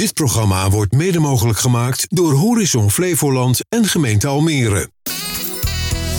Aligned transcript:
Dit 0.00 0.14
programma 0.14 0.70
wordt 0.70 0.92
mede 0.92 1.18
mogelijk 1.18 1.58
gemaakt 1.58 2.06
door 2.08 2.32
Horizon 2.32 2.90
Flevoland 2.90 3.60
en 3.68 3.84
gemeente 3.84 4.26
Almere. 4.26 4.90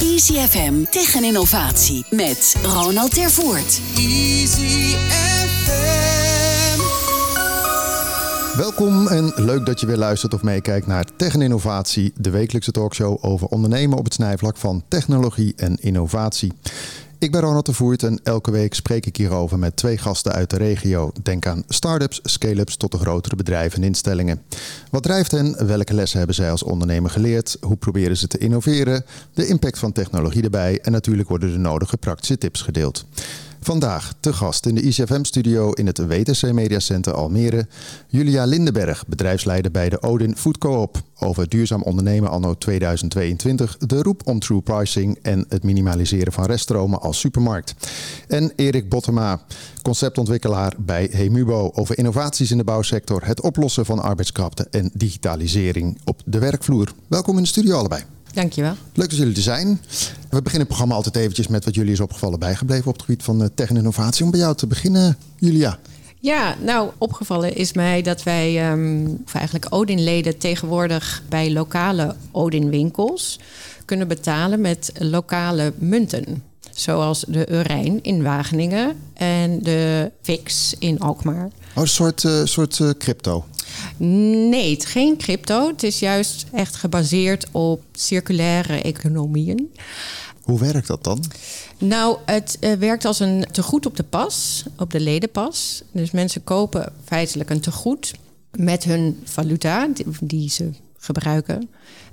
Easy 0.01 0.33
FM 0.33 0.83
tegen 0.89 1.23
innovatie 1.23 2.05
met 2.09 2.55
Ronald 2.63 3.13
Tervoort. 3.13 3.81
Easy 3.97 4.96
FM. 4.96 6.79
Welkom 8.57 9.07
en 9.07 9.31
leuk 9.36 9.65
dat 9.65 9.79
je 9.79 9.86
weer 9.86 9.98
luistert 9.98 10.34
of 10.34 10.42
meekijkt 10.44 10.88
naar 10.88 11.06
Tech 11.16 11.34
en 11.34 11.42
Innovatie, 11.42 12.13
de 12.16 12.29
wekelijkse 12.29 12.72
talkshow 12.72 13.18
over 13.22 13.48
ondernemen 13.48 13.98
op 13.98 14.04
het 14.04 14.13
snijvlak 14.13 14.58
van 14.58 14.84
technologie 14.88 15.54
en 15.56 15.78
innovatie. 15.79 16.52
Ik 17.22 17.31
ben 17.31 17.41
Ronald 17.41 17.66
de 17.66 17.73
Voert 17.73 18.03
en 18.03 18.20
elke 18.23 18.52
week 18.52 18.73
spreek 18.73 19.05
ik 19.05 19.17
hierover 19.17 19.59
met 19.59 19.76
twee 19.76 19.98
gasten 19.98 20.31
uit 20.31 20.49
de 20.49 20.58
regio. 20.58 21.12
Denk 21.23 21.45
aan 21.45 21.63
start-ups, 21.67 22.20
scale-ups 22.23 22.77
tot 22.77 22.91
de 22.91 22.98
grotere 22.98 23.35
bedrijven 23.35 23.81
en 23.81 23.88
instellingen. 23.88 24.41
Wat 24.91 25.03
drijft 25.03 25.31
hen? 25.31 25.67
Welke 25.67 25.94
lessen 25.94 26.17
hebben 26.17 26.35
zij 26.35 26.52
als 26.52 26.63
ondernemer 26.63 27.09
geleerd? 27.09 27.57
Hoe 27.61 27.75
proberen 27.75 28.17
ze 28.17 28.27
te 28.27 28.38
innoveren? 28.38 29.05
De 29.34 29.47
impact 29.47 29.80
van 29.80 29.91
technologie 29.91 30.44
erbij 30.44 30.80
en 30.81 30.91
natuurlijk 30.91 31.30
worden 31.30 31.52
de 31.52 31.57
nodige 31.57 31.97
praktische 31.97 32.38
tips 32.38 32.61
gedeeld. 32.61 33.05
Vandaag 33.63 34.13
te 34.20 34.33
gast 34.33 34.65
in 34.65 34.75
de 34.75 34.81
ICFM-studio 34.81 35.71
in 35.71 35.85
het 35.85 35.97
WTC 35.97 36.52
Media 36.52 36.79
Center 36.79 37.13
Almere. 37.13 37.67
Julia 38.07 38.45
Lindenberg, 38.45 39.07
bedrijfsleider 39.07 39.71
bij 39.71 39.89
de 39.89 40.02
Odin 40.02 40.38
Food 40.38 40.57
Co-op. 40.57 41.02
Over 41.19 41.49
duurzaam 41.49 41.81
ondernemen 41.81 42.29
anno 42.29 42.57
2022, 42.57 43.77
de 43.77 44.02
roep 44.02 44.21
om 44.25 44.39
true 44.39 44.61
pricing 44.61 45.19
en 45.21 45.45
het 45.49 45.63
minimaliseren 45.63 46.33
van 46.33 46.45
reststromen 46.45 47.02
als 47.02 47.19
supermarkt. 47.19 47.73
En 48.27 48.52
Erik 48.55 48.89
Bottema, 48.89 49.41
conceptontwikkelaar 49.81 50.73
bij 50.77 51.09
Hemubo. 51.11 51.71
Over 51.73 51.97
innovaties 51.97 52.52
in 52.52 52.57
de 52.57 52.63
bouwsector, 52.63 53.25
het 53.25 53.41
oplossen 53.41 53.85
van 53.85 53.99
arbeidskrapte 53.99 54.67
en 54.71 54.91
digitalisering 54.93 55.99
op 56.03 56.21
de 56.25 56.39
werkvloer. 56.39 56.93
Welkom 57.07 57.38
in 57.38 57.43
de 57.43 57.49
studio 57.49 57.77
allebei. 57.77 58.03
Dankjewel. 58.33 58.75
Leuk 58.93 59.09
dat 59.09 59.17
jullie 59.17 59.35
er 59.35 59.41
zijn. 59.41 59.81
We 60.29 60.41
beginnen 60.41 60.59
het 60.59 60.67
programma 60.67 60.95
altijd 60.95 61.15
eventjes 61.15 61.47
met 61.47 61.65
wat 61.65 61.75
jullie 61.75 61.91
is 61.91 61.99
opgevallen 61.99 62.39
bijgebleven 62.39 62.87
op 62.87 62.93
het 62.93 63.03
gebied 63.03 63.23
van 63.23 63.41
eh, 63.41 63.47
tech 63.55 63.69
en 63.69 63.77
innovatie. 63.77 64.25
Om 64.25 64.31
bij 64.31 64.39
jou 64.39 64.55
te 64.55 64.67
beginnen, 64.67 65.17
Julia. 65.35 65.79
Ja, 66.19 66.55
nou, 66.63 66.91
opgevallen 66.97 67.55
is 67.55 67.73
mij 67.73 68.02
dat 68.02 68.23
wij, 68.23 68.71
um, 68.71 69.21
of 69.25 69.33
eigenlijk 69.33 69.65
Odin-leden, 69.69 70.37
tegenwoordig 70.37 71.23
bij 71.29 71.52
lokale 71.52 72.15
Odin-winkels 72.31 73.39
kunnen 73.85 74.07
betalen 74.07 74.61
met 74.61 74.91
lokale 74.99 75.73
munten. 75.77 76.43
Zoals 76.71 77.25
de 77.27 77.52
Eurijn 77.52 78.03
in 78.03 78.23
Wageningen 78.23 78.95
en 79.13 79.59
de 79.63 80.11
Fix 80.21 80.75
in 80.79 80.99
Alkmaar. 80.99 81.45
Oh, 81.75 81.81
een 81.81 81.87
soort, 81.87 82.23
uh, 82.23 82.41
soort 82.43 82.79
uh, 82.79 82.89
crypto. 82.97 83.45
Nee, 83.97 84.73
het 84.73 84.86
geen 84.86 85.17
crypto. 85.17 85.67
Het 85.67 85.83
is 85.83 86.00
juist 86.00 86.45
echt 86.53 86.75
gebaseerd 86.75 87.47
op 87.52 87.83
circulaire 87.91 88.81
economieën. 88.81 89.72
Hoe 90.41 90.59
werkt 90.59 90.88
dat 90.88 91.03
dan? 91.03 91.23
Nou, 91.77 92.17
het 92.25 92.58
uh, 92.59 92.73
werkt 92.73 93.05
als 93.05 93.19
een 93.19 93.45
tegoed 93.52 93.86
op 93.86 93.95
de 93.95 94.03
pas, 94.03 94.66
op 94.77 94.92
de 94.92 94.99
ledenpas. 94.99 95.83
Dus 95.92 96.11
mensen 96.11 96.44
kopen 96.44 96.94
feitelijk 97.05 97.49
een 97.49 97.61
tegoed 97.61 98.14
met 98.52 98.83
hun 98.83 99.19
valuta 99.23 99.88
die, 99.88 100.05
die 100.22 100.49
ze 100.49 100.69
gebruiken. 100.97 101.69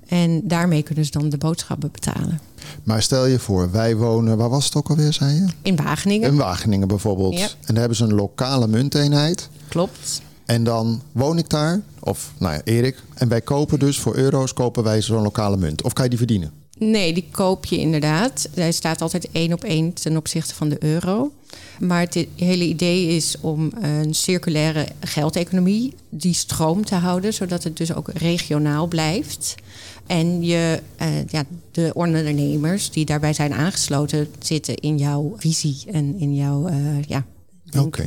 En 0.07 0.49
daarmee 0.49 0.83
kunnen 0.83 1.05
ze 1.05 1.11
dan 1.11 1.29
de 1.29 1.39
boodschappen 1.39 1.91
betalen. 1.93 2.41
Maar 2.83 3.03
stel 3.03 3.27
je 3.27 3.39
voor, 3.39 3.71
wij 3.71 3.97
wonen, 3.97 4.37
waar 4.37 4.49
was 4.49 4.65
het 4.65 4.75
ook 4.75 4.89
alweer, 4.89 5.13
zei 5.13 5.35
je? 5.35 5.47
In 5.63 5.77
Wageningen. 5.77 6.29
In 6.29 6.37
Wageningen 6.37 6.89
bijvoorbeeld. 6.89 7.39
Ja. 7.39 7.47
En 7.47 7.67
daar 7.67 7.77
hebben 7.79 7.97
ze 7.97 8.05
een 8.05 8.15
lokale 8.15 8.67
munteenheid. 8.67 9.49
Klopt. 9.69 10.23
En 10.49 10.65
dan 10.65 11.03
woon 11.13 11.39
ik 11.39 11.49
daar, 11.49 11.81
of 12.01 12.33
nou 12.39 12.55
ja, 12.55 12.61
Erik. 12.65 13.03
En 13.15 13.29
wij 13.29 13.41
kopen 13.41 13.79
dus 13.79 13.99
voor 13.99 14.17
euro's 14.17 14.53
kopen 14.53 14.85
wij 14.85 15.03
zo'n 15.03 15.23
lokale 15.23 15.57
munt. 15.57 15.83
Of 15.83 15.93
kan 15.93 16.05
je 16.05 16.11
die 16.11 16.19
verdienen? 16.19 16.53
Nee, 16.79 17.13
die 17.13 17.29
koop 17.31 17.65
je 17.65 17.79
inderdaad. 17.79 18.49
Hij 18.55 18.73
staat 18.73 19.03
altijd 19.03 19.29
één 19.33 19.53
op 19.53 19.65
één 19.65 19.93
ten 19.93 20.17
opzichte 20.17 20.55
van 20.55 20.69
de 20.69 20.85
euro. 20.85 21.33
Maar 21.81 22.01
het 22.01 22.27
hele 22.37 22.65
idee 22.65 23.07
is 23.07 23.37
om 23.41 23.73
een 23.81 24.15
circulaire 24.15 24.87
geldeconomie, 25.01 25.95
die 26.09 26.35
stroom 26.35 26.85
te 26.85 26.95
houden, 26.95 27.35
zodat 27.35 27.65
het 27.65 27.77
dus 27.77 27.95
ook 27.95 28.11
regionaal 28.13 28.87
blijft. 28.87 29.55
En 30.07 30.43
je, 30.43 30.81
uh, 31.03 31.25
ja, 31.27 31.45
de 31.71 31.91
ondernemers 31.95 32.91
die 32.91 33.05
daarbij 33.05 33.33
zijn 33.33 33.53
aangesloten, 33.53 34.29
zitten 34.39 34.75
in 34.75 34.99
jouw 34.99 35.35
visie 35.37 35.79
en 35.93 36.19
in 36.19 36.35
jouw 36.35 36.69
uh, 36.69 37.03
ja, 37.07 37.25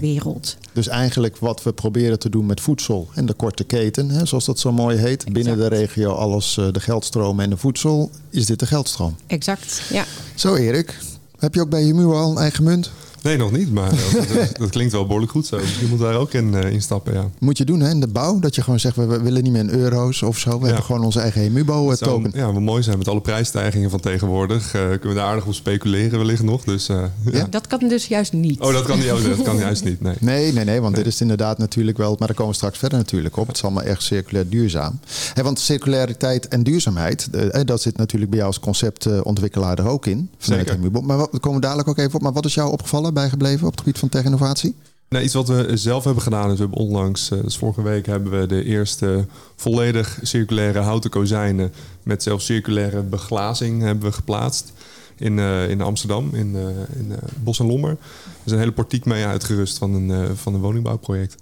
wereld. 0.02 0.56
Okay. 0.58 0.72
Dus 0.74 0.88
eigenlijk 0.88 1.38
wat 1.38 1.64
we 1.64 1.74
proberen 1.74 2.20
te 2.20 2.30
doen 2.30 2.46
met 2.46 2.62
voedsel 2.62 3.10
en 3.14 3.26
de 3.26 3.34
korte 3.34 3.64
keten, 3.64 4.10
hè, 4.10 4.26
zoals 4.26 4.46
dat 4.46 4.60
zo 4.60 4.72
mooi 4.72 4.98
heet, 4.98 5.18
exact. 5.18 5.34
binnen 5.34 5.58
de 5.58 5.68
regio 5.68 6.12
alles 6.12 6.58
uh, 6.58 6.72
de 6.72 6.80
geldstroom 6.80 7.40
en 7.40 7.50
de 7.50 7.58
voedsel, 7.58 8.10
is 8.30 8.46
dit 8.46 8.60
de 8.60 8.66
geldstroom. 8.66 9.16
Exact, 9.28 9.82
ja. 9.90 10.06
Zo 10.36 10.56
Erik, 10.56 10.98
heb 11.38 11.54
je 11.54 11.62
ook 11.62 11.70
bij 11.70 11.84
je 11.86 11.94
al 12.16 12.32
een 12.32 12.38
eigen 12.38 12.64
munt? 12.64 12.92
Nee, 13.22 13.38
nog 13.38 13.52
niet, 13.52 13.72
maar 13.74 13.90
dat, 14.14 14.58
dat, 14.58 14.70
klinkt 14.70 14.94
wel 14.94 15.06
behoorlijk 15.06 15.32
goed 15.32 15.46
zo. 15.46 15.58
Je 15.58 15.88
moet 15.90 16.00
daar 16.00 16.16
ook 16.16 16.34
in 16.34 16.54
uh, 16.54 16.72
instappen, 16.72 17.14
ja. 17.14 17.30
Moet 17.40 17.58
je 17.58 17.66
doen 17.66 17.80
hè, 17.80 17.90
in 17.90 18.00
de 18.00 18.08
bouw, 18.08 18.40
dat 18.40 18.56
je 18.56 18.62
gewoon 18.62 18.80
zegt, 18.80 18.96
we 18.96 19.22
willen 19.22 19.44
niet 19.44 19.52
meer 19.52 19.62
in 19.62 19.70
euro's 19.70 20.22
of 20.22 20.38
zo. 20.38 20.50
We 20.50 20.60
ja. 20.60 20.66
hebben 20.66 20.84
gewoon 20.84 21.04
onze 21.04 21.20
eigen 21.20 21.42
Emubo-token. 21.42 22.32
Ja, 22.36 22.54
wat 22.54 22.62
mooi 22.62 22.84
zijn 22.84 22.98
met 22.98 23.08
alle 23.08 23.22
prijsstijgingen 23.22 23.90
van 23.90 24.00
tegenwoordig. 24.00 24.76
Uh, 24.76 24.82
kunnen 24.82 25.08
we 25.08 25.14
daar 25.14 25.26
aardig 25.26 25.46
op 25.46 25.54
speculeren 25.54 26.18
wellicht 26.18 26.44
nog. 26.44 26.64
Dus, 26.64 26.90
uh, 26.90 27.04
ja. 27.32 27.48
Dat 27.50 27.68
kan 27.68 27.80
dus 27.88 28.08
juist 28.08 28.34
niet. 28.34 28.60
Oh, 28.60 28.74
dat 28.74 28.84
kan, 28.84 28.98
niet, 28.98 29.08
dat 29.08 29.42
kan 29.42 29.58
juist 29.58 29.84
niet, 29.84 30.02
nee. 30.02 30.16
Nee, 30.32 30.54
nee, 30.54 30.66
nee, 30.66 30.82
want 30.82 30.96
nee. 30.96 31.04
dit 31.04 31.14
is 31.14 31.22
inderdaad 31.22 31.58
natuurlijk 31.58 31.98
wel... 31.98 32.16
Maar 32.20 32.28
daar 32.28 32.36
komen 32.36 32.52
we 32.52 32.58
straks 32.58 32.78
verder 32.78 32.98
natuurlijk 32.98 33.38
op. 33.38 33.48
Het 33.48 33.56
is 33.56 33.64
allemaal 33.64 33.84
echt 33.84 34.04
circulair 34.04 34.50
duurzaam. 34.50 35.00
Hey, 35.34 35.44
want 35.44 35.60
circulariteit 35.60 36.48
en 36.48 36.64
duurzaamheid, 36.64 37.28
dat 37.68 37.82
zit 37.82 37.98
natuurlijk 37.98 38.30
bij 38.32 38.40
jou 38.40 38.52
als 38.52 38.62
conceptontwikkelaar 38.62 39.80
er 39.80 39.88
ook 39.88 40.06
in. 40.06 40.30
Zeker. 40.38 40.76
Emubo. 40.76 41.02
Maar 41.02 41.28
we 41.32 41.40
komen 41.40 41.62
dadelijk 41.62 41.88
ook 41.88 41.98
even 41.98 42.16
op. 42.16 42.22
Maar 42.22 42.34
wat 42.34 42.46
is 42.46 42.54
jou 42.54 42.72
opgevallen, 42.72 43.11
bijgebleven 43.14 43.66
op 43.66 43.72
het 43.72 43.80
gebied 43.80 44.00
van 44.00 44.10
tech-innovatie? 44.10 44.76
Iets 45.20 45.34
wat 45.34 45.48
we 45.48 45.72
zelf 45.74 46.04
hebben 46.04 46.24
gedaan 46.24 46.52
is, 46.52 46.58
we 46.58 46.62
hebben 46.62 46.80
onlangs, 46.80 47.30
dus 47.30 47.58
vorige 47.58 47.82
week 47.82 48.06
hebben 48.06 48.40
we 48.40 48.46
de 48.46 48.64
eerste 48.64 49.26
volledig 49.56 50.20
circulaire 50.22 50.80
houten 50.80 51.10
kozijnen 51.10 51.74
met 52.04 52.24
zelfs 52.24 52.46
circulaire 52.46 53.02
beglazing 53.02 53.82
hebben 53.82 54.04
we 54.10 54.12
geplaatst 54.12 54.74
in, 55.18 55.38
uh, 55.38 55.70
in 55.70 55.82
Amsterdam, 55.82 56.30
in, 56.34 56.56
uh, 56.56 56.62
in 57.00 57.14
Bos 57.44 57.60
en 57.60 57.66
Lommer. 57.66 57.90
Er 57.90 57.98
is 58.46 58.52
een 58.52 58.58
hele 58.58 58.72
portiek 58.72 59.06
mee 59.06 59.26
uitgerust 59.26 59.78
van 59.78 59.94
een, 59.94 60.38
van 60.38 60.54
een 60.54 60.62
woningbouwproject. 60.62 61.36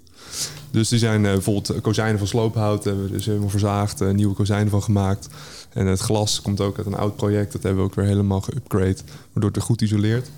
Dus 0.72 0.90
die 0.90 1.00
zijn 1.00 1.22
bijvoorbeeld 1.22 1.81
kozijnen 1.81 2.18
van 2.18 2.28
sloophout, 2.28 2.84
hebben 2.84 3.03
we 3.03 3.12
dus 3.12 3.25
helemaal 3.25 3.50
verzaagd, 3.50 4.13
nieuwe 4.13 4.35
kozijnen 4.35 4.69
van 4.69 4.84
gemaakt. 4.84 5.28
En 5.74 5.85
het 5.85 6.00
glas 6.00 6.41
komt 6.41 6.62
ook 6.62 6.78
uit 6.78 6.88
een 6.88 6.96
oud 6.96 7.16
project, 7.16 7.52
dat 7.52 7.63
hebben 7.63 7.84
we 7.84 7.90
ook 7.90 7.96
weer 7.96 8.06
helemaal 8.06 8.41
geupgrade, 8.41 8.97
waardoor 9.31 9.52
het 9.52 9.56
er 9.56 9.62
goed 9.66 9.81
isoleert. 9.81 10.29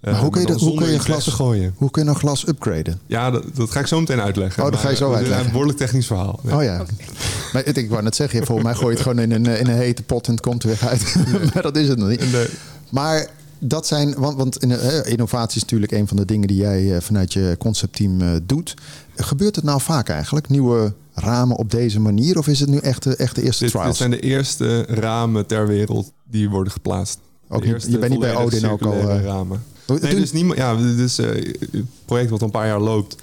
Maar 0.00 0.20
hoe 0.20 0.30
kun 0.30 0.40
je, 0.40 0.46
dat, 0.46 0.60
hoe 0.60 0.74
kun 0.74 0.90
je 0.90 0.98
glas 0.98 1.26
gooien? 1.26 1.74
Hoe 1.76 1.90
kun 1.90 2.02
je 2.02 2.08
nou 2.08 2.20
glas 2.20 2.46
upgraden? 2.48 3.00
Ja, 3.06 3.30
dat, 3.30 3.44
dat, 3.54 3.70
ga 3.70 3.80
ik 3.80 3.86
zo 3.86 4.00
meteen 4.00 4.20
uitleggen. 4.20 4.64
Oh, 4.64 4.70
dat 4.70 4.80
ga 4.80 4.88
je 4.88 4.96
zo 4.96 5.12
uitleggen. 5.12 5.44
Een 5.44 5.50
behoorlijk 5.50 5.78
technisch 5.78 6.06
verhaal. 6.06 6.40
Ja. 6.42 6.56
Oh 6.56 6.62
ja. 6.62 6.80
Okay. 6.80 7.06
Maar 7.52 7.66
ik 7.66 7.90
wou 7.90 8.02
net 8.02 8.16
zeggen, 8.16 8.46
volgens 8.46 8.66
mij 8.66 8.76
gooi 8.76 8.88
je 8.88 8.92
het 8.92 9.02
gewoon 9.02 9.18
in 9.18 9.32
een, 9.32 9.58
in 9.58 9.66
een 9.66 9.76
hete 9.76 10.02
pot 10.02 10.26
en 10.26 10.32
het 10.32 10.40
komt 10.40 10.62
er 10.62 10.68
weer 10.68 10.88
uit. 10.88 11.14
Nee. 11.14 11.40
maar 11.54 11.62
dat 11.62 11.76
is 11.76 11.88
het 11.88 11.98
nog 11.98 12.08
niet. 12.08 12.32
Nee. 12.32 12.46
Maar 12.90 13.26
dat 13.58 13.86
zijn, 13.86 14.14
want, 14.14 14.36
want 14.36 14.62
innovatie 15.06 15.56
is 15.56 15.62
natuurlijk 15.62 15.92
een 15.92 16.08
van 16.08 16.16
de 16.16 16.24
dingen 16.24 16.48
die 16.48 16.56
jij 16.56 17.00
vanuit 17.00 17.32
je 17.32 17.56
conceptteam 17.58 18.40
doet. 18.46 18.74
Gebeurt 19.16 19.56
het 19.56 19.64
nou 19.64 19.80
vaak 19.80 20.08
eigenlijk? 20.08 20.48
Nieuwe 20.48 20.92
ramen 21.14 21.56
op 21.56 21.70
deze 21.70 22.00
manier? 22.00 22.38
Of 22.38 22.46
is 22.46 22.60
het 22.60 22.68
nu 22.68 22.78
echt 22.78 23.02
de, 23.02 23.16
echt 23.16 23.34
de 23.34 23.42
eerste 23.42 23.62
dit, 23.62 23.72
trials? 23.72 23.88
Dit 23.88 23.96
zijn 23.96 24.10
de 24.10 24.20
eerste 24.20 24.82
ramen 24.82 25.46
ter 25.46 25.66
wereld 25.66 26.12
die 26.24 26.50
worden 26.50 26.72
geplaatst. 26.72 27.18
Ook 27.48 27.64
niet, 27.64 27.86
je 27.88 27.98
bent 27.98 28.10
niet 28.10 28.20
bij 28.20 28.36
Odin 28.36 28.68
ook 28.68 28.82
al... 28.82 29.02
Ramen. 29.02 29.62
Nee, 29.96 30.14
dus 30.14 30.32
niemand, 30.32 30.58
ja, 30.58 30.76
dit 30.76 30.98
is 30.98 31.18
uh, 31.18 31.26
het 31.70 31.84
project 32.04 32.30
wat 32.30 32.40
al 32.40 32.46
een 32.46 32.52
paar 32.52 32.66
jaar 32.66 32.80
loopt. 32.80 33.16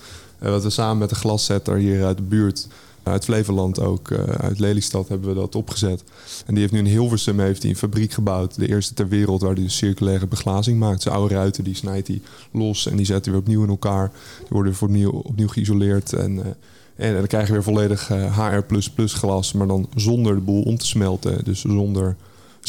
Uh, 0.44 0.50
wat 0.50 0.64
we 0.64 0.70
samen 0.70 0.98
met 0.98 1.10
de 1.10 1.16
glaszetter 1.16 1.78
hier 1.78 2.06
uit 2.06 2.18
de 2.18 2.24
buurt, 2.24 2.68
uit 3.04 3.24
Flevoland 3.24 3.80
ook, 3.80 4.10
uh, 4.10 4.20
uit 4.20 4.60
Lelystad, 4.60 5.08
hebben 5.08 5.30
we 5.30 5.36
dat 5.36 5.56
opgezet. 5.56 6.04
En 6.46 6.54
die 6.54 6.60
heeft 6.60 6.74
nu 6.74 6.80
in 6.80 6.86
Hilversum 6.86 7.40
heeft 7.40 7.62
die 7.62 7.70
een 7.70 7.78
fabriek 7.78 8.12
gebouwd. 8.12 8.56
De 8.56 8.68
eerste 8.68 8.94
ter 8.94 9.08
wereld 9.08 9.42
waar 9.42 9.56
die 9.56 9.70
circulaire 9.70 10.28
beglazing 10.28 10.80
maakt. 10.80 11.02
Zijn 11.02 11.16
oude 11.16 11.34
ruiten, 11.34 11.64
die 11.64 11.76
snijdt 11.76 12.08
hij 12.08 12.22
los 12.52 12.88
en 12.88 12.96
die 12.96 13.06
zet 13.06 13.26
hij 13.26 13.34
weer 13.34 13.44
opnieuw 13.44 13.64
in 13.64 13.70
elkaar. 13.70 14.12
Die 14.38 14.48
worden 14.50 14.72
weer 14.72 14.84
opnieuw, 14.84 15.10
opnieuw 15.10 15.48
geïsoleerd 15.48 16.14
en... 16.14 16.56
En 16.96 17.14
dan 17.14 17.28
krijg 17.28 17.48
je 17.48 17.54
weer 17.54 17.64
volledig 17.64 18.08
HR++ 18.08 18.62
glas, 19.08 19.54
maar 19.54 19.68
dan 19.68 19.88
zonder 19.96 20.36
de 20.36 20.42
boel 20.42 20.62
om 20.62 20.78
te 20.78 20.86
smelten. 20.86 21.44
Dus 21.44 21.60
zonder 21.60 22.16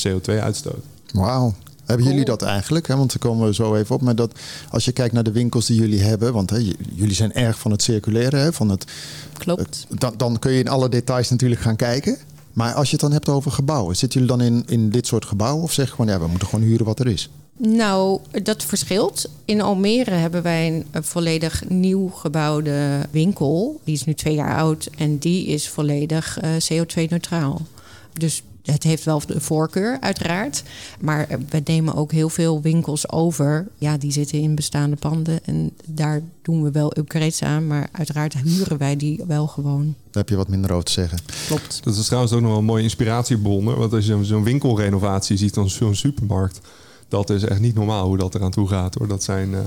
CO2-uitstoot. 0.07 0.85
Wauw. 1.13 1.55
Hebben 1.87 2.07
jullie 2.07 2.25
dat 2.25 2.43
eigenlijk? 2.43 2.87
Hè? 2.87 2.97
Want 2.97 3.09
daar 3.09 3.19
komen 3.19 3.47
we 3.47 3.55
zo 3.55 3.75
even 3.75 3.95
op. 3.95 4.03
Maar 4.03 4.17
dat 4.17 4.33
als 4.71 4.85
je 4.85 4.93
kijkt 4.93 5.15
naar 5.15 5.23
de 5.23 5.33
winkels 5.33 5.67
die 5.67 5.81
jullie 5.81 6.03
hebben, 6.03 6.33
want 6.33 6.51
hè, 6.51 6.57
jullie 6.93 7.15
zijn 7.15 7.33
erg 7.33 7.59
van 7.59 7.71
het 7.71 7.83
circulaire, 7.83 8.37
hè, 8.37 8.53
van 8.53 8.69
het. 8.69 8.85
Klopt. 9.39 9.87
Dan, 9.89 10.15
dan 10.17 10.39
kun 10.39 10.53
je 10.53 10.59
in 10.59 10.69
alle 10.69 10.89
details 10.89 11.31
natuurlijk 11.31 11.61
gaan 11.61 11.77
kijken. 11.77 12.17
Maar 12.53 12.75
als 12.75 12.87
je 12.87 12.93
het 12.93 13.01
dan 13.01 13.13
hebt 13.13 13.29
over 13.29 13.51
gebouwen, 13.51 13.97
zitten 13.97 14.21
jullie 14.21 14.37
dan 14.37 14.47
in, 14.47 14.65
in 14.67 14.91
dit 14.91 15.07
soort 15.07 15.25
gebouwen? 15.25 15.63
Of 15.63 15.73
zeg 15.73 15.91
gewoon, 15.91 16.07
ja, 16.07 16.21
we 16.21 16.27
moeten 16.27 16.49
gewoon 16.49 16.65
huren 16.65 16.87
wat 16.87 16.99
er 16.99 17.07
is? 17.07 17.31
Nou, 17.59 18.21
dat 18.43 18.65
verschilt. 18.65 19.31
In 19.45 19.61
Almere 19.61 20.11
hebben 20.11 20.43
wij 20.43 20.67
een, 20.67 20.87
een 20.91 21.05
volledig 21.05 21.69
nieuw 21.69 22.09
gebouwde 22.09 23.07
winkel. 23.11 23.81
Die 23.85 23.95
is 23.95 24.05
nu 24.05 24.15
twee 24.15 24.35
jaar 24.35 24.57
oud 24.57 24.89
en 24.99 25.19
die 25.19 25.47
is 25.47 25.69
volledig 25.69 26.39
eh, 26.39 26.51
CO2-neutraal. 26.51 27.61
Dus 28.13 28.43
het 28.73 28.83
heeft 28.83 29.05
wel 29.05 29.23
de 29.27 29.41
voorkeur, 29.41 29.97
uiteraard. 30.01 30.63
Maar 31.01 31.29
eh, 31.29 31.39
we 31.49 31.61
nemen 31.65 31.95
ook 31.95 32.13
heel 32.13 32.29
veel 32.29 32.61
winkels 32.61 33.11
over. 33.11 33.69
Ja, 33.79 33.97
die 33.97 34.13
zitten 34.13 34.41
in 34.41 34.55
bestaande 34.55 34.97
panden. 34.97 35.45
En 35.45 35.71
daar 35.85 36.23
doen 36.43 36.63
we 36.63 36.71
wel 36.71 36.99
upgrades 36.99 37.43
aan. 37.43 37.67
Maar 37.67 37.89
uiteraard 37.93 38.35
huren 38.35 38.79
wij 38.79 38.97
die 38.97 39.23
wel 39.27 39.47
gewoon. 39.47 39.85
Daar 39.85 40.23
heb 40.23 40.29
je 40.29 40.37
wat 40.37 40.49
minder 40.49 40.73
over 40.73 40.85
te 40.85 40.93
zeggen. 40.93 41.19
Klopt. 41.47 41.81
Dat 41.85 41.97
is 41.97 42.07
trouwens 42.07 42.33
ook 42.33 42.41
nog 42.41 42.51
wel 42.51 42.59
een 42.59 42.65
mooie 42.65 42.83
inspiratiebron. 42.83 43.65
Want 43.65 43.93
als 43.93 44.07
je 44.07 44.25
zo'n 44.25 44.45
winkelrenovatie 44.45 45.37
ziet 45.37 45.55
dan 45.55 45.71
zo'n 45.71 45.95
supermarkt... 45.95 46.61
dat 47.09 47.31
is 47.31 47.43
echt 47.43 47.61
niet 47.61 47.75
normaal 47.75 48.07
hoe 48.07 48.17
dat 48.17 48.35
eraan 48.35 48.51
toe 48.51 48.69
gaat. 48.69 48.95
Hoor. 48.95 49.09
Dat, 49.09 49.23
zijn, 49.23 49.55
eh, 49.55 49.61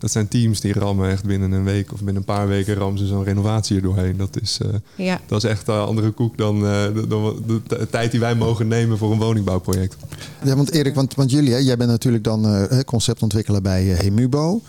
dat 0.00 0.10
zijn 0.10 0.28
teams 0.28 0.60
die 0.60 0.72
rammen 0.72 1.10
echt 1.10 1.24
binnen 1.24 1.52
een 1.52 1.64
week... 1.64 1.92
of 1.92 1.98
binnen 1.98 2.16
een 2.16 2.24
paar 2.24 2.48
weken 2.48 2.74
rammen 2.74 2.98
ze 2.98 3.06
zo'n 3.06 3.24
renovatie 3.24 3.76
er 3.76 3.82
doorheen. 3.82 4.16
Dat 4.16 4.40
is, 4.40 4.58
eh, 4.62 5.06
Ja, 5.06 5.20
dat 5.26 5.44
is 5.44 5.50
echt 5.50 5.68
een 5.68 5.74
andere 5.74 6.10
koek 6.10 6.36
dan, 6.36 6.56
eh, 6.56 6.84
de, 6.94 7.06
dan 7.08 7.42
de, 7.46 7.60
de 7.66 7.88
tijd 7.90 8.10
die 8.10 8.20
wij 8.20 8.34
mogen 8.34 8.68
nemen... 8.68 8.98
voor 8.98 9.12
een 9.12 9.18
woningbouwproject. 9.18 9.96
Ja, 10.44 10.56
want 10.56 10.70
Erik, 10.70 10.94
want, 10.94 11.14
want 11.14 11.30
jullie, 11.30 11.52
hè, 11.52 11.58
jij 11.58 11.76
bent 11.76 11.90
natuurlijk 11.90 12.24
dan 12.24 12.46
eh, 12.46 12.78
conceptontwikkelaar 12.80 13.62
bij 13.62 13.82
Hemubo. 13.84 14.60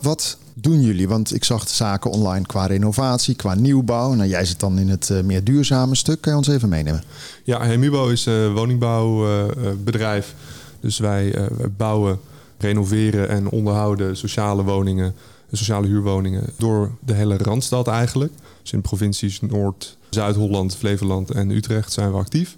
Wat 0.00 0.38
doen 0.54 0.80
jullie? 0.80 1.08
Want 1.08 1.34
ik 1.34 1.44
zag 1.44 1.64
de 1.64 1.74
zaken 1.74 2.10
online 2.10 2.46
qua 2.46 2.66
renovatie, 2.66 3.34
qua 3.34 3.54
nieuwbouw. 3.54 4.12
Nou, 4.12 4.28
jij 4.28 4.44
zit 4.44 4.60
dan 4.60 4.78
in 4.78 4.88
het 4.88 5.10
meer 5.24 5.44
duurzame 5.44 5.94
stuk. 5.94 6.20
Kan 6.20 6.32
je 6.32 6.38
ons 6.38 6.48
even 6.48 6.68
meenemen? 6.68 7.02
Ja, 7.44 7.62
Hemubo 7.62 8.08
is 8.08 8.26
een 8.26 8.52
woningbouwbedrijf. 8.52 10.34
dus 10.80 10.98
wij, 10.98 11.34
eh, 11.34 11.44
wij 11.56 11.70
bouwen, 11.76 12.18
renoveren 12.58 13.28
en 13.28 13.48
onderhouden 13.48 14.16
sociale 14.16 14.62
woningen, 14.62 15.14
sociale 15.52 15.86
huurwoningen 15.86 16.44
door 16.58 16.90
de 17.00 17.12
hele 17.12 17.36
Randstad 17.36 17.88
eigenlijk. 17.88 18.32
Dus 18.62 18.72
in 18.72 18.78
de 18.78 18.88
provincies 18.88 19.40
Noord, 19.40 19.96
Zuid-Holland, 20.10 20.76
Flevoland 20.76 21.30
en 21.30 21.50
Utrecht 21.50 21.92
zijn 21.92 22.10
we 22.10 22.16
actief. 22.16 22.56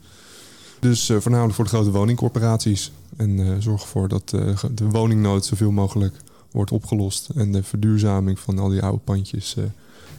Dus 0.79 1.09
eh, 1.09 1.17
voornamelijk 1.17 1.55
voor 1.55 1.65
de 1.65 1.71
grote 1.71 1.91
woningcorporaties. 1.91 2.93
En 3.17 3.39
eh, 3.39 3.47
zorgen 3.59 3.87
ervoor 3.87 4.09
dat 4.09 4.33
eh, 4.35 4.65
de 4.75 4.89
woningnood 4.89 5.45
zoveel 5.45 5.71
mogelijk 5.71 6.15
wordt 6.51 6.71
opgelost. 6.71 7.29
En 7.35 7.53
de 7.53 7.63
verduurzaming 7.63 8.39
van 8.39 8.59
al 8.59 8.69
die 8.69 8.83
oude 8.83 9.01
pandjes 9.05 9.57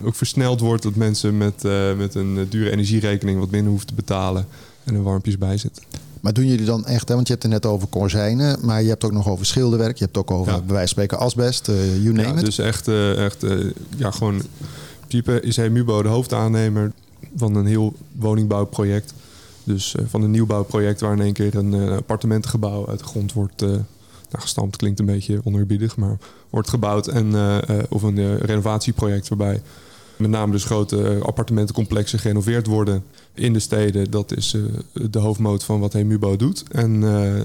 ook 0.04 0.16
versneld 0.16 0.60
wordt. 0.60 0.84
Dat 0.84 0.96
mensen 0.96 1.38
met, 1.38 1.64
met 1.98 2.16
een 2.16 2.48
dure 2.50 2.72
energierekening 2.72 3.40
wat 3.40 3.52
minder 3.52 3.70
hoeven 3.70 3.88
te 3.88 3.94
betalen. 3.94 4.48
En 4.84 4.96
er 4.96 5.04
warmpjes 5.04 5.38
bij 5.38 5.58
zitten. 5.58 5.84
Maar 6.22 6.34
doen 6.34 6.48
jullie 6.48 6.66
dan 6.66 6.86
echt, 6.86 7.08
hè, 7.08 7.16
want 7.16 7.28
je 7.28 7.34
hebt 7.34 7.46
het 7.46 7.52
net 7.52 7.66
over 7.66 7.88
kozijnen, 7.88 8.58
maar 8.66 8.81
je 8.81 8.90
hebt 8.90 9.04
ook 9.04 9.12
nog 9.12 9.28
over 9.30 9.46
schilderwerk. 9.46 9.98
Je 9.98 10.04
hebt 10.04 10.18
ook 10.18 10.31
over, 10.31 10.52
Ja. 10.52 10.58
bij 10.58 10.74
wijze 10.75 10.94
van 10.94 11.04
spreken, 11.04 11.19
asbest, 11.25 11.68
eh 11.68 12.04
you 12.04 12.14
name 12.14 12.28
Ja, 12.28 12.34
it. 12.38 12.46
dus 12.46 12.58
echt, 12.58 12.88
eh, 12.88 13.25
echt 13.25 13.44
eh, 13.44 13.58
ja, 13.98 14.12
gewoon 14.12 14.34
in 14.36 14.44
principe 15.08 15.42
is 15.42 15.56
Hemubo 15.56 16.02
de 16.02 16.10
hoofdaannemer 16.10 16.92
van 17.36 17.56
een 17.56 17.66
heel 17.66 17.94
woningbouwproject. 18.12 19.14
Dus 19.64 19.96
van 20.08 20.22
een 20.22 20.31
nieuwbouwproject 20.31 21.02
waar 21.02 21.14
in 21.14 21.22
één 21.22 21.34
keer 21.34 21.56
een 21.56 21.74
appartementengebouw 21.90 22.88
uit 22.88 23.00
de 23.00 23.06
grond 23.06 23.34
wordt 23.34 23.62
nou, 23.62 23.78
gestampt. 24.31 24.75
Klinkt 24.75 25.00
een 25.00 25.06
beetje 25.06 25.42
oneerbiedig, 25.44 25.98
maar 25.98 26.18
wordt 26.50 26.69
gebouwd. 26.69 27.08
En, 27.08 27.34
of 27.90 28.02
een 28.02 28.38
renovatieproject 28.38 29.28
waarbij 29.28 29.62
met 30.18 30.30
name 30.30 30.52
dus 30.52 30.64
grote 30.64 31.04
eh, 31.04 31.22
appartementencomplexen 31.22 32.19
gerenoveerd 32.19 32.68
worden 32.68 33.04
in 33.34 33.54
de 33.54 33.60
steden. 33.60 34.12
Dat 34.12 34.36
is 34.36 34.54
eh, 34.54 34.62
de 35.10 35.19
hoofdmoot 35.19 35.64
van 35.64 35.80
wat 35.80 35.94
Hemubo 35.94 36.36
doet. 36.36 36.64
En 36.72 37.04
eh, 37.04 37.42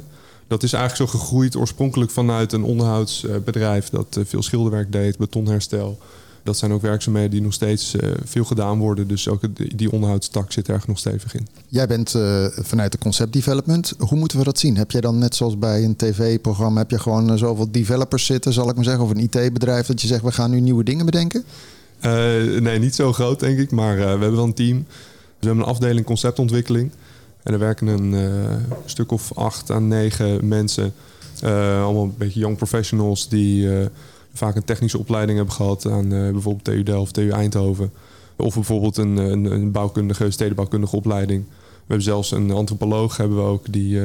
dat 0.46 0.62
is 0.62 0.72
eigenlijk 0.72 1.10
zo 1.10 1.18
gegroeid 1.18 1.56
oorspronkelijk 1.56 2.10
vanuit 2.10 2.52
een 2.52 2.64
onderhoudsbedrijf 2.64 3.88
dat 3.88 4.18
veel 4.24 4.42
schilderwerk 4.42 4.92
deed, 4.92 5.18
betonherstel. 5.18 5.98
Dat 6.42 6.58
zijn 6.58 6.72
ook 6.72 6.82
werkzaamheden 6.82 7.30
die 7.30 7.42
nog 7.42 7.52
steeds 7.52 7.96
veel 8.24 8.44
gedaan 8.44 8.78
worden. 8.78 9.08
Dus 9.08 9.28
ook 9.28 9.40
die 9.76 9.92
onderhoudstak 9.92 10.52
zit 10.52 10.68
er 10.68 10.82
nog 10.86 10.98
stevig 10.98 11.34
in. 11.34 11.46
Jij 11.68 11.86
bent 11.86 12.10
vanuit 12.60 12.92
de 12.92 12.98
concept 12.98 13.32
development. 13.32 13.94
Hoe 13.98 14.18
moeten 14.18 14.38
we 14.38 14.44
dat 14.44 14.58
zien? 14.58 14.76
Heb 14.76 14.90
jij 14.90 15.00
dan 15.00 15.18
net 15.18 15.34
zoals 15.34 15.58
bij 15.58 15.84
een 15.84 15.96
tv-programma, 15.96 16.78
heb 16.78 16.90
je 16.90 16.98
gewoon 16.98 17.38
zoveel 17.38 17.70
developers 17.70 18.26
zitten, 18.26 18.52
zal 18.52 18.68
ik 18.68 18.74
maar 18.74 18.84
zeggen, 18.84 19.04
of 19.04 19.10
een 19.10 19.28
IT-bedrijf 19.30 19.86
dat 19.86 20.00
je 20.00 20.06
zegt, 20.06 20.22
we 20.22 20.32
gaan 20.32 20.50
nu 20.50 20.60
nieuwe 20.60 20.84
dingen 20.84 21.04
bedenken? 21.04 21.44
Eh, 22.02 22.60
nee, 22.60 22.78
niet 22.78 22.94
zo 22.94 23.12
groot 23.12 23.40
denk 23.40 23.58
ik, 23.58 23.70
maar 23.70 23.98
eh, 23.98 24.02
we 24.02 24.08
hebben 24.08 24.34
wel 24.34 24.44
een 24.44 24.54
team. 24.54 24.86
We 25.38 25.46
hebben 25.46 25.64
een 25.64 25.70
afdeling 25.70 26.06
conceptontwikkeling. 26.06 26.90
En 27.42 27.52
er 27.52 27.58
werken 27.58 27.86
een 27.86 28.14
eh, 28.14 28.76
stuk 28.84 29.12
of 29.12 29.32
acht 29.34 29.70
à 29.70 29.78
negen 29.78 30.48
mensen. 30.48 30.94
Allemaal 31.42 32.02
een 32.02 32.14
beetje 32.18 32.40
young 32.40 32.56
professionals 32.56 33.28
die 33.28 33.68
vaak 34.34 34.56
een 34.56 34.64
technische 34.64 34.98
opleiding 34.98 35.36
hebben 35.36 35.54
gehad 35.54 35.86
aan 35.86 36.08
bijvoorbeeld 36.08 36.64
TU 36.64 36.82
Delft, 36.82 37.14
TU 37.14 37.30
Eindhoven. 37.30 37.92
Of 38.36 38.54
bijvoorbeeld 38.54 38.96
een, 38.96 39.16
een, 39.16 39.44
een 39.44 39.70
bouwkundige, 39.70 40.30
stedenbouwkundige 40.30 40.96
opleiding. 40.96 41.44
We 41.48 41.78
hebben 41.86 42.02
zelfs 42.02 42.30
een 42.30 42.50
antropoloog 42.50 43.16
hebben 43.16 43.36
we 43.36 43.42
ook 43.42 43.72
die 43.72 44.00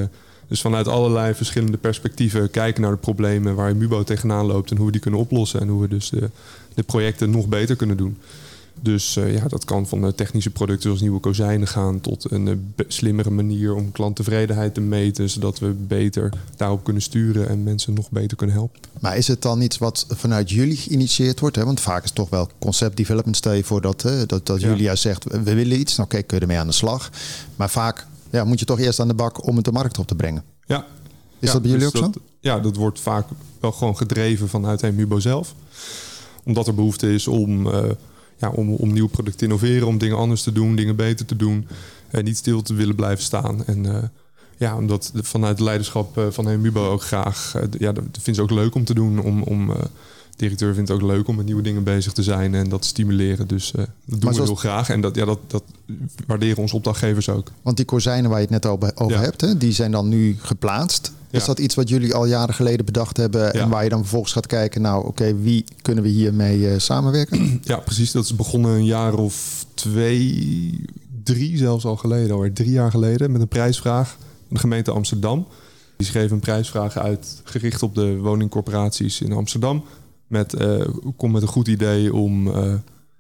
dus 0.48 0.62
vanuit 0.62 0.88
allerlei 0.88 1.34
verschillende 1.34 1.78
perspectieven 1.78 2.52
kijken 2.52 2.82
naar 2.82 2.92
de 2.92 2.98
problemen 2.98 3.56
waar 3.56 3.76
Mubo 3.76 4.04
tegenaan 4.04 4.46
loopt 4.46 4.72
en 4.72 4.78
hoe 4.78 4.86
we 4.86 4.92
die 4.92 5.02
kunnen 5.02 5.20
oplossen 5.20 5.62
en 5.62 5.68
hoe 5.68 5.82
we 5.82 5.88
dus 5.88 6.10
de, 6.10 6.30
de 6.74 6.84
projecten 6.84 7.30
nog 7.30 7.48
beter 7.48 7.76
kunnen 7.76 7.98
doen. 7.98 8.18
Dus 8.82 9.16
eh, 9.18 9.34
ja, 9.34 9.48
dat 9.48 9.66
kan 9.66 9.88
van 9.88 10.06
eh, 10.06 10.12
technische 10.12 10.50
producten 10.50 10.84
zoals 10.84 11.02
nieuwe 11.02 11.20
kozijnen 11.20 11.68
gaan 11.68 12.02
tot 12.02 12.32
een 12.32 12.48
eh, 12.48 12.54
slimmere 12.88 13.30
manier 13.30 13.76
om 13.76 13.92
klanttevredenheid 13.92 14.74
te 14.74 14.82
meten, 14.82 15.30
zodat 15.30 15.60
we 15.60 15.68
beter 15.68 16.34
daarop 16.56 16.84
kunnen 16.84 17.02
sturen 17.02 17.50
en 17.50 17.64
mensen 17.64 17.94
nog 17.94 18.10
beter 18.10 18.38
kunnen 18.38 18.56
helpen. 18.56 18.80
Maar 19.00 19.18
is 19.18 19.28
het 19.28 19.42
dan 19.42 19.62
iets 19.62 19.78
wat 19.78 20.06
vanuit 20.10 20.50
jullie 20.50 20.78
geïnitieerd 20.78 21.40
wordt? 21.40 21.56
Hè? 21.56 21.66
Want 21.66 21.80
vaak 21.80 22.00
is 22.04 22.10
het 22.10 22.16
toch 22.16 22.30
wel 22.30 22.50
concept 22.60 22.98
development. 22.98 23.38
Stel 23.38 23.54
je 23.54 23.64
voor 23.64 23.82
dat, 23.82 24.02
dat, 24.28 24.46
dat 24.46 24.62
Ja. 24.62 24.68
jullie 24.68 24.84
juist 24.84 25.02
zegt, 25.02 25.24
we 25.24 25.54
willen 25.54 25.80
iets. 25.80 25.96
Nou 25.96 26.10
oké, 26.12 26.22
kun 26.22 26.36
je 26.38 26.42
ermee 26.42 26.58
aan 26.60 26.68
de 26.68 26.74
slag. 26.74 27.10
Maar 27.56 27.70
vaak 27.70 28.08
ja, 28.32 28.44
moet 28.44 28.60
je 28.60 28.66
toch 28.66 28.80
eerst 28.80 29.00
aan 29.00 29.08
de 29.08 29.14
bak 29.14 29.48
om 29.48 29.56
het 29.56 29.66
de 29.66 29.72
markt 29.72 29.98
op 30.00 30.08
te 30.08 30.16
brengen. 30.16 30.44
Ja. 30.66 30.86
Is 31.40 31.48
Ja, 31.48 31.54
dat 31.54 31.62
bij 31.62 31.72
jullie 31.72 31.92
dus 31.92 32.02
ook 32.02 32.14
dat- 32.14 32.24
Ja, 32.40 32.60
dat 32.60 32.76
wordt 32.76 33.00
vaak 33.00 33.28
wel 33.60 33.72
gewoon 33.72 33.98
gedreven 33.98 34.50
vanuit 34.50 34.96
Mubo 34.96 35.20
zelf. 35.20 35.56
Omdat 36.44 36.68
er 36.68 36.76
behoefte 36.76 37.14
is 37.14 37.28
om, 37.28 37.68
eh, 37.68 37.84
ja, 38.38 38.50
om, 38.50 38.74
om 38.74 38.94
nieuwe 38.94 39.10
producten 39.10 39.40
te 39.40 39.46
innoveren, 39.46 39.88
om 39.88 39.98
dingen 39.98 40.18
anders 40.18 40.42
te 40.44 40.52
doen, 40.52 40.76
dingen 40.76 40.96
beter 40.96 41.26
te 41.26 41.36
doen. 41.36 41.68
En 42.10 42.24
niet 42.24 42.38
stil 42.38 42.62
te 42.62 42.74
willen 42.74 42.96
blijven 42.96 43.24
staan. 43.24 43.66
En 43.66 43.96
eh, 43.96 44.04
ja, 44.58 44.78
omdat 44.78 45.12
vanuit 45.16 45.52
het 45.58 45.66
leiderschap 45.66 46.18
eh, 46.18 46.26
van 46.30 46.62
Mubo 46.62 46.90
ook 46.90 47.04
graag, 47.04 47.54
ja, 47.78 47.92
dat 47.92 48.04
vinden 48.12 48.36
ze 48.36 48.42
ook 48.42 48.52
leuk 48.52 48.76
om 48.76 48.84
te 48.86 48.94
doen. 48.94 49.20
Om, 49.20 49.42
om, 49.44 49.72
directeur 50.38 50.74
vindt 50.74 50.90
het 50.90 51.02
ook 51.02 51.08
leuk 51.08 51.28
om 51.28 51.36
met 51.36 51.46
nieuwe 51.46 51.62
dingen 51.62 51.84
bezig 51.84 52.14
te 52.14 52.24
zijn 52.24 52.56
en 52.56 52.70
dat 52.70 52.82
te 52.82 52.88
stimuleren. 52.88 53.48
Dus 53.48 53.72
eh, 53.72 53.78
dat 53.78 53.88
doen 54.06 54.20
Maar 54.20 54.28
we 54.30 54.34
zoals- 54.34 54.50
heel 54.50 54.58
graag. 54.72 54.90
En 54.90 55.02
dat, 55.02 55.16
ja, 55.16 55.26
dat, 55.26 55.40
dat 55.48 55.64
waarderen 56.28 56.58
onze 56.58 56.76
opdrachtgevers 56.76 57.30
ook. 57.30 57.52
Want 57.62 57.78
die 57.78 57.86
kozijnen 57.86 58.30
waar 58.30 58.40
je 58.42 58.46
het 58.52 58.64
net 58.64 58.66
over, 58.66 58.92
Ja. 59.08 59.20
hebt, 59.20 59.42
hè, 59.42 59.58
die 59.58 59.72
zijn 59.72 59.92
dan 59.92 60.10
nu 60.10 60.36
geplaatst. 60.40 61.12
Is 61.32 61.46
dat 61.46 61.60
iets 61.60 61.76
wat 61.76 61.90
jullie 61.90 62.14
al 62.14 62.26
jaren 62.26 62.54
geleden 62.54 62.86
bedacht 62.86 63.18
hebben 63.18 63.54
en 63.54 63.70
waar 63.70 63.84
je 63.84 63.90
dan 63.90 64.00
vervolgens 64.00 64.34
gaat 64.34 64.48
kijken, 64.48 64.82
nou 64.82 65.06
oké, 65.06 65.36
wie 65.40 65.64
kunnen 65.82 66.04
we 66.04 66.10
hiermee 66.10 66.70
eh, 66.70 66.80
samenwerken? 66.80 67.60
Ja, 67.64 67.78
precies. 67.78 68.12
Dat 68.12 68.24
is 68.24 68.36
begonnen 68.36 68.72
een 68.72 68.86
jaar 68.86 69.14
of 69.14 69.66
twee, 69.74 70.86
drie 71.24 71.58
zelfs 71.58 71.86
al 71.86 71.96
geleden, 71.96 72.32
alweer 72.36 72.54
drie 72.54 72.70
jaar 72.72 72.92
geleden, 72.92 73.32
met 73.32 73.42
een 73.42 73.48
prijsvraag 73.48 74.10
van 74.20 74.56
de 74.56 74.60
gemeente 74.60 74.92
Amsterdam. 74.92 75.48
Die 75.98 76.08
schreef 76.08 76.32
een 76.32 76.40
prijsvraag 76.40 76.98
uit, 76.98 77.42
gericht 77.44 77.84
op 77.84 77.96
de 77.96 78.16
woningcorporaties 78.18 79.22
in 79.22 79.32
Amsterdam. 79.32 79.84
Met, 80.28 80.54
eh, 80.54 80.88
kom 81.16 81.32
met 81.32 81.42
een 81.42 81.48
goed 81.48 81.68
idee 81.68 82.14
om 82.14 82.48
eh, 82.48 82.74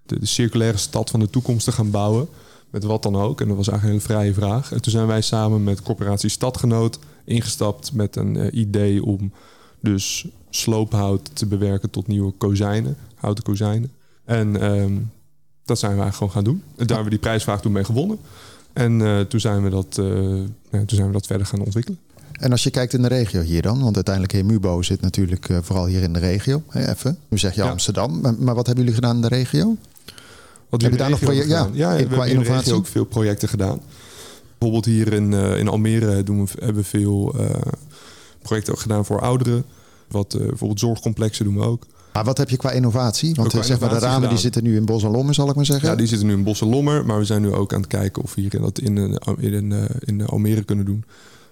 de, 0.05 0.19
de 0.19 0.25
circulaire 0.25 0.77
stad 0.77 1.09
van 1.09 1.19
de 1.19 1.29
toekomst 1.29 1.65
te 1.65 1.71
gaan 1.71 1.91
bouwen. 1.91 2.27
Met 2.69 2.83
wat 2.83 3.03
dan 3.03 3.15
ook. 3.15 3.41
En 3.41 3.47
dat 3.47 3.57
was 3.57 3.67
eigenlijk 3.67 4.03
een 4.03 4.15
hele 4.15 4.19
vrije 4.19 4.33
vraag. 4.33 4.71
En 4.71 4.81
toen 4.81 4.91
zijn 4.91 5.07
wij 5.07 5.21
samen 5.21 5.63
met 5.63 5.81
corporatie 5.81 6.29
Stadgenoot 6.29 6.99
ingestapt 7.25 7.93
met 7.93 8.15
een 8.15 8.37
eh, 8.37 8.59
idee 8.59 9.03
om 9.03 9.31
dus 9.79 10.27
sloophout 10.49 11.29
te 11.33 11.45
bewerken 11.45 11.89
tot 11.89 12.07
nieuwe 12.07 12.31
kozijnen, 12.31 12.97
houten 13.15 13.43
kozijnen. 13.43 13.91
En 14.25 14.61
ehm, 14.61 14.93
dat 15.65 15.79
zijn 15.79 15.95
we 15.95 16.01
eigenlijk 16.01 16.15
gewoon 16.15 16.31
gaan 16.31 16.43
doen. 16.43 16.63
En 16.65 16.87
daar 16.87 16.95
hebben 16.97 17.03
we 17.03 17.09
die 17.09 17.19
prijsvraag 17.19 17.61
toen 17.61 17.71
mee 17.71 17.83
gewonnen. 17.83 18.19
En 18.73 19.25
toen, 19.27 19.39
zijn 19.39 19.63
we 19.63 19.69
dat, 19.69 19.91
toen 19.91 20.85
zijn 20.87 21.07
we 21.07 21.13
dat 21.13 21.25
verder 21.25 21.47
gaan 21.47 21.61
ontwikkelen. 21.61 21.99
En 22.37 22.51
als 22.51 22.63
je 22.63 22.69
kijkt 22.69 22.93
in 22.93 23.01
de 23.01 23.07
regio 23.07 23.41
hier 23.41 23.61
dan, 23.61 23.81
want 23.83 23.95
uiteindelijk 23.95 24.33
Hemubo 24.33 24.81
zit 24.81 25.01
natuurlijk 25.01 25.49
eh, 25.49 25.57
vooral 25.61 25.85
hier 25.85 26.01
in 26.03 26.13
de 26.13 26.19
regio. 26.19 26.63
Even. 26.73 27.17
Nu 27.27 27.37
zeg 27.37 27.55
je 27.55 27.63
Ja. 27.63 27.69
Amsterdam, 27.69 28.21
maar, 28.21 28.33
maar 28.39 28.55
wat 28.55 28.65
hebben 28.65 28.83
jullie 28.85 28.99
gedaan 28.99 29.15
in 29.15 29.21
de 29.21 29.27
regio? 29.27 29.75
Wat 30.69 30.81
Heb 30.81 30.91
je 30.91 30.97
in 30.97 30.97
daar 30.97 31.09
nog 31.09 31.19
regio 31.19 31.33
proje- 31.35 31.53
hebben 31.55 31.77
ja, 31.77 31.89
ja, 31.89 31.91
in- 31.91 31.97
we 31.97 32.03
qua 32.03 32.09
hebben 32.09 32.25
in 32.25 32.25
de 32.25 32.31
innovatie? 32.33 32.63
regio 32.63 32.75
ook 32.75 32.87
veel 32.87 33.05
projecten 33.05 33.49
gedaan. 33.49 33.79
Bijvoorbeeld 34.57 34.85
hier 34.85 35.13
in, 35.13 35.33
eh, 35.33 35.57
in 35.59 35.67
Almere 35.67 36.23
doen 36.23 36.45
we, 36.45 36.51
hebben 36.59 36.75
we 36.81 36.83
veel 36.83 37.33
eh, 37.39 37.49
projecten 38.41 38.73
ook 38.73 38.79
gedaan 38.79 39.05
voor 39.05 39.21
ouderen. 39.21 39.63
Wat, 40.07 40.35
bijvoorbeeld 40.37 40.79
zorgcomplexen 40.79 41.45
doen 41.45 41.55
we 41.55 41.63
ook. 41.63 41.85
Maar 42.13 42.23
wat 42.25 42.37
heb 42.37 42.49
je 42.49 42.57
qua 42.57 42.71
innovatie? 42.71 43.35
Want 43.35 43.47
qua 43.49 43.61
zeg 43.61 43.69
maar, 43.69 43.77
de 43.79 43.85
innovatie 43.85 44.13
ramen 44.15 44.29
die 44.29 44.37
zitten 44.37 44.63
nu 44.63 44.75
in 44.75 44.85
Bos 44.85 45.03
en 45.03 45.11
Lommer, 45.11 45.33
zal 45.33 45.49
ik 45.49 45.55
maar 45.55 45.65
zeggen. 45.65 45.89
Ja, 45.89 45.95
die 45.95 46.07
zitten 46.07 46.27
nu 46.27 46.33
in 46.33 46.43
Bossen 46.43 46.67
Lommer, 46.67 47.05
maar 47.05 47.17
we 47.17 47.25
zijn 47.25 47.41
nu 47.41 47.53
ook 47.53 47.73
aan 47.73 47.79
het 47.79 47.89
kijken 47.89 48.23
of 48.23 48.35
we 48.35 48.41
hier 48.41 48.53
in 48.55 48.61
dat 48.61 48.79
in, 48.79 48.97
in, 49.39 49.71
eh, 49.71 49.83
in 49.99 50.25
Almere 50.27 50.63
kunnen 50.63 50.85
doen. 50.85 51.03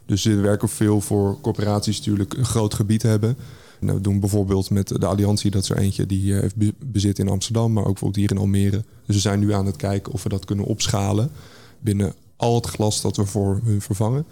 Dus 0.05 0.23
we 0.23 0.35
werken 0.35 0.69
veel 0.69 1.01
voor 1.01 1.41
corporaties 1.41 2.01
die 2.01 2.09
natuurlijk 2.11 2.33
een 2.37 2.45
groot 2.45 2.73
gebied 2.73 3.01
hebben. 3.01 3.37
We 3.79 4.01
doen 4.01 4.19
bijvoorbeeld 4.19 4.69
met 4.69 4.87
de 4.87 5.05
Alliantie, 5.05 5.51
dat 5.51 5.63
is 5.63 5.69
er 5.69 5.77
eentje 5.77 6.05
die 6.05 6.33
eh, 6.33 6.39
heeft 6.41 6.55
be- 6.55 6.73
bezit 6.85 7.19
in 7.19 7.29
Amsterdam, 7.29 7.73
maar 7.73 7.83
ook 7.83 7.89
bijvoorbeeld 7.91 8.21
hier 8.21 8.31
in 8.31 8.41
Almere. 8.41 8.83
Dus 9.05 9.15
we 9.15 9.21
zijn 9.21 9.39
nu 9.39 9.53
aan 9.53 9.65
het 9.65 9.75
kijken 9.75 10.13
of 10.13 10.23
we 10.23 10.29
dat 10.29 10.45
kunnen 10.45 10.65
opschalen 10.65 11.29
binnen 11.79 12.13
al 12.35 12.55
het 12.55 12.65
glas 12.65 13.01
dat 13.01 13.15
we 13.17 13.25
voor 13.25 13.59
hun 13.63 13.81
vervangen. 13.81 14.25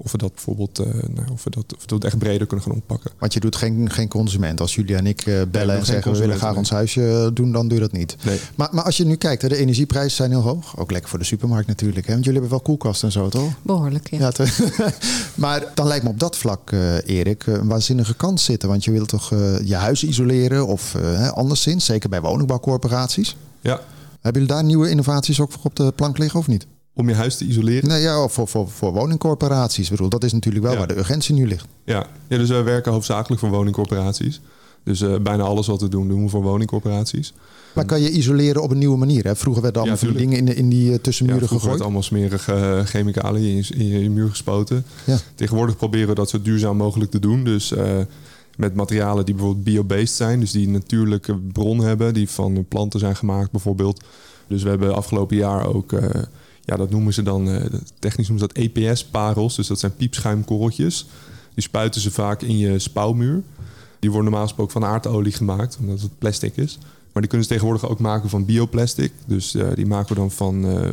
Of 0.00 0.12
we 0.12 0.18
dat 0.18 0.34
bijvoorbeeld, 0.34 0.78
eh, 0.78 0.86
nou, 0.86 1.30
of 1.32 1.44
we 1.44 1.50
dat, 1.50 1.64
of 1.74 1.80
we 1.80 1.86
dat 1.86 2.04
echt 2.04 2.18
breder 2.18 2.46
kunnen 2.46 2.66
gaan 2.66 2.74
oppakken. 2.76 3.10
Want 3.18 3.32
je 3.32 3.40
doet 3.40 3.56
geen, 3.56 3.90
geen 3.90 4.08
consument. 4.08 4.60
Als 4.60 4.74
Julia 4.74 4.96
en 4.98 5.06
ik 5.06 5.26
eh, 5.26 5.42
bellen 5.50 5.76
en 5.76 5.84
zeggen 5.86 6.12
we 6.12 6.18
willen 6.18 6.36
graag 6.36 6.50
nee. 6.50 6.58
ons 6.58 6.70
huisje 6.70 7.08
eh, 7.08 7.28
doen, 7.34 7.52
dan 7.52 7.68
doe 7.68 7.76
je 7.78 7.82
dat 7.84 7.92
niet. 7.92 8.16
Nee. 8.24 8.40
Maar, 8.54 8.68
maar 8.72 8.84
als 8.84 8.96
je 8.96 9.04
nu 9.04 9.16
kijkt, 9.16 9.42
hè, 9.42 9.48
de 9.48 9.56
energieprijzen 9.56 10.16
zijn 10.16 10.30
heel 10.30 10.40
hoog. 10.40 10.78
Ook 10.78 10.90
lekker 10.90 11.10
voor 11.10 11.18
de 11.18 11.24
supermarkt 11.24 11.66
natuurlijk. 11.68 12.06
Hè? 12.06 12.12
Want 12.12 12.24
jullie 12.24 12.40
hebben 12.40 12.58
wel 12.58 12.66
koelkasten 12.66 13.06
en 13.08 13.12
zo, 13.12 13.28
toch? 13.28 13.50
Behoorlijk, 13.62 14.10
ja. 14.10 14.18
Ja, 14.18 14.30
te- 14.30 14.92
maar 15.34 15.64
dan 15.74 15.86
lijkt 15.86 16.04
me 16.04 16.10
op 16.10 16.20
dat 16.20 16.36
vlak, 16.36 16.70
eh, 16.72 17.08
Erik, 17.08 17.46
een 17.46 17.68
waanzinnige 17.68 18.14
kans 18.14 18.44
zitten. 18.44 18.68
Want 18.68 18.84
je 18.84 18.90
wilt 18.90 19.08
toch 19.08 19.30
je 19.64 19.74
huis 19.74 20.04
isoleren 20.04 20.66
of 20.66 20.94
eh, 20.94 21.02
hè, 21.02 21.30
anderszins, 21.32 21.84
zeker 21.84 22.08
bij 22.08 22.20
woningbouwcorporaties. 22.20 23.36
Ja, 23.60 23.80
Hebben 24.20 24.42
jullie 24.42 24.56
daar 24.56 24.64
nieuwe 24.64 24.90
innovaties 24.90 25.40
ook 25.40 25.52
voor 25.52 25.60
op 25.64 25.76
de 25.76 25.92
plank 25.92 26.18
liggen 26.18 26.40
of 26.40 26.46
niet? 26.46 26.66
Om 26.98 27.08
je 27.08 27.14
huis 27.14 27.36
te 27.36 27.44
isoleren. 27.44 27.88
Nee, 27.88 28.00
ja, 28.02 28.28
voor, 28.28 28.48
voor, 28.48 28.68
voor 28.68 28.92
woningcorporaties. 28.92 29.84
Ik 29.84 29.90
bedoel, 29.90 30.08
dat 30.08 30.24
is 30.24 30.32
natuurlijk 30.32 30.64
wel 30.64 30.72
Ja. 30.72 30.78
waar 30.78 30.88
de 30.88 30.98
urgentie 30.98 31.34
nu 31.34 31.46
ligt. 31.48 31.66
Ja. 31.84 32.06
ja, 32.28 32.36
dus 32.38 32.48
wij 32.48 32.64
werken 32.64 32.92
hoofdzakelijk 32.92 33.40
voor 33.40 33.50
woningcorporaties. 33.50 34.40
Dus 34.84 35.00
eh, 35.00 35.14
bijna 35.22 35.42
alles 35.42 35.66
wat 35.66 35.80
we 35.80 35.88
doen, 35.88 36.08
doen 36.08 36.22
we 36.22 36.28
voor 36.28 36.42
woningcorporaties. 36.42 37.32
Maar 37.74 37.84
kan 37.84 38.00
je 38.00 38.10
isoleren 38.10 38.62
op 38.62 38.70
een 38.70 38.78
nieuwe 38.78 38.96
manier? 38.96 39.24
Hè? 39.24 39.36
Vroeger 39.36 39.62
werden 39.62 39.80
allemaal 39.82 40.00
Ja, 40.00 40.06
van 40.06 40.16
die 40.16 40.26
dingen 40.26 40.38
in, 40.38 40.44
de, 40.44 40.54
in 40.54 40.68
die 40.68 40.92
eh, 40.92 40.98
tussenmuren 40.98 41.40
Ja, 41.40 41.46
vroeger 41.46 41.68
werd 41.68 41.80
gegooid. 41.80 42.10
allemaal 42.12 42.36
smerige 42.38 42.52
eh, 42.52 42.84
chemicaliën 42.86 43.56
in 43.56 43.86
je, 43.86 43.94
in 43.94 44.00
je- 44.02 44.10
muur 44.10 44.28
gespoten. 44.28 44.84
Ja. 45.04 45.18
Tegenwoordig 45.34 45.76
proberen 45.76 46.08
we 46.08 46.14
dat 46.14 46.30
zo 46.30 46.42
duurzaam 46.42 46.76
mogelijk 46.76 47.10
te 47.10 47.18
doen. 47.18 47.44
Dus 47.44 47.72
met 48.56 48.74
materialen 48.74 49.24
die 49.24 49.34
bijvoorbeeld 49.34 49.64
bio-based 49.64 50.16
zijn. 50.16 50.40
Dus 50.40 50.50
die 50.50 50.66
een 50.66 50.72
natuurlijke 50.72 51.34
bron 51.36 51.78
hebben. 51.80 52.14
Die 52.14 52.28
van 52.30 52.64
planten 52.68 53.00
zijn 53.00 53.16
gemaakt 53.16 53.50
bijvoorbeeld. 53.50 54.02
Dus 54.46 54.62
we 54.62 54.68
hebben 54.68 54.94
afgelopen 54.94 55.36
jaar 55.36 55.66
ook... 55.74 55.92
ja, 56.68 56.76
dat 56.76 56.90
noemen 56.90 57.14
ze 57.14 57.22
dan... 57.22 57.50
eh, 57.50 57.64
technisch 57.98 58.28
noemen 58.28 58.48
ze 58.48 58.54
dat 58.54 58.64
EPS-parels. 58.74 59.56
Dus 59.56 59.66
dat 59.66 59.78
zijn 59.78 59.94
piepschuimkorreltjes. 59.96 61.06
Die 61.54 61.62
spuiten 61.62 62.00
ze 62.00 62.10
vaak 62.10 62.42
in 62.42 62.58
je 62.58 62.78
spouwmuur. 62.78 63.42
Die 63.98 64.10
worden 64.10 64.30
normaal 64.30 64.46
gesproken 64.46 64.72
van 64.72 64.84
aardolie 64.84 65.32
gemaakt. 65.32 65.76
Omdat 65.80 66.00
het 66.00 66.18
plastic 66.18 66.56
is. 66.56 66.78
Maar 67.12 67.22
die 67.22 67.26
kunnen 67.26 67.42
ze 67.46 67.52
tegenwoordig 67.52 67.88
ook 67.88 67.98
maken 67.98 68.28
van 68.28 68.44
bioplastic. 68.44 69.12
Dus 69.26 69.54
eh, 69.54 69.66
die 69.74 69.86
maken 69.86 70.08
we 70.08 70.20
dan 70.20 70.30
van... 70.30 70.64
eh, 70.66 70.92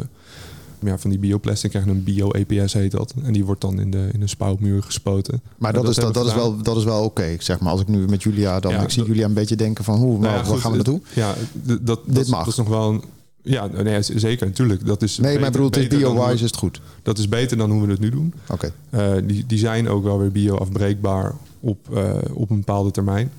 ja, 0.80 0.98
van 0.98 1.10
die 1.10 1.20
bioplastic 1.20 1.70
krijgen 1.70 1.92
een 1.92 2.04
bio-EPS 2.04 2.74
heet 2.74 2.92
dat. 2.92 3.14
En 3.24 3.34
die 3.34 3.46
wordt 3.46 3.62
dan 3.62 3.80
in 3.80 3.92
de, 3.92 4.10
in 4.14 4.20
de 4.20 4.28
spouwmuur 4.28 4.84
gespoten. 4.84 5.42
Maar 5.58 5.74
dat, 5.74 5.90
is, 5.90 5.96
dat, 5.96 6.14
dat, 6.14 6.26
is 6.26 6.34
wel, 6.34 6.62
dat 6.62 6.78
is 6.78 6.84
wel 6.84 7.04
oké. 7.04 7.36
Zeg 7.40 7.60
maar, 7.60 7.72
als 7.72 7.82
ik 7.82 7.88
nu 7.88 8.08
met 8.08 8.24
Julia 8.24 8.60
dan... 8.60 8.72
Ja, 8.72 8.82
ik 8.82 8.90
zie 8.90 9.04
Julia 9.06 9.26
een 9.26 9.34
beetje 9.34 9.56
denken 9.56 9.84
van... 9.84 9.98
Hoe, 9.98 10.12
Nou 10.20 10.24
ja, 10.24 10.32
waar 10.32 10.46
goed, 10.46 10.60
gaan 10.60 10.72
we 10.72 10.78
naartoe? 10.78 11.02
Ja, 11.14 11.34
dat, 11.54 11.86
dat, 11.86 12.00
Dit 12.06 12.18
is- 12.18 12.30
mag. 12.30 12.40
Dat 12.40 12.48
is 12.48 12.56
nog 12.58 12.68
wel 12.68 12.90
een... 12.90 13.04
Ja, 13.46 13.68
nee, 13.84 14.02
zeker, 14.02 14.48
natuurlijk. 14.48 14.86
Dat 14.86 15.02
is 15.02 15.18
Nee, 15.18 15.26
beter- 15.28 15.42
maar 15.42 15.52
bedoel, 15.52 15.66
het 15.68 15.78
is 15.78 15.88
bio-wise, 15.88 16.34
is 16.34 16.42
het 16.42 16.56
goed. 16.56 16.82
Dat 17.04 17.18
is 17.18 17.30
beter 17.30 17.58
dan 17.58 17.72
hoe 17.72 17.86
we 17.86 17.92
het 17.92 18.00
nu 18.00 18.10
doen. 18.10 18.34
Oké. 18.50 18.74
Eh, 18.90 19.14
die, 19.24 19.46
die 19.46 19.58
zijn 19.58 19.90
ook 19.90 20.04
wel 20.04 20.20
weer 20.20 20.32
bio-afbreekbaar 20.32 21.34
op, 21.60 21.96
eh, 21.96 22.14
op 22.34 22.50
een 22.50 22.58
bepaalde 22.58 22.92
termijn. 22.92 23.32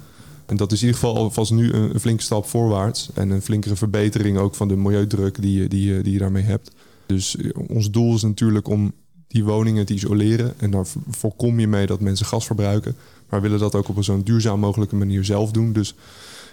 En 0.47 0.57
dat 0.57 0.73
is 0.73 0.81
in 0.83 0.87
ieder 0.87 1.01
geval 1.01 1.17
alvast 1.17 1.53
nu 1.53 1.73
een, 1.73 1.95
een 1.95 2.01
flinke 2.01 2.23
stap 2.23 2.47
voorwaarts. 2.47 3.09
En 3.15 3.31
een 3.31 3.43
flinkere 3.43 3.77
verbetering 3.77 4.39
ook 4.39 4.55
van 4.55 4.69
de 4.69 4.77
milieudruk 4.77 5.43
die, 5.43 5.61
je- 5.63 5.69
die, 5.69 6.03
die 6.03 6.13
je 6.13 6.19
daarmee 6.19 6.43
hebt. 6.43 6.71
Dus 7.07 7.37
eh, 7.37 7.51
ons 7.69 7.91
doel 7.91 8.15
is 8.15 8.23
natuurlijk 8.23 8.69
om 8.69 8.93
die 9.29 9.45
woningen 9.45 9.87
te 9.87 9.95
isoleren. 9.95 10.55
En 10.57 10.71
daar 10.71 10.87
vo- 10.87 11.01
voorkom 11.11 11.61
je 11.61 11.69
mee 11.69 11.87
dat 11.87 12.01
mensen 12.01 12.27
gas 12.27 12.47
verbruiken. 12.47 12.95
Maar 13.29 13.41
we 13.41 13.47
willen 13.49 13.63
dat 13.63 13.75
ook 13.75 13.89
op 13.89 13.97
een 13.97 14.05
zo'n 14.05 14.23
duurzaam 14.23 14.61
mogelijke 14.61 14.97
manier 14.97 15.25
zelf 15.25 15.51
doen. 15.51 15.73
Dus 15.73 15.95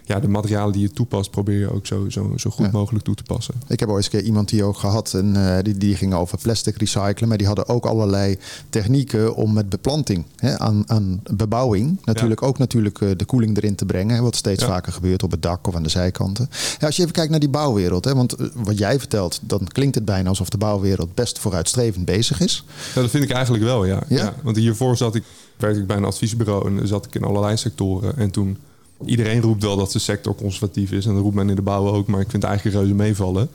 ja, 0.05 0.19
de 0.19 0.27
materialen 0.27 0.73
die 0.73 0.81
je 0.81 0.91
toepast, 0.91 1.31
probeer 1.31 1.59
je 1.59 1.73
ook 1.73 1.85
zo, 1.85 2.09
zo, 2.09 2.33
zo 2.37 2.49
goed 2.49 2.65
Ja. 2.65 2.71
mogelijk 2.71 3.05
toe 3.05 3.15
te 3.15 3.23
passen. 3.23 3.53
Ik 3.67 3.79
heb 3.79 3.89
ooit 3.89 3.97
eens 3.97 4.05
een 4.13 4.19
keer 4.19 4.27
iemand 4.27 4.49
die 4.49 4.63
ook 4.63 4.77
gehad 4.77 5.13
en 5.13 5.55
eh, 5.57 5.63
die, 5.63 5.77
die 5.77 5.95
ging 5.95 6.13
over 6.13 6.37
plastic 6.41 6.77
recyclen. 6.77 7.27
Maar 7.29 7.37
die 7.37 7.47
hadden 7.47 7.67
ook 7.67 7.85
allerlei 7.85 8.37
technieken 8.69 9.35
om 9.35 9.53
met 9.53 9.69
beplanting 9.69 10.25
hè, 10.35 10.59
aan, 10.59 10.83
aan 10.87 11.21
bebouwing 11.33 11.97
natuurlijk 12.05 12.41
ook 12.41 12.57
natuurlijk 12.57 13.01
eh, 13.01 13.09
de 13.17 13.25
koeling 13.25 13.57
erin 13.57 13.75
te 13.75 13.85
brengen. 13.85 14.15
Hè, 14.15 14.21
wat 14.21 14.35
steeds 14.35 14.61
Ja. 14.61 14.67
vaker 14.69 14.93
gebeurt 14.93 15.23
op 15.23 15.31
het 15.31 15.41
dak 15.41 15.67
of 15.67 15.75
aan 15.75 15.83
de 15.83 15.89
zijkanten. 15.89 16.49
Ja, 16.79 16.85
als 16.85 16.95
je 16.95 17.01
even 17.01 17.13
kijkt 17.13 17.31
naar 17.31 17.39
die 17.39 17.49
bouwwereld, 17.49 18.05
hè, 18.05 18.15
want 18.15 18.33
eh, 18.33 18.47
wat 18.55 18.77
jij 18.77 18.99
vertelt, 18.99 19.39
dan 19.41 19.67
klinkt 19.67 19.95
het 19.95 20.05
bijna 20.05 20.29
alsof 20.29 20.49
de 20.49 20.57
bouwwereld 20.57 21.13
best 21.15 21.39
vooruitstrevend 21.39 22.05
bezig 22.05 22.39
is. 22.41 22.63
Ja, 22.95 23.01
dat 23.01 23.09
vind 23.09 23.23
ik 23.23 23.31
eigenlijk 23.31 23.63
wel, 23.63 23.85
ja. 23.85 24.03
Ja? 24.07 24.17
ja? 24.23 24.33
Want 24.43 24.57
hiervoor 24.57 24.97
zat 24.97 25.15
ik, 25.15 25.23
werkte 25.57 25.79
ik 25.79 25.87
bij 25.87 25.97
een 25.97 26.05
adviesbureau 26.05 26.67
en 26.79 26.87
zat 26.87 27.05
ik 27.05 27.15
in 27.15 27.23
allerlei 27.23 27.57
sectoren. 27.57 28.17
En 28.17 28.31
toen, 28.31 28.57
iedereen 29.05 29.41
roept 29.41 29.63
wel 29.63 29.77
dat 29.77 29.91
de 29.91 29.99
sector 29.99 30.35
conservatief 30.35 30.91
is. 30.91 31.05
En 31.05 31.13
dat 31.13 31.21
roept 31.21 31.35
men 31.35 31.49
in 31.49 31.55
de 31.55 31.61
bouw 31.61 31.87
ook, 31.87 32.07
maar 32.07 32.21
ik 32.21 32.29
vind 32.29 32.43
het 32.43 32.51
eigenlijk 32.51 32.81
reuze 32.81 32.95
meevallen. 32.95 33.49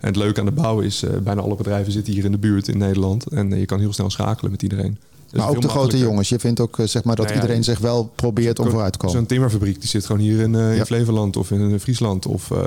En 0.00 0.08
het 0.08 0.16
leuke 0.16 0.40
aan 0.40 0.46
de 0.46 0.52
bouw 0.52 0.80
is, 0.80 1.02
eh, 1.02 1.16
bijna 1.16 1.40
alle 1.40 1.54
bedrijven 1.54 1.92
zitten 1.92 2.12
hier 2.12 2.24
in 2.24 2.32
de 2.32 2.38
buurt 2.38 2.68
in 2.68 2.78
Nederland. 2.78 3.26
En 3.26 3.52
eh, 3.52 3.58
je 3.58 3.66
kan 3.66 3.80
heel 3.80 3.92
snel 3.92 4.10
schakelen 4.10 4.50
met 4.50 4.62
iedereen. 4.62 4.98
Dus 5.32 5.40
maar 5.40 5.50
ook 5.50 5.60
de 5.60 5.68
grote 5.68 5.98
jongens. 5.98 6.28
Je 6.28 6.38
vindt 6.38 6.60
ook 6.60 6.78
eh, 6.78 6.86
zeg 6.86 7.04
maar 7.04 7.16
dat 7.16 7.24
Nou 7.24 7.36
ja, 7.36 7.42
iedereen 7.42 7.64
zich 7.64 7.78
wel 7.78 8.12
probeert 8.14 8.58
om 8.58 8.70
vooruit 8.70 8.92
te 8.92 8.98
komen. 8.98 9.16
Zo'n 9.16 9.26
timmerfabriek 9.26 9.80
die 9.80 9.88
zit 9.88 10.06
gewoon 10.06 10.20
hier 10.20 10.40
in, 10.40 10.54
in 10.54 10.74
Ja. 10.74 10.84
Flevoland 10.84 11.36
of 11.36 11.50
in 11.50 11.80
Friesland. 11.80 12.26
Of 12.26 12.50
eh, 12.50 12.58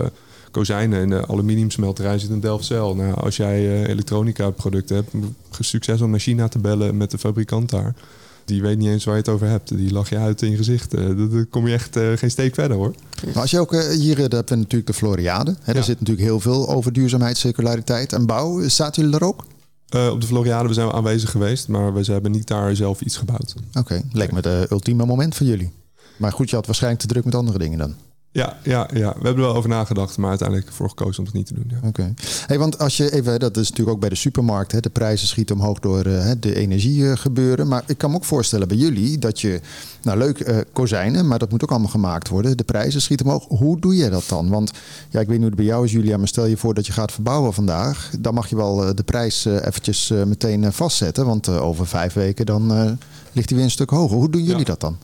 kozijnen 0.51 1.01
en 1.01 1.09
de 1.09 1.27
aluminiumsmelterij 1.27 2.19
zit 2.19 2.29
in 2.29 2.39
Delfzijl. 2.39 2.95
Nou, 2.95 3.13
als 3.13 3.37
jij 3.37 3.85
elektronica 3.85 4.49
producten 4.49 4.95
hebt, 4.95 5.09
succes 5.59 6.01
om 6.01 6.09
naar 6.09 6.19
China 6.19 6.47
te 6.47 6.59
bellen 6.59 6.97
met 6.97 7.11
de 7.11 7.17
fabrikant 7.17 7.69
daar. 7.69 7.93
Die 8.45 8.61
weet 8.61 8.77
niet 8.77 8.87
eens 8.87 9.03
waar 9.03 9.13
je 9.13 9.19
het 9.19 9.29
over 9.29 9.47
hebt. 9.47 9.77
Die 9.77 9.91
lach 9.91 10.09
je 10.09 10.17
uit 10.17 10.41
in 10.41 10.49
je 10.51 10.57
gezicht. 10.57 10.93
Eh, 10.93 11.05
Dan 11.05 11.47
kom 11.49 11.67
je 11.67 11.73
echt 11.73 11.95
eh, 11.95 12.11
geen 12.15 12.31
steek 12.31 12.53
verder 12.53 12.77
hoor. 12.77 12.93
Maar 13.25 13.41
als 13.41 13.51
je 13.51 13.59
ook 13.59 13.73
eh, 13.73 13.89
hier, 13.89 14.15
daar 14.15 14.29
hebben 14.29 14.47
we 14.47 14.55
natuurlijk 14.55 14.87
de 14.87 14.93
Floriade. 14.93 15.55
Hè, 15.61 15.73
Daar 15.73 15.83
zit 15.83 15.99
natuurlijk 15.99 16.27
heel 16.27 16.39
veel 16.39 16.69
over 16.69 16.93
duurzaamheid, 16.93 17.37
circulariteit 17.37 18.13
en 18.13 18.25
bouw. 18.25 18.69
Zaten 18.69 19.03
jullie 19.03 19.19
daar 19.19 19.27
ook? 19.27 19.45
Op 20.11 20.21
de 20.21 20.27
Floriade 20.27 20.67
we 20.67 20.73
zijn 20.73 20.87
we 20.87 20.93
aanwezig 20.93 21.31
geweest, 21.31 21.67
maar 21.67 21.93
we 21.93 22.11
hebben 22.11 22.31
niet 22.31 22.47
daar 22.47 22.75
zelf 22.75 23.01
iets 23.01 23.17
gebouwd. 23.17 23.55
Oké, 23.73 24.01
lijkt 24.11 24.33
me 24.33 24.49
het 24.49 24.71
ultieme 24.71 25.05
moment 25.05 25.35
voor 25.35 25.45
jullie. 25.45 25.71
Maar 26.17 26.31
goed, 26.31 26.49
je 26.49 26.55
had 26.55 26.65
waarschijnlijk 26.65 27.01
te 27.01 27.07
druk 27.07 27.25
met 27.25 27.35
andere 27.35 27.57
dingen 27.57 27.77
dan. 27.77 27.95
Ja, 28.35 28.57
ja, 28.63 28.89
ja, 28.93 29.07
we 29.17 29.23
hebben 29.25 29.35
er 29.35 29.49
wel 29.49 29.55
over 29.55 29.69
nagedacht, 29.69 30.17
maar 30.17 30.29
uiteindelijk 30.29 30.71
voor 30.71 30.89
gekozen 30.89 31.19
om 31.19 31.25
het 31.25 31.33
niet 31.33 31.45
te 31.47 31.53
doen. 31.53 31.65
Ja. 31.67 31.87
Oké. 31.87 32.13
Hey, 32.45 32.59
want 32.59 32.79
als 32.79 32.97
je 32.97 33.11
even, 33.11 33.39
dat 33.39 33.57
is 33.57 33.69
natuurlijk 33.69 33.95
ook 33.95 33.99
bij 33.99 34.09
de 34.09 34.15
supermarkt, 34.15 34.71
hè, 34.71 34.79
de 34.79 34.89
prijzen 34.89 35.27
schieten 35.27 35.55
omhoog 35.55 35.79
door 35.79 36.05
eh, 36.05 36.23
hè, 36.23 36.39
de 36.39 36.55
energie 36.55 37.17
gebeuren. 37.17 37.67
Maar 37.67 37.83
ik 37.87 37.97
kan 37.97 38.09
me 38.09 38.15
ook 38.15 38.25
voorstellen 38.25 38.67
bij 38.67 38.77
jullie 38.77 39.17
dat 39.19 39.41
je, 39.41 39.61
nou 40.01 40.17
leuk, 40.17 40.39
eh, 40.39 40.57
kozijnen, 40.73 41.27
maar 41.27 41.39
dat 41.39 41.51
moet 41.51 41.63
ook 41.63 41.69
allemaal 41.71 41.89
gemaakt 41.89 42.29
worden. 42.29 42.57
De 42.57 42.63
prijzen 42.63 43.01
schieten 43.01 43.25
omhoog. 43.25 43.45
Hoe 43.47 43.79
doe 43.79 43.95
je 43.95 44.09
dat 44.09 44.25
dan? 44.27 44.49
Want 44.49 44.71
ja, 45.09 45.19
ik 45.19 45.27
weet 45.27 45.27
niet 45.27 45.37
hoe 45.37 45.45
het 45.45 45.55
bij 45.55 45.65
jou 45.65 45.85
is, 45.85 45.91
Julia, 45.91 46.17
maar 46.17 46.27
stel 46.27 46.45
je 46.45 46.57
voor 46.57 46.73
dat 46.73 46.85
je 46.85 46.91
gaat 46.93 47.11
verbouwen 47.11 47.53
vandaag. 47.53 48.11
Dan 48.19 48.33
mag 48.33 48.49
je 48.49 48.55
wel 48.55 48.83
eh, 48.87 48.89
de 48.95 49.03
prijs 49.03 49.45
eh, 49.45 49.53
eventjes 49.65 50.13
meteen 50.25 50.73
vastzetten, 50.73 51.25
want 51.25 51.49
over 51.49 51.87
vijf 51.87 52.13
weken 52.13 52.45
dan 52.45 52.73
eh, 52.73 52.91
ligt 53.31 53.47
die 53.47 53.57
weer 53.57 53.65
een 53.65 53.71
stuk 53.71 53.89
hoger. 53.89 54.17
Hoe 54.17 54.29
doen 54.29 54.43
jullie 54.43 54.59
Ja. 54.59 54.63
dat 54.65 54.79
dan? 54.79 54.97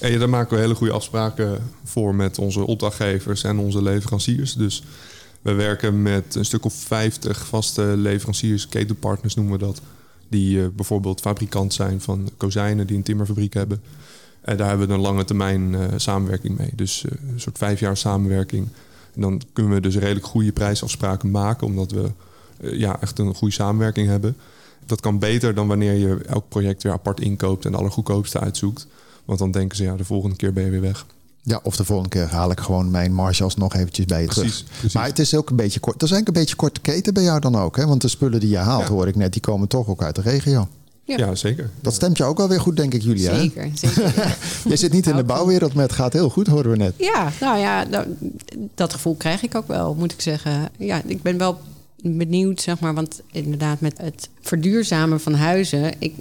Ja, 0.00 0.18
daar 0.18 0.28
maken 0.28 0.56
we 0.56 0.62
hele 0.62 0.74
goede 0.74 0.92
afspraken 0.92 1.70
voor 1.84 2.14
met 2.14 2.38
onze 2.38 2.66
opdrachtgevers 2.66 3.44
en 3.44 3.58
onze 3.58 3.82
leveranciers. 3.82 4.54
Dus 4.54 4.82
we 5.42 5.52
werken 5.52 6.02
met 6.02 6.34
een 6.34 6.44
stuk 6.44 6.64
of 6.64 6.74
50 6.74 7.46
vaste 7.46 7.82
leveranciers, 7.82 8.68
ketenpartners 8.68 9.34
noemen 9.34 9.58
we 9.58 9.64
dat. 9.64 9.80
Die 10.28 10.62
eh, 10.62 10.68
bijvoorbeeld 10.68 11.20
fabrikant 11.20 11.74
zijn 11.74 12.00
van 12.00 12.30
kozijnen 12.36 12.86
die 12.86 12.96
een 12.96 13.02
timmerfabriek 13.02 13.54
hebben. 13.54 13.82
En 14.40 14.56
daar 14.56 14.68
hebben 14.68 14.88
we 14.88 14.94
een 14.94 15.00
lange 15.00 15.24
termijn 15.24 15.74
eh, 15.74 15.86
samenwerking 15.96 16.58
mee. 16.58 16.70
Dus 16.74 17.04
eh, 17.04 17.12
een 17.32 17.40
soort 17.40 17.58
vijf 17.58 17.80
jaar 17.80 17.96
samenwerking. 17.96 18.68
En 19.14 19.20
dan 19.20 19.42
kunnen 19.52 19.72
we 19.72 19.80
dus 19.80 19.96
redelijk 19.96 20.26
goede 20.26 20.52
prijsafspraken 20.52 21.30
maken, 21.30 21.66
omdat 21.66 21.90
we 21.90 22.10
ja, 22.60 23.00
echt 23.00 23.18
een 23.18 23.34
goede 23.34 23.54
samenwerking 23.54 24.08
hebben. 24.08 24.36
Dat 24.86 25.00
kan 25.00 25.18
beter 25.18 25.54
dan 25.54 25.66
wanneer 25.66 25.94
je 25.94 26.18
elk 26.26 26.48
project 26.48 26.82
weer 26.82 26.92
apart 26.92 27.20
inkoopt 27.20 27.64
en 27.64 27.70
de 27.70 27.78
allergoedkoopste 27.78 28.40
uitzoekt. 28.40 28.86
Want 29.30 29.42
dan 29.42 29.50
denken 29.50 29.76
ze, 29.76 29.82
ja, 29.82 29.96
de 29.96 30.04
volgende 30.04 30.36
keer 30.36 30.52
ben 30.52 30.64
je 30.64 30.70
weer 30.70 30.80
weg. 30.80 31.06
Ja, 31.42 31.60
of 31.62 31.76
de 31.76 31.84
volgende 31.84 32.10
keer 32.10 32.26
haal 32.26 32.50
ik 32.50 32.60
gewoon 32.60 32.90
mijn 32.90 33.12
marge 33.14 33.42
alsnog 33.42 33.74
eventjes 33.74 34.04
bij 34.06 34.20
je 34.20 34.26
Precies, 34.26 34.56
terug. 34.56 34.70
precies. 34.78 34.92
Maar 34.94 35.06
het 35.06 35.18
is 35.18 35.34
ook 35.34 35.50
een 35.50 35.56
beetje 35.56 35.80
kort. 35.80 35.98
Dat 35.98 36.08
is 36.08 36.14
eigenlijk 36.14 36.36
een 36.36 36.42
beetje 36.42 36.56
korte 36.62 36.80
keten 36.80 37.14
bij 37.14 37.22
jou 37.22 37.40
dan 37.40 37.56
ook. 37.56 37.76
Hè? 37.76 37.86
Want 37.86 38.00
de 38.00 38.08
spullen 38.08 38.40
die 38.40 38.48
je 38.48 38.56
haalt, 38.56 38.82
Ja. 38.82 38.88
hoor 38.88 39.08
ik 39.08 39.16
net, 39.16 39.32
die 39.32 39.40
komen 39.42 39.68
toch 39.68 39.88
ook 39.88 40.02
uit 40.02 40.14
de 40.14 40.20
regio. 40.20 40.68
Ja. 41.04 41.16
Ja, 41.16 41.34
zeker. 41.34 41.70
Dat 41.80 41.94
stemt 41.94 42.16
jou 42.16 42.30
ook 42.30 42.36
wel 42.38 42.48
weer 42.48 42.60
goed, 42.60 42.76
denk 42.76 42.94
ik, 42.94 43.02
Julia. 43.02 43.32
hè? 43.32 43.38
Zeker, 43.40 43.70
zeker. 43.74 44.12
ja. 44.16 44.34
Je 44.70 44.76
zit 44.76 44.92
niet 44.92 45.06
in 45.06 45.16
de 45.16 45.22
Nou, 45.22 45.26
bouwwereld, 45.26 45.74
maar 45.74 45.84
het 45.84 45.92
gaat 45.92 46.12
heel 46.12 46.30
goed, 46.30 46.46
horen 46.46 46.70
we 46.70 46.76
net. 46.76 46.94
Ja, 46.96 47.28
nou 47.40 47.58
ja, 47.58 47.84
dat 48.74 48.92
gevoel 48.92 49.14
krijg 49.14 49.42
ik 49.42 49.54
ook 49.54 49.68
wel, 49.68 49.94
moet 49.94 50.12
ik 50.12 50.20
zeggen. 50.20 50.68
Ja, 50.78 51.02
ik 51.06 51.22
ben 51.22 51.38
wel 51.38 51.60
benieuwd, 52.02 52.60
zeg 52.60 52.80
maar, 52.80 52.94
want 52.94 53.20
inderdaad 53.32 53.80
met 53.80 53.98
het 53.98 54.28
verduurzamen 54.40 55.20
van 55.20 55.34
huizen, 55.34 55.92
ik, 55.98 56.14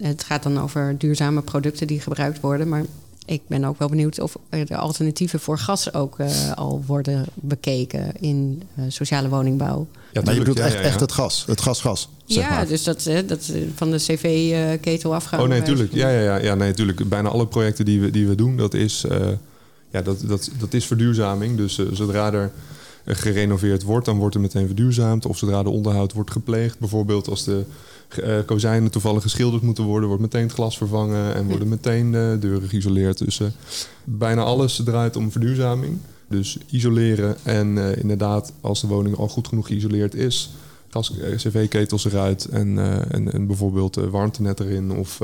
het 0.00 0.24
gaat 0.24 0.42
dan 0.42 0.60
over 0.60 0.94
duurzame 0.98 1.42
producten 1.42 1.86
die 1.86 2.00
gebruikt 2.00 2.40
worden, 2.40 2.68
maar 2.68 2.84
ik 3.26 3.40
ben 3.46 3.64
ook 3.64 3.78
wel 3.78 3.88
benieuwd 3.88 4.20
of 4.20 4.36
er 4.48 4.66
de 4.66 4.76
alternatieven 4.76 5.40
voor 5.40 5.58
gas 5.58 5.94
ook 5.94 6.18
eh, 6.18 6.52
al 6.52 6.82
worden 6.86 7.24
bekeken 7.34 8.12
in 8.20 8.62
eh, 8.76 8.84
sociale 8.88 9.28
woningbouw. 9.28 9.86
Ja, 10.12 10.20
maar 10.24 10.32
je 10.32 10.38
bedoelt 10.38 10.58
echt, 10.58 10.72
ja, 10.72 10.78
ja. 10.80 10.84
echt 10.84 11.00
het 11.00 11.12
gas, 11.12 11.44
het 11.46 11.60
gasgas. 11.60 12.08
Zeg 12.26 12.44
ja, 12.44 12.50
maar. 12.50 12.66
dus 12.66 12.82
dat, 12.84 13.06
eh, 13.06 13.18
dat 13.26 13.48
eh, 13.54 13.60
van 13.74 13.90
de 13.90 13.96
cv-ketel 13.96 15.14
afgaan. 15.14 15.40
Oh 15.40 15.48
nee, 15.48 15.58
bij 15.60 15.66
wijze 15.66 15.88
tuurlijk. 15.88 15.90
van- 15.90 16.12
Ja, 16.12 16.20
ja, 16.20 16.36
ja, 16.36 16.44
ja, 16.44 16.54
nee, 16.54 16.72
tuurlijk. 16.74 17.08
Bijna 17.08 17.28
alle 17.28 17.46
projecten 17.46 17.84
die 17.84 18.00
we, 18.00 18.10
die 18.10 18.26
we 18.28 18.34
doen, 18.34 18.56
dat 18.56 18.74
is, 18.74 19.04
eh, 19.04 19.26
ja, 19.90 20.02
dat, 20.02 20.20
dat, 20.26 20.50
dat 20.58 20.74
is 20.74 20.86
verduurzaming. 20.86 21.56
Dus 21.56 21.78
eh, 21.78 21.86
zodra 21.92 22.32
er 22.32 22.42
eh, 22.42 22.48
gerenoveerd 23.04 23.82
wordt, 23.82 24.06
dan 24.06 24.18
wordt 24.18 24.34
er 24.34 24.40
meteen 24.40 24.66
verduurzaamd. 24.66 25.26
Of 25.26 25.38
zodra 25.38 25.62
de 25.62 25.70
onderhoud 25.70 26.12
wordt 26.12 26.30
gepleegd, 26.30 26.78
bijvoorbeeld 26.78 27.28
als 27.28 27.44
de 27.44 27.64
eh, 28.08 28.38
kozijnen 28.46 28.90
toevallig 28.90 29.22
geschilderd 29.22 29.62
moeten 29.62 29.84
worden, 29.84 30.08
wordt 30.08 30.22
meteen 30.22 30.42
het 30.42 30.52
glas 30.52 30.76
vervangen 30.76 31.34
en 31.34 31.48
worden 31.48 31.68
meteen 31.68 32.12
de 32.12 32.36
deuren 32.40 32.68
geïsoleerd. 32.68 33.18
Dus 33.18 33.40
eh, 33.40 33.46
bijna 34.04 34.42
alles 34.42 34.80
draait 34.84 35.16
om 35.16 35.30
verduurzaming. 35.30 35.98
Dus 36.28 36.58
isoleren 36.70 37.36
en 37.42 37.78
eh, 37.78 37.96
inderdaad, 37.96 38.52
als 38.60 38.80
de 38.80 38.86
woning 38.86 39.16
al 39.16 39.28
goed 39.28 39.48
genoeg 39.48 39.66
geïsoleerd 39.66 40.14
is, 40.14 40.50
gas, 40.94 41.18
eh, 41.18 41.36
cv-ketels 41.36 42.04
eruit 42.04 42.44
en, 42.44 42.78
eh, 42.78 43.14
en, 43.14 43.32
en 43.32 43.46
bijvoorbeeld 43.46 43.96
eh, 43.96 44.04
warmtenet 44.04 44.60
erin 44.60 44.90
of 44.90 45.20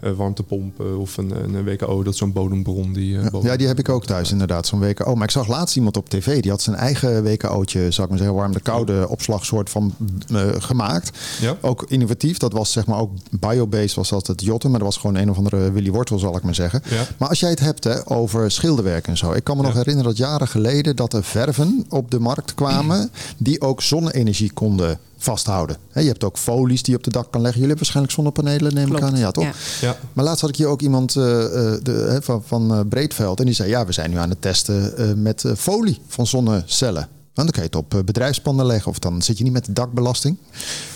eh, 0.00 0.10
warmtepompen 0.12 0.98
of 0.98 1.16
een, 1.16 1.54
een 1.54 1.64
WKO, 1.64 2.02
dat 2.02 2.12
is 2.12 2.18
zo'n 2.18 2.32
bodembron 2.32 2.92
die... 2.92 3.18
eh, 3.18 3.42
Ja, 3.42 3.56
die 3.56 3.66
heb 3.66 3.78
ik 3.78 3.88
ook 3.88 4.06
thuis 4.06 4.30
inderdaad, 4.30 4.66
zo'n 4.66 4.80
WKO. 4.80 5.14
Maar 5.14 5.24
ik 5.24 5.30
zag 5.30 5.48
laatst 5.48 5.76
iemand 5.76 5.96
op 5.96 6.08
tv, 6.08 6.40
die 6.42 6.50
had 6.50 6.62
zijn 6.62 6.76
eigen 6.76 7.22
WKO'tje, 7.24 7.90
zou 7.90 8.02
ik 8.02 8.08
maar 8.08 8.18
zeggen, 8.18 8.36
warm 8.36 8.52
de 8.52 8.60
koude 8.60 9.08
opslagsoort 9.08 9.70
van 9.70 9.94
eh, 10.34 10.48
gemaakt. 10.58 11.18
Ja? 11.40 11.56
Ook 11.60 11.84
innovatief, 11.88 12.38
dat 12.38 12.52
was 12.52 12.72
zeg 12.72 12.86
maar 12.86 12.98
ook 13.00 13.10
biobased 13.30 13.94
was 13.94 14.08
dat 14.08 14.26
het 14.26 14.42
Jotten, 14.42 14.70
maar 14.70 14.78
dat 14.78 14.88
was 14.88 14.96
gewoon 14.98 15.16
een 15.16 15.30
of 15.30 15.36
andere 15.36 15.72
Willy 15.72 15.90
Wortel, 15.90 16.18
zal 16.18 16.36
ik 16.36 16.42
maar 16.42 16.54
zeggen. 16.54 16.82
Ja. 16.88 17.06
Maar 17.18 17.28
als 17.28 17.40
jij 17.40 17.50
het 17.50 17.60
hebt 17.60 17.84
hè, 17.84 18.10
over 18.10 18.50
schilderwerk 18.50 19.06
en 19.06 19.16
zo. 19.16 19.32
Ik 19.32 19.44
kan 19.44 19.56
me 19.56 19.62
nog 19.62 19.74
herinneren 19.74 20.04
dat 20.10 20.16
jaren 20.18 20.48
geleden 20.48 20.96
dat 20.96 21.12
er 21.12 21.24
verven 21.24 21.84
op 21.88 22.10
de 22.10 22.18
markt 22.18 22.54
kwamen 22.54 23.10
die 23.38 23.60
ook 23.60 23.82
zonne-energie 23.82 24.52
konden 24.52 24.98
vasthouden. 25.26 25.76
Hè, 25.90 26.00
je 26.00 26.08
hebt 26.08 26.24
ook 26.24 26.38
folies 26.38 26.82
die 26.82 26.92
je 26.92 26.98
op 26.98 27.04
de 27.04 27.10
dak 27.10 27.30
kan 27.32 27.40
leggen. 27.40 27.60
Jullie 27.60 27.76
hebben 27.76 27.94
waarschijnlijk 27.94 28.14
zonnepanelen, 28.14 28.74
neem 28.74 28.96
ik 28.96 29.02
aan. 29.02 29.16
Ja, 29.16 29.30
toch? 29.30 29.44
ja. 29.44 29.52
Ja. 29.80 29.96
Maar 30.12 30.24
laatst 30.24 30.40
had 30.40 30.50
ik 30.50 30.56
hier 30.56 30.66
ook 30.66 30.82
iemand 30.82 31.16
eh, 31.16 31.44
eh, 31.44 31.80
de, 31.82 31.92
hè, 31.92 32.22
van, 32.22 32.42
van 32.46 32.74
eh, 32.74 32.80
Breedveld. 32.88 33.38
En 33.40 33.44
die 33.46 33.54
zei, 33.54 33.68
ja, 33.68 33.86
we 33.86 33.92
zijn 33.92 34.10
nu 34.10 34.16
aan 34.16 34.30
het 34.30 34.40
testen 34.42 34.96
eh, 34.96 35.12
met 35.16 35.44
eh, 35.44 35.52
folie 35.56 35.98
van 36.06 36.26
zonnecellen. 36.26 37.02
En 37.02 37.08
dan 37.44 37.50
kan 37.50 37.62
je 37.62 37.68
het 37.68 37.76
op 37.76 38.02
bedrijfspanden 38.06 38.66
leggen. 38.66 38.90
Of 38.90 38.98
dan 38.98 39.22
zit 39.22 39.38
je 39.38 39.44
niet 39.44 39.52
met 39.52 39.64
de 39.64 39.72
dakbelasting. 39.72 40.36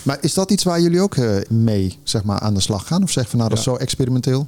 Maar 0.03 0.19
is 0.21 0.35
dat 0.35 0.51
iets 0.51 0.65
waar 0.65 0.81
jullie 0.81 1.01
ook 1.01 1.15
eh, 1.17 1.37
mee 1.49 1.99
zeg 2.03 2.25
maar, 2.25 2.39
aan 2.41 2.55
de 2.55 2.61
slag 2.61 2.87
gaan? 2.87 3.03
Of 3.03 3.11
zeg 3.11 3.29
van, 3.29 3.39
nou, 3.39 3.51
dat 3.51 3.59
is 3.59 3.65
Ja. 3.65 3.71
zo 3.73 3.77
experimenteel? 3.77 4.47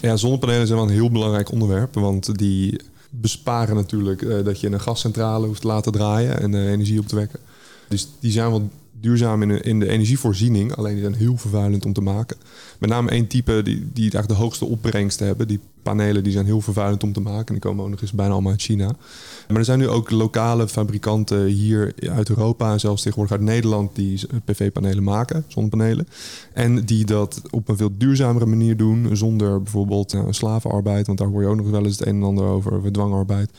Ja, 0.00 0.16
zonnepanelen 0.16 0.66
zijn 0.66 0.78
wel 0.78 0.88
een 0.88 0.94
heel 0.94 1.10
belangrijk 1.10 1.50
onderwerp, 1.52 1.94
want 1.94 2.38
die 2.38 2.80
besparen 3.10 3.76
natuurlijk 3.76 4.22
eh, 4.22 4.44
dat 4.44 4.60
je 4.60 4.72
een 4.72 4.80
gascentrale 4.80 5.46
hoeft 5.46 5.60
te 5.60 5.66
laten 5.66 5.92
draaien 5.92 6.40
en 6.40 6.54
energie 6.54 6.98
op 7.00 7.06
te 7.08 7.14
wekken. 7.16 7.38
Dus 7.88 8.08
die 8.20 8.32
zijn 8.32 8.50
wel 8.50 8.68
duurzaam 9.04 9.42
in 9.42 9.48
de, 9.48 9.60
in 9.60 9.80
de 9.80 9.88
energievoorziening, 9.88 10.74
alleen 10.74 10.92
die 10.92 11.02
zijn 11.02 11.14
heel 11.14 11.36
vervuilend 11.36 11.84
om 11.84 11.92
te 11.92 12.00
maken. 12.00 12.36
Met 12.78 12.90
name 12.90 13.10
één 13.10 13.26
type 13.26 13.62
die, 13.64 13.78
die 13.92 14.02
eigenlijk 14.02 14.28
de 14.28 14.44
hoogste 14.44 14.64
opbrengsten 14.64 15.26
hebben. 15.26 15.48
Die 15.48 15.60
panelen 15.82 16.22
die 16.22 16.32
zijn 16.32 16.44
heel 16.44 16.60
vervuilend 16.60 17.02
om 17.02 17.12
te 17.12 17.20
maken. 17.20 17.46
En 17.46 17.52
die 17.52 17.62
komen 17.62 17.84
ook 17.84 17.90
nog 17.90 18.00
eens 18.00 18.12
bijna 18.12 18.32
allemaal 18.32 18.52
uit 18.52 18.62
China. 18.62 18.96
Maar 19.48 19.56
er 19.56 19.64
zijn 19.64 19.78
nu 19.78 19.88
ook 19.88 20.10
lokale 20.10 20.68
fabrikanten 20.68 21.46
hier 21.46 21.94
uit 22.10 22.28
Europa 22.28 22.72
en 22.72 22.80
zelfs 22.80 23.02
tegenwoordig 23.02 23.36
uit 23.36 23.46
Nederland 23.46 23.94
die 23.94 24.20
PV-panelen 24.44 25.02
maken, 25.02 25.44
zonnepanelen. 25.48 26.08
En 26.52 26.84
die 26.84 27.04
dat 27.04 27.42
op 27.50 27.68
een 27.68 27.76
veel 27.76 27.90
duurzamere 27.98 28.46
manier 28.46 28.76
doen, 28.76 29.16
zonder 29.16 29.62
bijvoorbeeld 29.62 30.12
nou, 30.12 30.32
slavenarbeid, 30.32 31.06
want 31.06 31.18
daar 31.18 31.28
hoor 31.28 31.42
je 31.42 31.48
ook 31.48 31.56
nog 31.56 31.70
wel 31.70 31.84
eens 31.84 31.98
het 31.98 32.08
een 32.08 32.16
en 32.16 32.22
ander 32.22 32.44
over 32.44 32.92
dwangarbeid. 32.92 33.50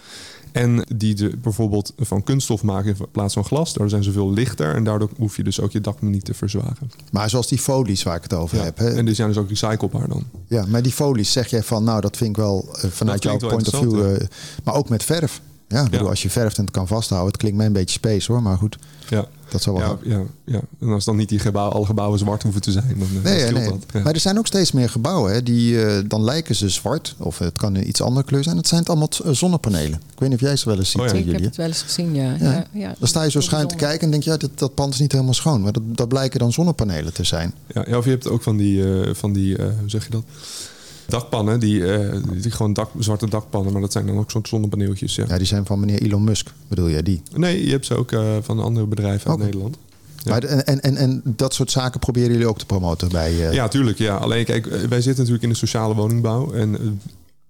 En 0.55 0.85
die 0.95 1.15
de, 1.15 1.37
bijvoorbeeld 1.37 1.93
van 1.97 2.23
kunststof 2.23 2.63
maken 2.63 2.95
in 2.99 3.05
plaats 3.11 3.33
van 3.33 3.43
glas. 3.45 3.67
Daardoor 3.69 3.89
zijn 3.89 4.03
ze 4.03 4.11
veel 4.11 4.31
lichter 4.31 4.75
en 4.75 4.83
daardoor 4.83 5.09
hoef 5.17 5.37
je 5.37 5.43
dus 5.43 5.59
ook 5.59 5.71
je 5.71 5.81
dak 5.81 6.01
niet 6.01 6.25
te 6.25 6.33
verzwaren. 6.33 6.91
Maar 7.11 7.29
zoals 7.29 7.47
die 7.47 7.57
folies 7.59 8.03
waar 8.03 8.15
ik 8.15 8.23
het 8.23 8.33
over 8.33 8.57
Ja. 8.57 8.63
heb. 8.63 8.77
Hè? 8.77 8.89
En 8.95 9.05
die 9.05 9.13
zijn 9.15 9.27
dus 9.27 9.37
ook 9.37 9.49
recyclebaar 9.49 10.07
dan. 10.07 10.23
Ja, 10.47 10.65
maar 10.67 10.81
die 10.81 10.91
folies 10.91 11.31
zeg 11.31 11.47
jij 11.47 11.63
van, 11.63 11.83
nou, 11.83 12.01
dat 12.01 12.17
vind 12.17 12.29
ik 12.29 12.35
wel 12.35 12.67
eh, 12.81 12.89
vanuit 12.89 13.23
jouw 13.23 13.37
point 13.37 13.73
of 13.73 13.79
view. 13.79 14.15
eh, 14.15 14.27
maar 14.63 14.75
ook 14.75 14.89
met 14.89 15.03
verf. 15.03 15.41
Ja, 15.75 15.83
ik 15.83 15.89
bedoel, 15.89 16.05
Ja. 16.05 16.11
als 16.11 16.21
je 16.23 16.29
verft 16.29 16.57
en 16.57 16.63
het 16.63 16.73
kan 16.73 16.87
vasthouden. 16.87 17.27
Het 17.31 17.37
klinkt 17.37 17.57
mij 17.57 17.65
een 17.67 17.73
beetje 17.73 17.99
space 17.99 18.31
hoor, 18.31 18.41
maar 18.41 18.57
goed. 18.57 18.77
Ja. 19.09 19.25
Dat 19.49 19.61
zou 19.61 19.77
wel 19.77 19.99
Ja, 20.03 20.15
ja, 20.15 20.23
ja. 20.45 20.61
En 20.81 20.87
als 20.87 21.05
dan 21.05 21.15
niet 21.15 21.29
die 21.29 21.39
gebouw, 21.39 21.69
alle 21.69 21.85
gebouwen 21.85 22.19
zwart 22.19 22.43
hoeven 22.43 22.61
te 22.61 22.71
zijn, 22.71 22.95
dan, 22.97 23.07
eh, 23.07 23.23
dan 23.23 23.33
Nee, 23.33 23.51
nee. 23.51 23.69
dat. 23.69 23.85
Ja. 23.93 24.01
Maar 24.01 24.13
er 24.13 24.19
zijn 24.19 24.37
ook 24.37 24.47
steeds 24.47 24.71
meer 24.71 24.89
gebouwen. 24.89 25.33
Hè, 25.33 25.43
die, 25.43 25.85
eh, 25.85 26.03
dan 26.07 26.23
lijken 26.23 26.55
ze 26.55 26.69
zwart. 26.69 27.15
Of 27.17 27.37
het 27.37 27.57
kan 27.57 27.75
een 27.75 27.87
iets 27.87 28.01
andere 28.01 28.25
kleur 28.25 28.43
zijn. 28.43 28.57
Het 28.57 28.67
zijn 28.67 28.79
het 28.79 28.89
allemaal 28.89 29.09
eh, 29.25 29.31
zonnepanelen. 29.31 29.93
Ik 30.13 30.19
weet 30.19 30.29
niet 30.29 30.37
of 30.41 30.47
jij 30.47 30.55
ze 30.55 30.69
wel 30.69 30.77
eens 30.77 30.89
ziet, 30.89 31.01
Oh 31.01 31.07
ja. 31.07 31.13
Ik 31.13 31.31
heb 31.31 31.41
het 31.41 31.55
wel 31.55 31.67
eens 31.67 31.81
gezien, 31.81 32.15
ja. 32.15 32.35
Ja. 32.39 32.51
ja. 32.51 32.65
ja, 32.73 32.95
Dan 32.99 33.07
sta 33.07 33.23
je 33.23 33.31
zo 33.31 33.39
schuin 33.41 33.67
te 33.67 33.75
kijken 33.75 34.01
en 34.05 34.11
denk 34.11 34.23
je, 34.23 34.29
ja, 34.29 34.37
dat, 34.37 34.49
dat 34.59 34.73
pand 34.73 34.93
is 34.93 34.99
niet 34.99 35.11
helemaal 35.11 35.33
schoon. 35.33 35.61
Maar 35.61 35.71
dat, 35.71 35.83
dat 35.85 36.07
blijken 36.07 36.39
dan 36.39 36.51
zonnepanelen 36.53 37.13
te 37.13 37.23
zijn. 37.23 37.53
Ja, 37.73 37.85
ja, 37.87 37.97
of 37.97 38.03
je 38.03 38.09
hebt 38.09 38.29
ook 38.29 38.41
van 38.43 38.57
die, 38.57 39.01
eh, 39.03 39.13
van 39.13 39.33
die 39.33 39.57
eh, 39.57 39.65
hoe 39.79 39.89
zeg 39.89 40.03
je 40.03 40.09
dat? 40.11 40.23
Dakpannen, 41.07 41.59
die, 41.59 41.93
eh, 41.93 42.17
die 42.41 42.51
gewoon 42.51 42.73
dak, 42.73 42.89
zwarte 42.99 43.29
dakpannen, 43.29 43.71
maar 43.71 43.81
dat 43.81 43.91
zijn 43.91 44.05
dan 44.05 44.17
ook 44.17 44.31
soort 44.31 44.47
zonnepaneeltjes. 44.47 45.15
Ja. 45.15 45.25
Ja, 45.27 45.37
die 45.37 45.47
zijn 45.47 45.65
van 45.65 45.79
meneer 45.79 46.01
Elon 46.01 46.23
Musk, 46.23 46.49
bedoel 46.67 46.89
jij 46.89 47.03
die? 47.03 47.21
Nee, 47.35 47.65
je 47.65 47.71
hebt 47.71 47.85
ze 47.85 47.95
ook 47.95 48.11
eh, 48.11 48.35
van 48.41 48.59
andere 48.59 48.85
bedrijven 48.85 49.29
uit. 49.29 49.39
Nederland. 49.39 49.77
Ja. 50.23 50.31
Maar 50.31 50.43
en, 50.43 50.65
en, 50.65 50.81
en, 50.81 50.95
en 50.97 51.21
dat 51.25 51.53
soort 51.53 51.71
zaken 51.71 51.99
proberen 51.99 52.31
jullie 52.31 52.47
ook 52.47 52.57
te 52.57 52.65
promoten 52.65 53.09
bij... 53.09 53.47
eh, 53.47 53.53
Ja, 53.53 53.67
tuurlijk. 53.67 53.97
Ja. 53.97 54.15
Alleen 54.15 54.45
kijk, 54.45 54.65
wij 54.65 54.79
zitten 55.01 55.15
natuurlijk 55.15 55.43
in 55.43 55.49
de 55.49 55.55
sociale 55.55 55.95
woningbouw. 55.95 56.51
En 56.53 56.99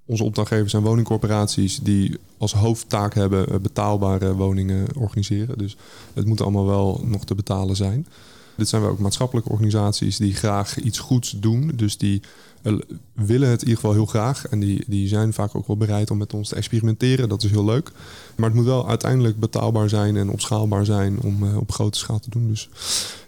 onze 0.06 0.24
opdrachtgevers 0.24 0.72
zijn 0.72 0.84
woningcorporaties 0.84 1.80
die 1.84 2.18
als 2.38 2.54
hoofdtaak 2.54 3.14
hebben 3.14 3.62
betaalbare 3.62 4.34
woningen 4.36 4.86
organiseren. 4.98 5.58
Dus 5.58 5.78
het 6.14 6.26
moet 6.26 6.42
allemaal 6.42 6.66
wel 6.66 7.02
nog 7.06 7.26
te 7.26 7.36
betalen 7.36 7.76
zijn. 7.76 8.08
Dit 8.56 8.68
zijn 8.68 8.82
we 8.82 8.88
ook 8.88 9.00
maatschappelijke 9.00 9.50
organisaties 9.50 10.18
die 10.18 10.34
graag 10.34 10.80
iets 10.80 11.00
goeds 11.00 11.32
doen. 11.32 11.72
Dus 11.76 11.98
die 11.98 12.22
eh, 12.62 12.74
willen 13.14 13.50
het 13.50 13.62
in 13.62 13.68
ieder 13.68 13.82
geval 13.82 13.96
heel 13.96 14.06
graag. 14.06 14.48
En 14.48 14.60
die, 14.60 14.84
die 14.88 15.08
zijn 15.08 15.34
vaak 15.34 15.56
ook 15.56 15.68
wel 15.68 15.78
bereid 15.78 16.12
om 16.12 16.18
met 16.18 16.34
ons 16.34 16.50
te 16.50 16.56
experimenteren. 16.56 17.30
Dat 17.30 17.44
is 17.44 17.52
heel 17.52 17.66
leuk. 17.66 17.92
Maar 18.36 18.50
het 18.50 18.58
moet 18.58 18.66
wel 18.66 18.88
uiteindelijk 18.90 19.40
betaalbaar 19.40 19.90
zijn 19.90 20.16
en 20.18 20.30
opschaalbaar 20.30 20.86
zijn 20.86 21.18
om 21.22 21.44
eh, 21.44 21.58
op 21.58 21.72
grote 21.72 21.98
schaal 21.98 22.20
te 22.20 22.30
doen. 22.30 22.48
Dus 22.48 22.70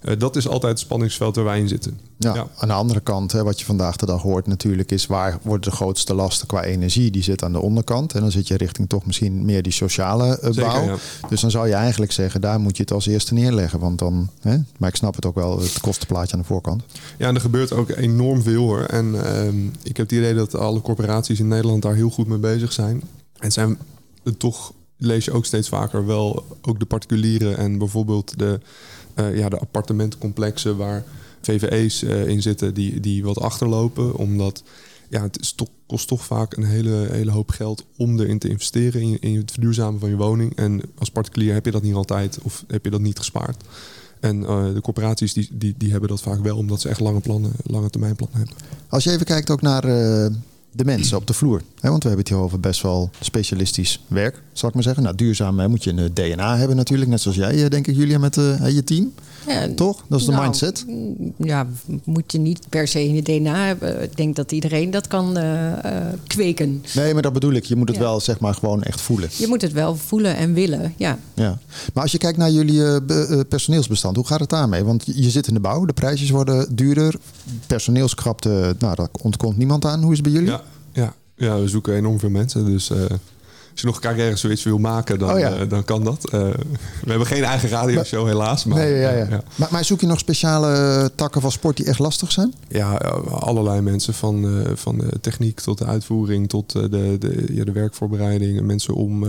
eh, 0.01 0.19
dat 0.19 0.35
is 0.35 0.47
altijd 0.47 0.71
het 0.71 0.81
spanningsveld 0.81 1.35
waar 1.35 1.45
wij 1.45 1.59
in 1.59 1.67
zitten. 1.67 1.99
Ja, 2.17 2.33
Ja. 2.33 2.47
aan 2.57 2.67
de 2.67 2.73
andere 2.73 2.99
kant, 2.99 3.31
hè, 3.31 3.43
wat 3.43 3.59
je 3.59 3.65
vandaag 3.65 3.95
de 3.95 4.05
dag 4.05 4.21
hoort 4.21 4.47
natuurlijk, 4.47 4.91
is 4.91 5.05
waar 5.05 5.37
worden 5.41 5.69
de 5.69 5.75
grootste 5.75 6.13
lasten 6.13 6.47
qua 6.47 6.63
energie? 6.63 7.11
Die 7.11 7.23
zit 7.23 7.43
aan 7.43 7.51
de 7.51 7.59
onderkant. 7.61 8.13
En 8.13 8.21
dan 8.21 8.31
zit 8.31 8.47
je 8.47 8.57
richting 8.57 8.89
toch 8.89 9.05
misschien 9.05 9.45
meer 9.45 9.61
die 9.63 9.71
sociale 9.71 10.39
eh, 10.39 10.51
Zeker, 10.53 10.71
bouw. 10.71 10.83
ja. 10.83 10.95
Dus 11.29 11.41
dan 11.41 11.51
zou 11.51 11.67
je 11.67 11.73
eigenlijk 11.73 12.11
zeggen, 12.11 12.41
daar 12.41 12.59
moet 12.59 12.77
je 12.77 12.83
het 12.83 12.91
als 12.91 13.05
eerste 13.05 13.33
neerleggen. 13.33 13.79
Want 13.79 13.99
dan, 13.99 14.29
hè, 14.41 14.57
maar 14.77 14.89
ik 14.89 14.95
snap 14.95 15.15
het 15.15 15.25
ook 15.25 15.35
wel, 15.35 15.59
het 15.59 15.79
kostenplaatje 15.79 16.33
aan 16.33 16.39
de 16.41 16.45
voorkant. 16.47 16.83
Ja, 17.17 17.27
en 17.27 17.35
er 17.35 17.41
gebeurt 17.41 17.73
ook 17.73 17.89
enorm 17.89 18.41
veel 18.41 18.63
hoor. 18.63 18.81
En 18.81 19.25
ehm, 19.25 19.65
ik 19.83 19.97
heb 19.97 20.09
het 20.09 20.11
idee 20.17 20.33
dat 20.33 20.55
alle 20.55 20.81
corporaties 20.81 21.39
in 21.39 21.47
Nederland 21.47 21.81
daar 21.81 21.95
heel 21.95 22.09
goed 22.09 22.27
mee 22.27 22.37
bezig 22.37 22.71
zijn. 22.73 23.01
En 23.39 23.51
zijn 23.51 23.77
eh, 24.23 24.33
toch 24.33 24.73
lees 24.97 25.25
je 25.25 25.31
ook 25.31 25.45
steeds 25.45 25.69
vaker 25.69 26.05
wel 26.05 26.45
ook 26.61 26.79
de 26.79 26.85
particulieren 26.85 27.57
en 27.57 27.77
bijvoorbeeld 27.77 28.39
de, 28.39 28.59
eh, 29.13 29.37
ja, 29.37 29.49
de 29.49 29.59
appartementcomplexen 29.59 30.77
waar 30.77 31.03
VVE's 31.41 32.03
eh, 32.03 32.27
in 32.27 32.41
zitten 32.41 32.73
die, 32.73 32.99
die 32.99 33.23
wat 33.23 33.39
achterlopen. 33.39 34.15
Omdat 34.15 34.63
ja, 35.09 35.21
het 35.21 35.55
kost 35.87 36.07
toch 36.07 36.25
vaak 36.25 36.55
een 36.55 36.63
hele, 36.63 37.07
hele 37.11 37.31
hoop 37.31 37.49
geld 37.49 37.85
om 37.97 38.19
erin 38.19 38.39
te 38.39 38.49
investeren 38.49 39.01
in, 39.01 39.21
in 39.21 39.37
het 39.37 39.51
verduurzamen 39.51 39.99
van 39.99 40.09
je 40.09 40.15
woning. 40.15 40.55
En 40.55 40.81
als 40.97 41.09
particulier 41.09 41.53
heb 41.53 41.65
je 41.65 41.71
dat 41.71 41.83
niet 41.83 41.93
altijd 41.93 42.39
of 42.41 42.63
heb 42.67 42.83
je 42.83 42.91
dat 42.91 43.01
niet 43.01 43.17
gespaard. 43.17 43.63
En 44.19 44.45
eh, 44.45 44.73
de 44.73 44.81
corporaties 44.81 45.33
die, 45.33 45.49
die, 45.51 45.73
die 45.77 45.91
hebben 45.91 46.09
dat 46.09 46.21
vaak 46.21 46.39
wel, 46.39 46.57
omdat 46.57 46.81
ze 46.81 46.89
echt 46.89 46.99
lange 46.99 47.19
plannen, 47.19 47.51
lange 47.63 47.89
termijn 47.89 48.15
plannen 48.15 48.37
hebben. 48.37 48.55
Als 48.89 49.03
je 49.03 49.11
even 49.11 49.25
kijkt 49.25 49.49
ook 49.49 49.61
naar 49.61 49.83
de 50.77 50.85
mensen 50.85 51.17
op 51.17 51.27
de 51.27 51.33
vloer. 51.33 51.61
Hè, 51.79 51.89
want 51.89 52.03
we 52.03 52.09
hebben 52.09 52.25
het 52.25 52.35
hier 52.35 52.43
over 52.43 52.59
best 52.59 52.81
wel 52.81 53.09
specialistisch 53.19 54.03
werk, 54.07 54.41
zal 54.53 54.69
ik 54.69 54.75
maar 54.75 54.83
zeggen. 54.83 55.03
Nou, 55.03 55.15
duurzaam 55.15 55.59
hè, 55.59 55.67
moet 55.67 55.83
je 55.83 55.91
een 55.91 56.13
DNA 56.13 56.57
hebben 56.57 56.77
natuurlijk. 56.77 57.09
Net 57.09 57.21
zoals 57.21 57.37
jij, 57.37 57.63
eh, 57.63 57.69
denk 57.69 57.87
ik, 57.87 57.95
Julia, 57.95 58.17
met 58.17 58.37
eh, 58.37 58.69
je 58.75 58.83
team. 58.83 59.11
Ja, 59.47 59.67
Toch? 59.75 60.03
Dat 60.07 60.19
is 60.19 60.25
de 60.25 60.31
nou, 60.31 60.43
mindset. 60.43 60.83
mm, 60.87 61.33
Ja, 61.37 61.67
moet 62.03 62.31
je 62.31 62.37
niet 62.39 62.59
per 62.69 62.87
se 62.87 63.03
in 63.07 63.13
je 63.15 63.21
DNA 63.21 63.65
hebben. 63.65 64.03
Ik 64.03 64.17
denk 64.17 64.35
dat 64.35 64.51
iedereen 64.51 64.91
dat 64.91 65.07
kan 65.07 65.37
eh, 65.37 65.71
eh, 66.07 66.13
kweken. 66.27 66.83
Nee, 66.95 67.13
maar 67.13 67.21
dat 67.21 67.33
bedoel 67.33 67.51
ik. 67.53 67.65
Je 67.65 67.75
moet 67.75 67.87
het 67.87 67.97
Ja. 67.97 68.03
wel, 68.03 68.19
zeg 68.19 68.39
maar, 68.39 68.53
gewoon 68.53 68.83
echt 68.83 69.01
voelen. 69.01 69.29
Je 69.37 69.47
moet 69.47 69.61
het 69.61 69.71
wel 69.71 69.95
voelen 69.95 70.35
en 70.35 70.53
willen, 70.53 70.93
ja. 70.97 71.17
Ja. 71.33 71.57
Maar 71.93 72.03
als 72.03 72.11
je 72.11 72.17
kijkt 72.17 72.37
naar 72.37 72.51
jullie 72.51 72.85
eh, 72.85 72.97
be- 73.05 73.27
eh, 73.29 73.39
personeelsbestand, 73.49 74.15
hoe 74.15 74.25
gaat 74.27 74.39
het 74.39 74.49
daarmee? 74.49 74.83
Want 74.83 75.03
je 75.05 75.21
je 75.21 75.29
zit 75.29 75.47
in 75.47 75.53
de 75.53 75.59
bouw, 75.59 75.85
de 75.85 75.93
prijsjes 75.93 76.29
worden 76.29 76.75
duurder. 76.75 77.15
Personeelskrapte, 77.67 78.75
nou, 78.79 78.95
daar 78.95 79.07
ontkomt 79.21 79.57
niemand 79.57 79.85
aan. 79.85 80.01
Hoe 80.01 80.11
is 80.11 80.17
het 80.17 80.25
bij 80.25 80.35
jullie? 80.35 80.49
Ja, 80.49 80.61
ja, 81.37 81.59
we 81.59 81.67
zoeken 81.67 81.95
enorm 81.95 82.19
veel 82.19 82.29
mensen. 82.29 82.65
Dus 82.65 82.89
eh, 82.89 83.05
als 83.77 83.85
je 83.85 83.91
nog 83.91 84.01
carrière 84.01 84.35
zoiets 84.35 84.63
wil 84.63 84.77
maken, 84.77 85.19
dan, 85.19 85.31
Oh 85.33 85.39
ja. 85.39 85.51
eh, 85.55 85.69
dan 85.69 85.83
kan 85.83 86.03
dat. 86.03 86.29
Eh, 86.29 86.39
we 87.03 87.09
hebben 87.09 87.27
geen 87.27 87.43
eigen 87.43 87.69
radioshow 87.69 88.27
helaas. 88.27 88.65
Maar, 88.65 88.77
nee, 88.77 88.93
ja, 88.93 89.09
ja. 89.11 89.43
Maar, 89.55 89.67
maar 89.71 89.85
zoek 89.85 90.01
je 90.01 90.07
nog 90.07 90.19
speciale 90.19 91.11
takken 91.15 91.41
van 91.41 91.51
sport 91.51 91.77
die 91.77 91.85
echt 91.85 91.99
lastig 91.99 92.31
zijn? 92.31 92.53
Ja, 92.67 92.93
allerlei 93.29 93.81
mensen. 93.81 94.13
Van, 94.13 94.45
eh, 94.45 94.71
van 94.75 94.97
de 94.97 95.19
techniek 95.21 95.59
tot 95.59 95.77
de 95.77 95.85
uitvoering, 95.85 96.49
tot 96.49 96.71
de, 96.71 97.17
de, 97.19 97.45
ja, 97.51 97.63
de 97.63 97.71
werkvoorbereiding. 97.71 98.61
Mensen 98.61 98.93
om 98.93 99.25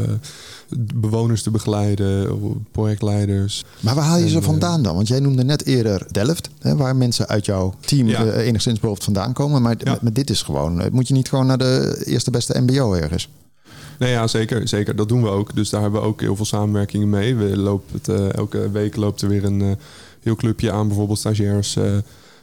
bewoners 0.94 1.42
te 1.42 1.50
begeleiden, 1.50 2.40
projectleiders. 2.72 3.64
Maar 3.80 3.94
waar 3.94 4.04
haal 4.04 4.18
je 4.18 4.24
En, 4.24 4.30
ze 4.30 4.42
vandaan 4.42 4.82
dan? 4.82 4.94
Want 4.94 5.08
jij 5.08 5.20
noemde 5.20 5.44
net 5.44 5.66
eerder 5.66 6.06
Delft, 6.10 6.50
hè, 6.60 6.76
waar 6.76 6.96
mensen 6.96 7.28
uit 7.28 7.46
jouw 7.46 7.74
team 7.80 8.08
enigszins 8.08 8.80
bijvoorbeeld 8.80 9.04
vandaan 9.04 9.32
komen. 9.32 9.62
Maar, 9.62 9.76
maar 9.84 10.12
dit 10.12 10.30
is 10.30 10.42
gewoon, 10.42 10.82
moet 10.92 11.08
je 11.08 11.14
niet 11.14 11.28
gewoon 11.28 11.46
naar 11.46 11.58
de 11.58 12.02
eerste 12.04 12.30
beste 12.30 12.60
MBO 12.60 12.92
ergens? 12.92 13.28
Nee, 13.98 14.10
ja, 14.10 14.26
zeker, 14.26 14.68
zeker. 14.68 14.96
Dat 14.96 15.08
doen 15.08 15.22
we 15.22 15.28
ook. 15.28 15.54
Dus 15.54 15.70
daar 15.70 15.80
hebben 15.80 16.00
we 16.00 16.06
ook 16.06 16.20
heel 16.20 16.36
veel 16.36 16.44
samenwerkingen 16.44 17.10
mee. 17.10 17.34
We 17.36 17.56
lopen 17.56 17.94
het, 17.94 18.08
eh, 18.08 18.32
elke 18.34 18.70
week 18.70 18.96
loopt 18.96 19.22
er 19.22 19.28
weer 19.28 19.44
een 19.44 19.62
eh, 19.62 19.70
heel 20.22 20.36
clubje 20.36 20.72
aan, 20.72 20.86
bijvoorbeeld 20.86 21.18
stagiairs 21.18 21.76
eh, 21.76 21.84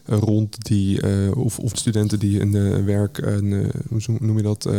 rond 0.05 0.65
die, 0.65 0.99
of, 1.35 1.59
of 1.59 1.71
studenten 1.73 2.19
die 2.19 2.41
een 2.41 2.85
werk, 2.85 3.17
een, 3.17 3.71
hoe 3.89 4.01
noem 4.19 4.37
je 4.37 4.43
dat, 4.43 4.69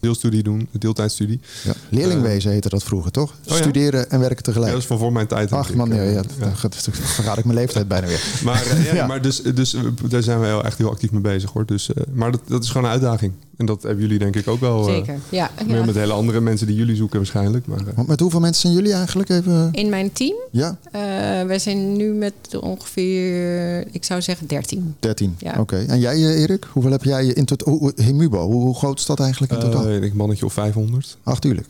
deelstudie 0.00 0.42
doen, 0.42 0.68
deeltijdstudie. 0.70 1.40
Ja. 1.64 1.72
Leerlingwezen 1.88 2.50
heette 2.50 2.68
dat 2.68 2.82
vroeger, 2.82 3.10
toch? 3.10 3.34
ja? 3.42 3.54
Studeren 3.54 4.10
en 4.10 4.18
werken 4.20 4.36
Ja, 4.36 4.42
tegelijk. 4.42 4.72
dat 4.72 4.80
is 4.80 4.86
van 4.86 4.98
voor 4.98 5.12
mijn 5.12 5.26
tijd. 5.26 5.52
Ach 5.52 5.74
man, 5.74 5.92
ik. 5.92 5.96
ja, 5.98 6.02
ja, 6.02 6.22
dan 6.38 6.56
verraad 6.92 7.38
ik 7.38 7.44
mijn 7.44 7.58
leeftijd 7.58 7.88
bijna 7.88 8.06
weer. 8.06 8.40
Maar, 8.44 8.82
ja, 8.84 8.94
Ja. 8.94 9.06
maar 9.06 9.22
dus, 9.22 9.42
dus 9.42 9.76
daar 10.08 10.22
zijn 10.22 10.40
we 10.40 10.62
echt 10.62 10.78
heel 10.78 10.90
actief 10.90 11.10
mee 11.10 11.20
bezig 11.20 11.50
hoor. 11.50 11.66
Dus, 11.66 11.90
maar 12.12 12.30
dat, 12.32 12.40
dat 12.46 12.62
is 12.62 12.68
gewoon 12.70 12.86
een 12.86 12.92
uitdaging. 12.92 13.32
En 13.56 13.66
dat 13.66 13.82
hebben 13.82 14.02
jullie 14.02 14.18
denk 14.18 14.36
ik 14.36 14.48
ook 14.48 14.60
wel. 14.60 14.78
eh, 14.88 14.94
Zeker, 14.94 15.18
ja. 15.28 15.50
Meer 15.66 15.76
ja. 15.76 15.84
met 15.84 15.94
hele 15.94 16.12
andere 16.12 16.40
mensen 16.40 16.66
die 16.66 16.76
jullie 16.76 16.96
zoeken 16.96 17.16
waarschijnlijk. 17.16 17.66
Maar, 17.66 17.78
eh, 17.86 17.94
Want 17.94 18.08
met 18.08 18.20
hoeveel 18.20 18.40
mensen 18.40 18.60
zijn 18.62 18.72
jullie 18.82 18.92
eigenlijk 18.92 19.28
even? 19.28 19.68
In 19.72 19.88
mijn 19.88 20.12
team, 20.12 20.34
Ja, 20.50 20.76
eh 20.92 21.00
wij 21.46 21.58
zijn 21.58 21.96
nu 21.96 22.12
met 22.12 22.34
ongeveer, 22.60 23.84
ik 23.94 24.04
zou 24.04 24.22
zeggen 24.22 24.46
13. 24.46 24.94
13. 25.00 25.34
Ja. 25.38 25.54
Oké. 25.58 25.76
En 25.88 25.98
jij 26.00 26.16
Erik, 26.16 26.66
hoeveel 26.72 26.90
heb 26.92 27.04
jij 27.04 27.26
in 27.26 27.44
totaal? 27.44 27.74
hoe- 27.78 27.92
Hemubo, 27.96 28.46
hoe, 28.50 28.62
hoe 28.62 28.74
groot 28.74 28.98
is 28.98 29.06
dat 29.06 29.20
eigenlijk 29.20 29.52
in 29.52 29.58
totaal? 29.60 29.90
ik 29.90 30.00
denk 30.00 30.12
een 30.12 30.18
mannetje 30.18 30.44
of 30.44 30.52
500. 30.52 31.16
Ach, 31.22 31.38
tuurlijk. 31.38 31.66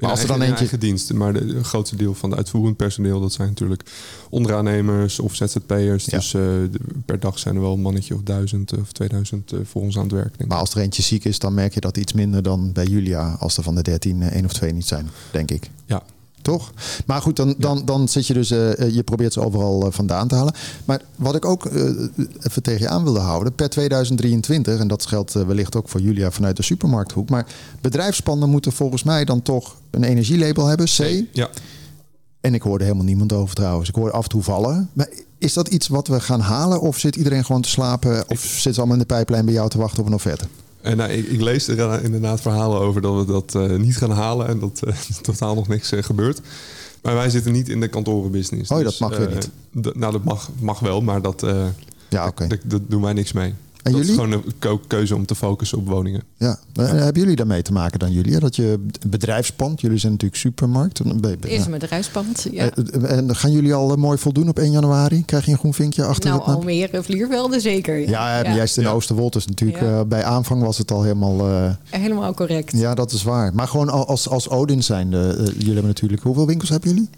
Maar 0.00 0.10
als 0.10 0.20
er 0.20 0.26
dan 0.26 0.42
eentje... 0.42 0.78
dienst. 0.78 1.12
Maar 1.12 1.32
de, 1.32 1.46
de 1.46 1.64
grootste 1.64 1.96
deel 1.96 2.14
van 2.14 2.30
de 2.30 2.36
uitvoerend 2.36 2.76
personeel, 2.76 3.20
dat 3.20 3.32
zijn 3.32 3.48
natuurlijk 3.48 3.82
onderaannemers 4.30 5.18
of 5.18 5.34
ZZP'ers. 5.34 6.04
Ja. 6.04 6.16
Dus 6.16 6.34
eh, 6.34 6.42
per 7.04 7.20
dag 7.20 7.38
zijn 7.38 7.54
er 7.54 7.60
wel 7.60 7.72
een 7.72 7.80
mannetje 7.80 8.14
of 8.14 8.20
duizend 8.22 8.78
of 8.78 8.92
2000 8.92 9.52
eh, 9.52 9.58
voor 9.64 9.82
ons 9.82 9.96
aan 9.96 10.02
het 10.02 10.12
werk. 10.12 10.28
Denk 10.28 10.40
ik. 10.40 10.48
Maar 10.48 10.58
als 10.58 10.74
er 10.74 10.80
eentje 10.80 11.02
ziek 11.02 11.24
is, 11.24 11.38
dan 11.38 11.54
merk 11.54 11.74
je 11.74 11.80
dat 11.80 11.96
iets 11.96 12.12
minder 12.12 12.42
dan 12.42 12.72
bij 12.72 12.84
Julia. 12.84 13.36
Als 13.38 13.56
er 13.56 13.62
van 13.62 13.74
de 13.74 13.82
13 13.82 14.22
één 14.22 14.44
of 14.44 14.52
twee 14.52 14.72
niet 14.72 14.86
zijn, 14.86 15.08
denk 15.30 15.50
ik. 15.50 15.70
Ja. 15.86 16.02
Toch? 16.42 16.72
Maar 17.06 17.22
goed, 17.22 17.36
dan, 17.36 17.54
dan, 17.58 17.84
dan 17.84 18.08
zit 18.08 18.26
je 18.26 18.34
dus, 18.34 18.50
eh, 18.50 18.80
eh, 18.80 18.94
je 18.94 19.02
probeert 19.02 19.32
ze 19.32 19.40
overal 19.40 19.86
eh, 19.86 19.92
vandaan 19.92 20.28
te 20.28 20.34
halen. 20.34 20.54
Maar 20.84 21.02
wat 21.16 21.34
ik 21.34 21.44
ook 21.44 21.64
even 22.40 22.62
tegen 22.62 22.80
je 22.80 22.88
aan 22.88 23.04
wilde 23.04 23.18
houden, 23.18 23.54
per 23.54 23.70
2023, 23.70 24.78
en 24.78 24.88
dat 24.88 25.06
geldt 25.06 25.32
wellicht 25.32 25.76
ook 25.76 25.88
voor 25.88 26.00
Julia 26.00 26.30
vanuit 26.30 26.56
de 26.56 26.62
supermarkthoek, 26.62 27.30
maar 27.30 27.46
bedrijfspanden 27.80 28.48
moeten 28.48 28.72
volgens 28.72 29.02
mij 29.02 29.24
dan 29.24 29.42
toch 29.42 29.76
een 29.90 30.04
energielabel 30.04 30.66
hebben, 30.66 30.86
C. 30.86 31.24
Ja. 31.32 31.48
En 32.40 32.54
ik 32.54 32.62
hoorde 32.62 32.84
helemaal 32.84 33.04
niemand 33.04 33.32
over 33.32 33.54
trouwens. 33.54 33.88
Ik 33.88 33.94
hoorde 33.94 34.12
af 34.12 34.22
en 34.22 34.28
toe 34.28 34.42
vallen. 34.42 34.90
Maar 34.92 35.08
is 35.38 35.52
dat 35.52 35.68
iets 35.68 35.88
wat 35.88 36.08
we 36.08 36.20
gaan 36.20 36.40
halen? 36.40 36.80
Of 36.80 36.98
zit 36.98 37.16
iedereen 37.16 37.44
gewoon 37.44 37.62
te 37.62 37.68
slapen? 37.68 38.28
Of 38.28 38.40
zit 38.40 38.74
ze 38.74 38.78
allemaal 38.80 38.96
in 38.96 39.02
de 39.02 39.14
pijplijn 39.14 39.44
bij 39.44 39.54
jou 39.54 39.68
te 39.68 39.78
wachten 39.78 40.00
op 40.00 40.06
een 40.06 40.14
offerte? 40.14 40.44
En 40.82 40.96
nou, 40.96 41.10
ik, 41.10 41.26
ik 41.26 41.40
lees 41.40 41.68
er 41.68 41.90
eh, 41.90 42.04
inderdaad 42.04 42.40
verhalen 42.40 42.80
over 42.80 43.00
dat 43.00 43.14
we 43.26 43.32
dat 43.32 43.54
eh, 43.54 43.76
niet 43.78 43.96
gaan 43.96 44.10
halen 44.10 44.46
en 44.48 44.58
dat 44.58 44.80
eh, 44.86 44.94
totaal 45.22 45.54
nog 45.54 45.68
niks 45.68 45.92
eh, 45.92 46.02
gebeurt. 46.02 46.40
Maar 47.02 47.14
wij 47.14 47.30
zitten 47.30 47.52
niet 47.52 47.68
in 47.68 47.80
de 47.80 47.88
kantorenbusiness. 47.88 48.70
Oh, 48.70 48.78
Dus, 48.78 48.98
dat 48.98 49.08
mag 49.10 49.18
weer 49.18 49.28
eh, 49.28 49.34
niet. 49.34 49.94
nou, 49.94 50.12
dat 50.12 50.24
mag, 50.24 50.50
mag 50.60 50.78
wel, 50.80 51.00
maar 51.00 51.22
dat, 51.22 51.42
eh 51.42 51.64
Ja, 52.08 52.26
oké. 52.26 52.46
dat, 52.46 52.58
dat 52.64 52.80
doen 52.88 53.02
wij 53.02 53.12
niks 53.12 53.32
mee. 53.32 53.54
En 53.82 53.92
dat 53.92 54.00
jullie? 54.00 54.16
is 54.18 54.24
gewoon 54.26 54.42
een 54.60 54.80
keuze 54.86 55.14
om 55.14 55.26
te 55.26 55.34
focussen 55.34 55.78
op 55.78 55.88
woningen. 55.88 56.22
Ja. 56.36 56.58
Eh, 56.74 56.88
Hebben 56.88 57.22
jullie 57.22 57.36
daarmee 57.36 57.62
te 57.62 57.72
maken 57.72 57.98
dan, 57.98 58.12
Julia? 58.12 58.38
Dat 58.38 58.56
je 58.56 58.86
bedrijfspand, 59.06 59.80
jullie 59.80 59.98
zijn 59.98 60.12
natuurlijk 60.12 60.40
supermarkt. 60.40 61.00
Is 61.44 61.58
ja. 61.58 61.64
een 61.64 61.70
bedrijfspand, 61.70 62.46
ja. 62.52 62.70
Eh, 62.70 63.16
En 63.16 63.36
gaan 63.36 63.52
jullie 63.52 63.74
al 63.74 63.90
eh, 63.90 63.96
mooi 63.96 64.18
voldoen 64.18 64.48
op 64.48 64.58
1 64.58 64.70
januari? 64.70 65.24
Krijg 65.24 65.44
je 65.44 65.52
een 65.52 65.58
groen 65.58 65.74
vinkje 65.74 66.04
achter 66.04 66.24
nou, 66.28 66.36
het 66.38 66.46
naam? 66.48 66.56
Almere, 66.56 67.02
Vliervelde 67.02 67.60
zeker. 67.60 67.98
Ja, 68.08 68.42
ja, 68.42 68.54
juist 68.54 68.76
in 68.76 68.82
Ja. 68.82 68.90
Oosterwold. 68.90 69.32
Dus 69.32 69.46
natuurlijk 69.46 69.80
Ja. 69.80 69.98
eh, 69.98 70.04
bij 70.06 70.24
aanvang 70.24 70.62
was 70.62 70.78
het 70.78 70.90
al 70.90 71.02
helemaal... 71.02 71.48
eh, 71.48 71.70
Helemaal 72.00 72.34
correct. 72.34 72.72
ja, 72.72 72.94
dat 72.94 73.12
is 73.12 73.22
waar. 73.22 73.54
Maar 73.54 73.68
gewoon 73.68 73.88
al- 73.88 74.06
als, 74.06 74.28
als 74.28 74.48
Odin 74.48 74.82
zijn, 74.82 75.10
jullie 75.10 75.64
hebben 75.64 75.84
natuurlijk... 75.86 76.22
Hoeveel 76.22 76.46
winkels 76.46 76.68
hebben 76.70 76.90
jullie? 76.90 77.08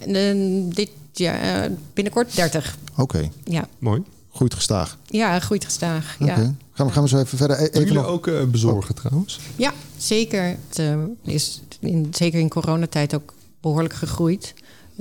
Eh, 0.68 0.74
dit 0.74 0.90
jaar, 1.12 1.64
eh, 1.64 1.70
binnenkort 1.94 2.34
30. 2.36 2.76
Oké, 2.96 3.28
Ja, 3.44 3.68
Mooi. 3.78 4.02
Goed 4.34 4.54
gestaag. 4.54 4.98
ja 5.06 5.38
groeit 5.40 5.64
gestaag. 5.64 6.16
Oké. 6.20 6.30
Ja. 6.30 6.54
Gaan, 6.72 6.86
we, 6.86 6.92
gaan 6.92 7.02
we 7.02 7.08
zo 7.08 7.18
even 7.18 7.38
verder. 7.38 7.56
Doen 7.56 7.66
Even 7.66 7.80
jullie 7.80 7.94
nog... 7.94 8.06
ook 8.06 8.26
eh, 8.26 8.44
bezorgen 8.44 8.94
trouwens? 8.94 9.40
ja, 9.56 9.72
zeker. 9.96 10.42
Het 10.68 10.78
eh, 10.78 10.94
is 11.34 11.62
in, 11.80 12.08
zeker 12.10 12.40
in 12.40 12.48
coronatijd 12.48 13.14
ook 13.14 13.34
behoorlijk 13.60 13.94
gegroeid. 13.94 14.54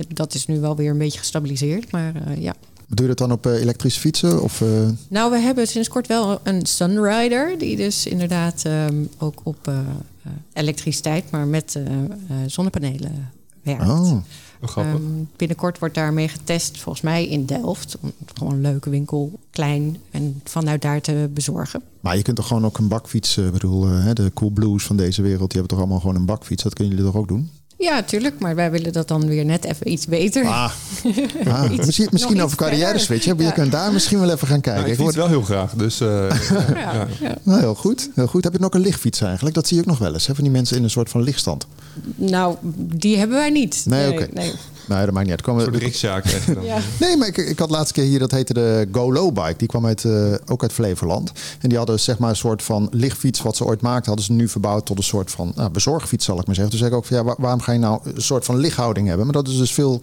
Dat 0.08 0.34
is 0.34 0.46
nu 0.46 0.60
wel 0.60 0.76
weer 0.76 0.90
een 0.90 0.98
beetje 0.98 1.18
gestabiliseerd, 1.18 1.90
maar 1.90 2.14
eh, 2.26 2.42
ja. 2.42 2.54
Doe 2.88 3.06
je 3.06 3.14
dat 3.14 3.18
dan 3.28 3.32
op 3.32 3.44
elektrische 3.46 4.00
fietsen? 4.00 4.42
Of, 4.42 4.60
eh, 4.60 4.68
Nou, 5.08 5.30
we 5.30 5.38
hebben 5.38 5.66
sinds 5.68 5.88
kort 5.88 6.06
wel 6.06 6.40
een 6.42 6.66
Sunrider, 6.66 7.58
die 7.58 7.76
dus 7.76 8.06
inderdaad 8.06 8.62
ehm, 8.64 8.94
ook 9.18 9.40
op 9.42 9.68
eh, 9.68 9.78
eh, 9.78 10.32
elektriciteit, 10.52 11.30
maar 11.30 11.46
met 11.46 11.74
eh, 11.74 11.82
eh, 11.84 12.10
zonnepanelen 12.46 13.30
werkt. 13.62 13.82
Oh, 13.88 14.16
Grappig. 14.62 14.94
Ehm, 14.94 15.02
binnenkort 15.36 15.78
wordt 15.78 15.94
daarmee 15.94 16.28
getest, 16.28 16.80
volgens 16.80 17.04
mij 17.04 17.28
in 17.28 17.46
Delft. 17.46 17.96
Om- 18.00 18.12
Gewoon 18.34 18.52
een 18.52 18.60
leuke 18.60 18.90
winkel, 18.90 19.32
klein 19.50 19.96
en 20.10 20.40
vanuit 20.44 20.82
daar 20.82 21.00
te 21.00 21.30
bezorgen. 21.34 21.82
maar 22.00 22.16
je 22.16 22.22
kunt 22.22 22.36
toch 22.36 22.46
gewoon 22.46 22.64
ook 22.64 22.78
een 22.78 22.88
bakfiets... 22.88 23.36
eh, 23.36 23.46
Ik 23.46 23.52
bedoel, 23.52 23.86
eh, 23.86 24.04
hè, 24.04 24.12
de 24.12 24.30
Cool 24.34 24.50
Blues 24.50 24.84
van 24.84 24.96
deze 24.96 25.22
wereld... 25.22 25.50
die 25.50 25.58
hebben 25.60 25.68
toch 25.68 25.78
allemaal 25.78 26.00
gewoon 26.00 26.16
een 26.16 26.24
bakfiets? 26.26 26.62
Dat 26.62 26.74
kunnen 26.74 26.94
jullie 26.96 27.10
toch 27.12 27.20
ook 27.20 27.28
doen? 27.28 27.50
Ja, 27.82 28.02
tuurlijk, 28.02 28.38
maar 28.38 28.54
wij 28.54 28.70
willen 28.70 28.92
dat 28.92 29.08
dan 29.08 29.26
weer 29.26 29.44
net 29.44 29.64
even 29.64 29.92
iets 29.92 30.06
beter. 30.06 30.46
Ah, 30.46 30.70
ah, 31.46 31.70
misschien, 31.70 32.08
misschien 32.10 32.42
over 32.42 32.56
carrière 32.56 32.98
switch. 32.98 33.24
hè? 33.24 33.32
Je 33.38 33.52
kunt 33.52 33.72
daar 33.72 33.92
misschien 33.92 34.20
wel 34.20 34.30
even 34.30 34.46
gaan 34.48 34.60
kijken. 34.60 34.80
Nou, 34.82 34.92
ik 34.92 34.98
Ik 34.98 35.04
fiets 35.04 35.16
hoor- 35.16 35.28
wel 35.28 35.38
heel 35.38 35.42
graag. 35.46 35.72
Dus 35.72 36.00
eh, 36.00 36.08
ja. 36.74 37.06
ja. 37.20 37.36
Nou, 37.42 37.60
heel 37.60 37.74
goed, 37.74 38.10
heel 38.14 38.26
goed. 38.26 38.44
Heb 38.44 38.52
je 38.52 38.58
nog 38.58 38.74
een 38.74 38.80
lichtfiets 38.80 39.20
eigenlijk? 39.20 39.54
Dat 39.54 39.66
zie 39.66 39.76
je 39.76 39.82
ook 39.82 39.88
nog 39.88 39.98
wel 39.98 40.12
eens. 40.12 40.26
Hè? 40.26 40.34
Van 40.34 40.44
die 40.44 40.52
mensen 40.52 40.76
in 40.76 40.82
een 40.82 40.90
soort 40.90 41.08
van 41.10 41.22
lichtstand. 41.22 41.66
Nou, 42.14 42.56
die 42.76 43.16
hebben 43.18 43.36
wij 43.36 43.50
niet. 43.50 43.82
Nee, 43.86 44.12
oké. 44.12 44.26
nee. 44.32 44.52
Nee, 44.86 45.04
dat 45.04 45.10
maakt 45.14 45.20
niet 45.26 45.30
uit. 45.34 45.42
Komen- 45.42 45.64
Een. 45.66 45.80
Ja. 46.64 46.78
Nee, 47.00 47.16
maar 47.16 47.28
ik, 47.28 47.36
ik 47.36 47.58
had 47.58 47.70
laatste 47.70 47.92
keer 47.94 48.04
hier, 48.04 48.18
dat 48.18 48.30
heette 48.30 48.52
de 48.54 48.88
Go 48.92 49.12
Low 49.12 49.32
Bike. 49.34 49.54
Die 49.56 49.68
kwam 49.68 49.86
uit, 49.86 50.04
eh, 50.04 50.32
ook 50.46 50.62
uit 50.62 50.72
Flevoland. 50.72 51.32
En 51.60 51.68
die 51.68 51.78
hadden 51.78 52.00
zeg 52.00 52.18
maar 52.18 52.30
een 52.30 52.36
soort 52.36 52.62
van 52.62 52.88
lichtfiets 52.90 53.42
wat 53.42 53.56
ze 53.56 53.64
ooit 53.64 53.80
maakten. 53.80 54.06
Hadden 54.06 54.24
ze 54.24 54.32
nu 54.32 54.48
verbouwd 54.48 54.86
tot 54.86 54.96
een 54.98 55.02
soort 55.04 55.30
van 55.30 55.52
nou, 55.56 55.70
bezorgfiets, 55.70 56.24
zal 56.24 56.38
ik 56.40 56.46
maar 56.46 56.54
zeggen. 56.54 56.70
Toen 56.72 56.78
zei 56.82 56.90
ik 56.90 56.96
ook 56.96 57.04
van 57.06 57.16
ja, 57.16 57.24
waar- 57.24 57.34
waarom 57.38 57.60
ga 57.60 57.72
je 57.72 57.78
nou 57.78 58.00
een 58.14 58.22
soort 58.22 58.44
van 58.44 58.56
lichthouding 58.56 59.06
hebben? 59.06 59.24
Maar 59.26 59.34
dat 59.34 59.48
is 59.48 59.56
dus 59.56 59.72
veel 59.72 60.00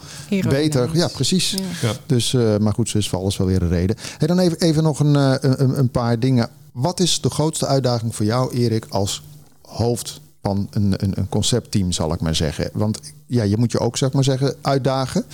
beter. 0.50 0.90
Ja, 0.94 1.08
precies. 1.08 1.56
Ja. 1.82 1.92
Dus, 2.06 2.34
eh, 2.34 2.58
maar 2.58 2.74
goed, 2.74 2.90
zo 2.90 2.98
is 2.98 3.10
voor 3.10 3.20
alles 3.20 3.38
wel 3.38 3.48
weer 3.48 3.62
een 3.62 3.70
reden. 3.70 3.96
Hey, 4.18 4.28
dan 4.28 4.40
even, 4.40 4.58
even 4.60 4.84
nog 4.84 5.00
een, 5.00 5.16
eh, 5.16 5.34
een, 5.40 5.80
een 5.80 5.90
paar 5.90 6.20
dingen. 6.20 6.50
Wat 6.72 7.00
is 7.00 7.22
de 7.22 7.30
grootste 7.30 7.66
uitdaging 7.66 8.16
voor 8.16 8.26
jou, 8.26 8.54
Erik, 8.54 8.86
als 8.90 9.24
hoofd 9.62 10.20
van 10.42 10.68
een, 10.72 10.94
een, 10.98 11.12
een 11.18 11.30
conceptteam, 11.30 11.92
zal 11.92 12.14
ik 12.14 12.20
maar 12.22 12.36
zeggen? 12.36 12.70
Want 12.74 13.00
ja, 13.26 13.44
je 13.44 13.58
moet 13.58 13.72
je 13.72 13.80
ook, 13.80 13.98
zeg 13.98 14.12
maar 14.12 14.24
zeggen, 14.24 14.56
uitdagen. 14.62 15.26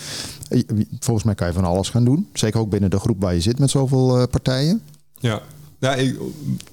Eh, 0.50 0.62
Volgens 1.00 1.26
mij 1.26 1.36
kan 1.36 1.48
je 1.48 1.54
van 1.54 1.66
alles 1.66 1.90
gaan 1.90 2.06
doen. 2.06 2.28
Zeker 2.34 2.60
ook 2.60 2.70
binnen 2.70 2.90
de 2.90 3.00
groep 3.00 3.22
waar 3.22 3.34
je 3.34 3.42
zit 3.42 3.60
met 3.60 3.70
zoveel 3.70 4.18
eh, 4.20 4.24
partijen. 4.32 4.82
Ja. 5.20 5.42
Ja, 5.80 5.96
ik, 5.96 6.16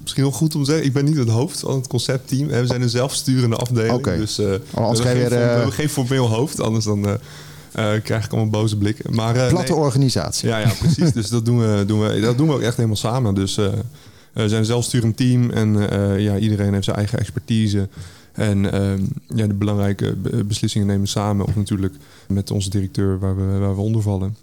misschien 0.01 0.23
wel 0.23 0.33
goed 0.33 0.55
om 0.55 0.61
te 0.65 0.67
zeggen, 0.71 0.87
ik 0.87 0.93
ben 0.93 1.05
niet 1.05 1.17
het 1.17 1.29
hoofd 1.29 1.61
van 1.61 1.75
het 1.77 1.87
conceptteam. 1.87 2.47
We 2.49 2.67
zijn 2.67 2.83
een 2.83 2.89
zelfsturende 2.91 3.57
afdeling. 3.57 4.03
Dus 4.05 4.41
anders 4.75 5.01
we, 5.01 5.07
hebben 5.07 5.07
geen, 5.07 5.15
weer, 5.15 5.29
form- 5.29 5.41
we 5.41 5.47
hebben 5.47 5.73
geen 5.73 5.89
formeel 5.89 6.29
hoofd, 6.29 6.61
anders 6.61 6.85
dan 6.85 7.19
krijg 8.03 8.25
ik 8.25 8.31
allemaal 8.33 8.51
boze 8.51 8.77
blikken. 8.77 9.15
Maar, 9.15 9.33
Platte 9.49 9.73
nee. 9.73 9.81
organisatie. 9.81 10.49
Ja, 10.49 10.59
ja, 10.59 10.73
precies. 10.79 11.13
dus 11.13 11.29
dat 11.29 11.45
doen, 11.45 11.59
we, 11.59 11.85
doen 11.87 12.01
we, 12.01 12.21
dat 12.21 12.37
doen 12.39 12.49
we 12.49 12.55
ook 12.55 12.61
echt 12.61 12.77
helemaal 12.77 12.97
samen. 12.97 13.35
Dus 13.35 13.55
we 13.55 13.73
zijn 14.33 14.53
een 14.53 14.65
zelfsturend 14.65 15.17
team 15.17 15.51
en 15.51 15.77
ja, 16.21 16.39
iedereen 16.39 16.73
heeft 16.73 16.85
zijn 16.85 16.97
eigen 16.97 17.19
expertise. 17.19 17.89
En 18.33 18.73
ehm, 18.73 19.01
ja, 19.35 19.47
de 19.47 19.55
belangrijke 19.55 20.15
be- 20.17 20.45
beslissingen 20.45 20.87
nemen 20.87 21.03
we 21.03 21.09
samen. 21.09 21.47
Of 21.47 21.57
natuurlijk 21.57 21.95
met 22.29 22.51
onze 22.51 22.71
directeur 22.71 23.19
waar 23.19 23.37
we, 23.37 23.59
waar 23.59 23.75
we 23.75 23.81
onder 23.81 24.03
vallen. 24.03 24.37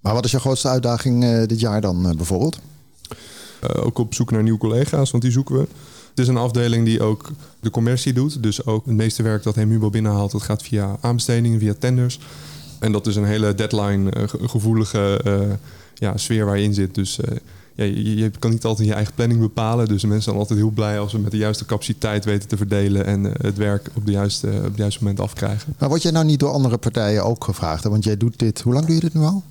Maar 0.00 0.14
wat 0.14 0.24
is 0.24 0.30
jouw 0.30 0.40
grootste 0.40 0.68
uitdaging 0.68 1.24
eh, 1.24 1.46
dit 1.46 1.60
jaar 1.60 1.80
dan 1.80 2.08
eh, 2.08 2.16
bijvoorbeeld? 2.16 2.58
Eh, 3.60 3.84
ook 3.86 3.98
op 3.98 4.14
zoek 4.14 4.30
naar 4.30 4.42
nieuwe 4.42 4.58
collega's, 4.58 5.10
want 5.10 5.22
die 5.22 5.32
zoeken 5.32 5.54
we. 5.54 5.60
Het 6.10 6.18
is 6.18 6.28
een 6.28 6.36
afdeling 6.36 6.84
die 6.84 7.02
ook 7.02 7.30
de 7.60 7.70
commercie 7.70 8.12
doet. 8.12 8.42
Dus 8.42 8.66
ook 8.66 8.86
het 8.86 8.94
meeste 8.94 9.22
werk 9.22 9.42
dat 9.42 9.54
Hemubo 9.54 9.90
binnenhaalt, 9.90 10.30
dat 10.32 10.42
gaat 10.42 10.62
via 10.62 10.96
aanbestedingen, 11.00 11.58
via 11.58 11.74
tenders. 11.78 12.18
En 12.78 12.92
dat 12.92 13.06
is 13.06 13.16
een 13.16 13.24
hele 13.24 13.54
deadline 13.54 14.28
ge- 14.28 14.48
gevoelige 14.48 15.20
eh, 15.24 15.40
ja, 15.94 16.16
sfeer 16.16 16.44
waar 16.44 16.58
je 16.58 16.64
in 16.64 16.74
zit. 16.74 16.94
Dus 16.94 17.18
ja, 17.74 17.84
je, 17.84 18.16
je 18.16 18.30
kan 18.30 18.50
niet 18.50 18.64
altijd 18.64 18.88
je 18.88 18.94
eigen 18.94 19.14
planning 19.14 19.40
bepalen. 19.40 19.88
Dus 19.88 20.00
de 20.00 20.06
mensen 20.06 20.24
zijn 20.24 20.36
altijd 20.36 20.58
heel 20.58 20.70
blij 20.70 20.98
als 20.98 21.12
we 21.12 21.18
met 21.18 21.30
de 21.30 21.36
juiste 21.36 21.64
capaciteit 21.64 22.24
weten 22.24 22.48
te 22.48 22.56
verdelen 22.56 23.06
en 23.06 23.26
eh, 23.26 23.32
het 23.40 23.56
werk 23.56 23.90
op, 23.94 24.06
de 24.06 24.12
juiste, 24.12 24.46
op 24.56 24.64
het 24.64 24.76
juiste 24.76 25.00
moment 25.02 25.20
afkrijgen. 25.20 25.74
Maar 25.78 25.88
word 25.88 26.02
jij 26.02 26.12
nou 26.12 26.24
niet 26.24 26.40
door 26.40 26.50
andere 26.50 26.78
partijen 26.78 27.24
ook 27.24 27.44
gevraagd? 27.44 27.82
Hè? 27.84 27.90
Want 27.90 28.04
jij 28.04 28.16
doet 28.16 28.38
dit, 28.38 28.60
hoe 28.60 28.72
lang 28.72 28.86
doe 28.86 28.94
je 28.94 29.00
dit 29.00 29.14
nu 29.14 29.20
al? 29.20 29.42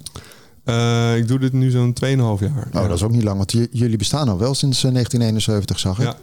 Uh, 0.65 1.17
ik 1.17 1.27
doe 1.27 1.39
dit 1.39 1.53
nu 1.53 1.69
zo'n 1.69 1.93
2,5 2.05 2.09
jaar. 2.09 2.27
Oh, 2.29 2.37
ja. 2.71 2.87
dat 2.87 2.97
is 2.97 3.03
ook 3.03 3.11
niet 3.11 3.23
lang, 3.23 3.37
want 3.37 3.51
jullie 3.71 3.97
bestaan 3.97 4.29
al 4.29 4.37
wel 4.37 4.53
sinds 4.53 4.81
1971, 4.81 5.79
zag 5.79 5.99
ik. 5.99 6.05
Ja. 6.05 6.15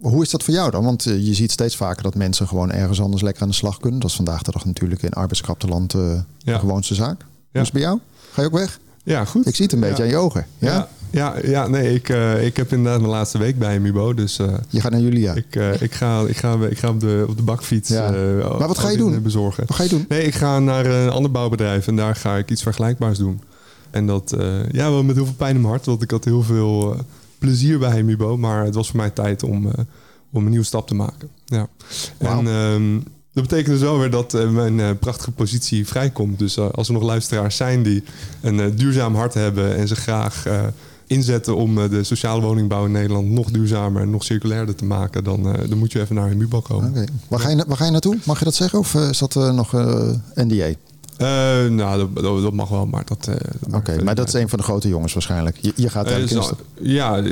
Hoe 0.00 0.22
is 0.22 0.30
dat 0.30 0.42
voor 0.42 0.54
jou 0.54 0.70
dan? 0.70 0.84
Want 0.84 1.02
je 1.02 1.34
ziet 1.34 1.50
steeds 1.52 1.76
vaker 1.76 2.02
dat 2.02 2.14
mensen 2.14 2.48
gewoon 2.48 2.70
ergens 2.72 3.00
anders 3.00 3.22
lekker 3.22 3.42
aan 3.42 3.48
de 3.48 3.54
slag 3.54 3.78
kunnen. 3.78 4.00
Dat 4.00 4.10
is 4.10 4.16
vandaag 4.16 4.42
de 4.42 4.50
dag 4.50 4.64
natuurlijk 4.64 5.02
in 5.02 5.10
arbeidskrapteland 5.10 5.94
uh, 5.94 6.12
Ja. 6.38 6.52
de 6.52 6.58
gewoonste 6.58 6.94
zaak. 6.94 7.24
Ja. 7.52 7.60
Het 7.60 7.72
bij 7.72 7.80
jou? 7.82 7.98
Ga 8.32 8.40
je 8.40 8.46
ook 8.46 8.54
weg? 8.54 8.80
Ja, 9.04 9.24
goed. 9.24 9.46
Ik 9.46 9.54
zie 9.54 9.64
het 9.64 9.74
een 9.74 9.80
beetje 9.80 10.02
aan 10.02 10.08
je 10.08 10.16
ogen. 10.16 10.46
Ja? 10.58 10.88
Ja, 11.12 11.34
ja, 11.42 11.68
nee, 11.68 11.94
ik, 11.94 12.08
eh, 12.08 12.46
ik 12.46 12.56
heb 12.56 12.72
inderdaad 12.72 13.00
mijn 13.00 13.12
laatste 13.12 13.38
week 13.38 13.58
bij 13.58 13.80
Mubo. 13.80 14.14
Dus 14.14 14.38
eh, 14.38 14.54
Je 14.68 14.80
gaat 14.80 14.90
naar 14.90 15.00
Julia. 15.00 15.34
ik, 15.34 15.56
eh, 15.56 15.82
ik, 15.82 15.92
ga, 15.92 16.20
ik, 16.20 16.36
ga, 16.36 16.56
ik 16.70 16.78
ga 16.78 16.88
op 16.88 17.00
de, 17.00 17.24
op 17.28 17.36
de 17.36 17.42
bakfiets 17.42 17.88
Ja. 17.88 18.10
Maar 18.58 18.68
wat 18.68 18.78
ga 18.78 18.90
je 18.90 18.96
doen? 18.96 19.22
bezorgen. 19.22 19.64
Wat 19.66 19.76
ga 19.76 19.82
je 19.82 19.88
doen? 19.88 20.04
Nee, 20.08 20.24
ik 20.24 20.34
ga 20.34 20.58
naar 20.58 20.86
een 20.86 21.10
ander 21.10 21.30
bouwbedrijf 21.30 21.86
en 21.86 21.96
daar 21.96 22.16
ga 22.16 22.36
ik 22.36 22.50
iets 22.50 22.62
vergelijkbaars 22.62 23.18
doen. 23.18 23.40
En 23.90 24.06
dat, 24.06 24.36
ja, 24.70 24.90
wel 24.90 25.02
met 25.02 25.16
heel 25.16 25.24
veel 25.24 25.34
pijn 25.34 25.54
in 25.54 25.60
mijn 25.60 25.72
hart, 25.72 25.86
want 25.86 26.02
ik 26.02 26.10
had 26.10 26.24
heel 26.24 26.42
veel 26.42 26.96
plezier 27.38 27.78
bij 27.78 28.02
Mubo. 28.02 28.36
Maar 28.36 28.64
het 28.64 28.74
was 28.74 28.88
voor 28.88 28.96
mij 28.96 29.10
tijd 29.10 29.42
om, 29.42 29.70
om 30.30 30.44
een 30.44 30.50
nieuwe 30.50 30.64
stap 30.64 30.86
te 30.86 30.94
maken. 30.94 31.28
Ja. 31.44 31.68
En 32.18 32.46
ehm, 32.46 32.94
dat 33.32 33.42
betekent 33.42 33.66
dus 33.66 33.80
wel 33.80 33.98
weer 33.98 34.10
dat 34.10 34.50
mijn 34.50 34.98
prachtige 34.98 35.30
positie 35.30 35.86
vrijkomt. 35.86 36.38
Dus 36.38 36.58
als 36.58 36.88
er 36.88 36.94
nog 36.94 37.02
luisteraars 37.02 37.56
zijn 37.56 37.82
die 37.82 38.02
een 38.40 38.76
duurzaam 38.76 39.14
hart 39.14 39.34
hebben 39.34 39.76
en 39.76 39.88
zich 39.88 39.98
graag 39.98 40.44
inzetten 41.12 41.56
om 41.56 41.78
eh, 41.78 41.90
de 41.90 42.04
sociale 42.04 42.42
woningbouw 42.42 42.84
in 42.84 42.92
Nederland 42.92 43.30
nog 43.30 43.50
duurzamer 43.50 44.02
en 44.02 44.10
nog 44.10 44.24
circulairder 44.24 44.74
te 44.74 44.84
maken, 44.84 45.24
dan, 45.24 45.46
eh, 45.54 45.68
dan 45.68 45.78
moet 45.78 45.92
je 45.92 46.00
even 46.00 46.14
naar 46.14 46.36
Mubo 46.36 46.60
komen. 46.60 46.90
Oké. 46.90 47.04
Waar, 47.28 47.40
ga 47.40 47.48
je, 47.48 47.64
waar 47.66 47.76
ga 47.76 47.84
je 47.84 47.90
naartoe? 47.90 48.18
Mag 48.24 48.38
je 48.38 48.44
dat 48.44 48.54
zeggen? 48.54 48.78
Of 48.78 48.94
eh, 48.94 49.08
is 49.08 49.18
dat 49.18 49.34
nog 49.34 49.72
NDA? 50.34 50.68
Oké, 51.18 51.68
nou, 51.70 52.08
dat, 52.14 52.42
dat, 52.42 52.52
mag 52.52 52.68
wel, 52.68 52.86
maar 52.86 53.04
dat. 53.04 53.28
verder 53.70 54.04
maar 54.04 54.14
dat 54.14 54.28
is 54.28 54.34
een 54.34 54.48
van 54.48 54.58
de 54.58 54.64
grote 54.64 54.88
jongens 54.88 55.12
waarschijnlijk. 55.12 55.58
Je, 55.60 55.72
je 55.76 55.90
gaat 55.90 56.08
de- 56.08 56.54
ja, 56.80 57.22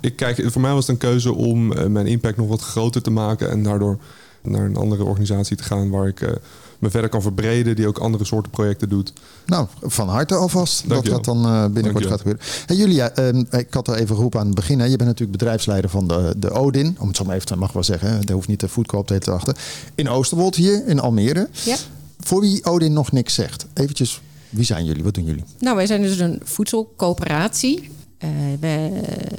ik 0.00 0.16
kijk, 0.16 0.42
voor 0.50 0.60
mij 0.60 0.72
was 0.72 0.86
het 0.86 0.88
een 0.88 1.08
keuze 1.10 1.32
om 1.32 1.66
mijn 1.92 2.06
impact 2.06 2.36
nog 2.36 2.48
wat 2.48 2.60
groter 2.60 3.02
te 3.02 3.10
maken 3.10 3.50
en 3.50 3.62
daardoor 3.62 3.98
naar 4.42 4.64
een 4.64 4.76
andere 4.76 5.04
organisatie 5.04 5.56
te 5.56 5.62
gaan 5.62 5.90
waar 5.90 6.06
ik 6.08 6.38
me 6.78 6.90
verder 6.90 7.10
kan 7.10 7.22
verbreden, 7.22 7.76
die 7.76 7.86
ook 7.86 7.98
andere 7.98 8.24
soorten 8.24 8.50
projecten 8.50 8.88
doet. 8.88 9.12
Nou, 9.46 9.66
van 9.82 10.08
harte 10.08 10.34
alvast. 10.34 10.88
Dat 10.88 11.08
gaat 11.08 11.24
dan 11.24 11.36
eh, 11.44 11.64
binnenkort 11.64 11.82
Dankjewel. 11.82 12.08
gaat 12.08 12.20
gebeuren. 12.20 12.44
Hey 12.66 12.76
Julia, 12.76 13.10
ehm, 13.10 13.44
ik 13.50 13.74
had 13.74 13.88
er 13.88 13.94
even 13.94 14.14
geroepen 14.14 14.40
aan 14.40 14.46
het 14.46 14.54
begin. 14.54 14.78
Hè. 14.78 14.84
Je 14.84 14.96
bent 14.96 15.08
natuurlijk 15.08 15.38
bedrijfsleider 15.38 15.90
van 15.90 16.08
de, 16.08 16.34
de 16.38 16.50
Odin. 16.50 16.96
Om 16.98 17.06
het 17.08 17.16
zo 17.16 17.24
maar 17.24 17.34
even 17.34 17.46
te 17.46 17.56
mag 17.56 17.72
wel 17.72 17.82
zeggen. 17.82 18.24
Er 18.26 18.32
hoeft 18.34 18.48
niet 18.48 18.60
de 18.60 18.68
foodcoop 18.68 19.06
te 19.06 19.30
achter. 19.30 19.56
In 19.94 20.08
Oosterwold 20.08 20.54
hier, 20.54 20.86
in 20.86 21.00
Almere. 21.00 21.48
Ja. 21.64 21.76
Voor 22.20 22.40
wie 22.40 22.64
Odin 22.64 22.92
nog 22.92 23.12
niks 23.12 23.34
zegt. 23.34 23.66
Eventjes, 23.74 24.20
wie 24.50 24.64
zijn 24.64 24.84
jullie? 24.84 25.04
Wat 25.04 25.14
doen 25.14 25.24
jullie? 25.24 25.44
Nou, 25.58 25.76
wij 25.76 25.86
zijn 25.86 26.02
dus 26.02 26.18
een 26.18 26.40
voedselcoöperatie. 26.44 27.90
Eh, 28.18 28.30
we 28.60 28.90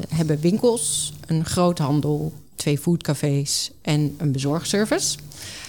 hebben 0.09 0.39
winkels, 0.39 1.13
een 1.25 1.45
groothandel, 1.45 2.33
twee 2.57 2.77
foodcafés 2.77 3.71
en 3.81 4.15
een 4.17 4.31
bezorgservice. 4.31 5.17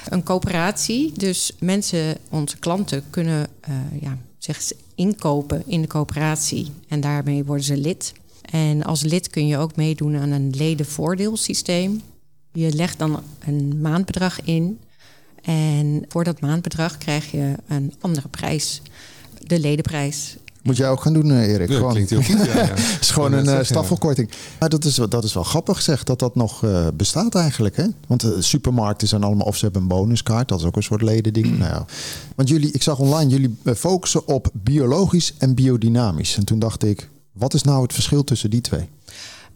Een 0.09 0.23
coöperatie, 0.23 1.13
dus 1.17 1.53
mensen, 1.59 2.17
onze 2.29 2.59
klanten, 2.59 3.05
kunnen 3.11 3.47
eh, 3.61 3.75
ja, 4.01 4.19
zich 4.39 4.73
inkopen 4.95 5.63
in 5.67 5.81
de 5.81 5.87
coöperatie 5.87 6.73
en 6.89 7.01
daarmee 7.01 7.45
worden 7.45 7.65
ze 7.65 7.77
lid. 7.77 8.13
En 8.51 8.83
als 8.83 9.03
lid 9.03 9.31
kun 9.31 9.47
je 9.47 9.57
ook 9.57 9.77
meedoen 9.77 10.17
aan 10.17 10.31
een 10.31 10.51
ledenvoordeelsysteem. 10.51 12.03
Je 12.53 12.73
legt 12.73 12.99
dan 12.99 13.23
een 13.39 13.81
maandbedrag 13.81 14.43
in 14.43 14.79
en 15.43 16.05
voor 16.09 16.25
dat 16.25 16.41
maandbedrag 16.41 16.99
krijg 16.99 17.31
je 17.31 17.55
een 17.69 17.95
andere 18.01 18.29
prijs, 18.29 18.83
de 19.47 19.61
ledenprijs. 19.61 20.37
Moet 20.69 20.77
jij 20.77 20.89
ook 20.89 21.01
gaan 21.03 21.13
doen, 21.13 21.31
eh, 21.31 21.53
Erik? 21.53 21.69
Ja, 21.69 21.77
Gewoon- 21.77 21.91
klinkt 21.93 22.11
heel 22.11 22.23
goed. 22.23 22.37
Ja, 22.47 22.55
ja. 22.57 22.67
Het 22.75 22.99
is 23.01 23.11
gewoon 23.11 23.33
een 23.33 23.39
eh, 23.39 23.45
zeggen, 23.47 23.67
stafverkorting. 23.67 24.31
Maar 24.61 24.69
dat 24.69 24.85
is, 24.85 24.97
wel- 24.99 25.09
dat 25.09 25.25
is 25.25 25.35
wel 25.35 25.43
grappig 25.43 25.83
zeg, 25.83 26.05
dat 26.05 26.19
dat 26.19 26.35
nog 26.35 26.65
eh, 26.65 26.87
bestaat 26.95 27.35
eigenlijk. 27.35 27.77
Hè? 27.77 27.85
Want 28.07 28.21
de 28.21 28.43
supermarkten 28.43 29.09
zijn 29.09 29.23
allemaal, 29.23 29.47
of 29.47 29.57
ze 29.57 29.65
hebben 29.65 29.83
een 29.83 29.89
bonuskaart. 29.89 30.49
Dat 30.49 30.59
is 30.61 30.65
ook 30.65 30.77
een 30.77 30.83
soort 30.83 31.03
ledending. 31.03 31.59
nou 31.59 31.71
ja. 31.73 31.85
Want 32.37 32.49
jullie, 32.49 32.73
ik 32.73 32.83
zag 32.83 32.99
online, 32.99 33.31
jullie 33.31 33.57
focussen 33.77 34.27
op 34.27 34.51
biologisch 34.53 35.35
en 35.39 35.55
biodynamisch. 35.55 36.37
En 36.37 36.45
toen 36.45 36.59
dacht 36.59 36.85
ik, 36.85 37.09
wat 37.33 37.55
is 37.55 37.63
nou 37.63 37.83
het 37.83 37.93
verschil 37.93 38.25
tussen 38.25 38.51
die 38.51 38.61
twee? 38.61 38.89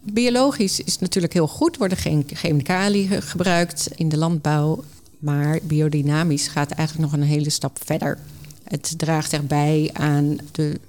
Biologisch 0.01 0.79
is 0.79 0.99
natuurlijk 0.99 1.33
heel 1.33 1.47
goed, 1.47 1.77
worden 1.77 1.97
geen 1.97 2.25
chemicaliën 2.33 3.07
ge- 3.07 3.21
gebruikt 3.21 3.87
in 3.95 4.09
de 4.09 4.17
landbouw. 4.17 4.83
Maar 5.19 5.59
biodynamisch 5.63 6.47
gaat 6.47 6.71
eigenlijk 6.71 7.11
nog 7.11 7.21
een 7.21 7.27
hele 7.27 7.49
stap 7.49 7.79
verder. 7.85 8.17
Het 8.63 8.93
draagt 8.97 9.33
erbij 9.33 9.89
aan 9.93 10.37
de 10.51 10.79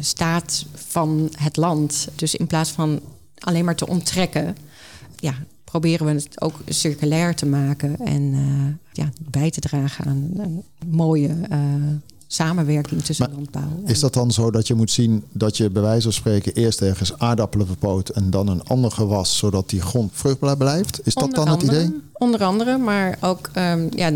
staat 0.00 0.66
van 0.74 1.30
het 1.36 1.56
land. 1.56 2.08
Dus 2.14 2.34
in 2.34 2.46
plaats 2.46 2.70
van 2.70 3.00
alleen 3.38 3.64
maar 3.64 3.76
te 3.76 3.88
onttrekken, 3.88 4.56
ja, 5.16 5.34
proberen 5.64 6.06
we 6.06 6.12
het 6.12 6.40
ook 6.40 6.54
circulair 6.68 7.34
te 7.34 7.46
maken 7.46 7.96
en 7.98 8.32
eh, 8.32 9.04
ja, 9.04 9.10
bij 9.30 9.50
te 9.50 9.60
dragen 9.60 10.04
aan 10.04 10.30
een 10.36 10.62
mooie 10.86 11.36
eh, 11.50 11.58
samenwerking 12.26 13.02
tussen 13.02 13.26
Maar 13.28 13.34
landbouw. 13.34 13.82
Is 13.84 14.00
dat 14.00 14.14
dan 14.14 14.30
zo 14.30 14.50
dat 14.50 14.66
je 14.66 14.74
moet 14.74 14.90
zien 14.90 15.24
dat 15.32 15.56
je 15.56 15.70
bij 15.70 15.82
wijze 15.82 16.02
van 16.02 16.12
spreken 16.12 16.54
eerst 16.54 16.80
ergens 16.80 17.18
aardappelen 17.18 17.66
verpoot 17.66 18.08
en 18.08 18.30
dan 18.30 18.48
een 18.48 18.64
ander 18.64 18.90
gewas, 18.90 19.36
zodat 19.36 19.70
die 19.70 19.80
grond 19.80 20.10
vruchtbaar 20.14 20.56
blijft? 20.56 21.00
Is 21.04 21.14
dat 21.14 21.34
dan 21.34 21.48
het 21.48 21.62
idee? 21.62 22.00
Onder 22.12 22.44
andere, 22.44 22.78
maar 22.78 23.18
ook 23.20 23.50
ehm, 23.52 23.86
ja, 23.90 24.10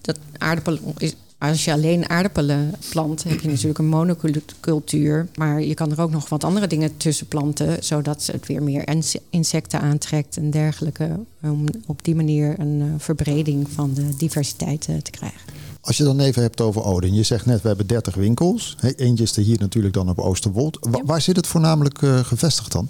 dat 0.00 0.18
aardappelen 0.38 0.80
is. 0.98 1.14
Als 1.48 1.64
je 1.64 1.72
alleen 1.72 2.08
aardappelen 2.08 2.74
plant, 2.90 3.22
heb 3.22 3.40
je 3.40 3.48
natuurlijk 3.48 3.78
een 3.78 3.86
monocultuur. 3.88 5.28
Maar 5.34 5.62
je 5.62 5.74
kan 5.74 5.90
er 5.92 6.00
ook 6.00 6.10
nog 6.10 6.28
wat 6.28 6.44
andere 6.44 6.66
dingen 6.66 6.96
tussen 6.96 7.26
planten, 7.26 7.84
zodat 7.84 8.26
het 8.32 8.46
weer 8.46 8.62
meer 8.62 8.88
inse- 8.88 9.20
insecten 9.30 9.80
aantrekt 9.80 10.36
en 10.36 10.50
dergelijke. 10.50 11.10
Om 11.42 11.64
op 11.86 12.04
die 12.04 12.14
manier 12.14 12.54
een 12.58 12.80
eh, 12.80 12.86
verbreding 12.98 13.68
van 13.74 13.94
de 13.94 14.16
diversiteit 14.16 14.86
eh, 14.88 14.96
te 14.96 15.10
krijgen. 15.10 15.40
Als 15.80 15.96
je 15.96 16.04
dan 16.04 16.20
even 16.20 16.42
hebt 16.42 16.60
over 16.60 16.84
Odin. 16.84 17.14
Je 17.14 17.22
zegt 17.22 17.46
net, 17.46 17.62
we 17.62 17.68
hebben 17.68 17.86
30 17.86 18.14
winkels. 18.14 18.76
Eentje 18.96 19.24
is 19.24 19.36
er 19.36 19.42
hier 19.42 19.58
natuurlijk 19.58 19.94
dan 19.94 20.08
op 20.08 20.18
Oosterwold. 20.18 20.78
Wa- 20.80 20.98
Ja. 20.98 21.04
Waar 21.04 21.20
zit 21.20 21.36
het 21.36 21.46
voornamelijk 21.46 22.02
eh, 22.02 22.18
gevestigd 22.18 22.72
dan? 22.72 22.88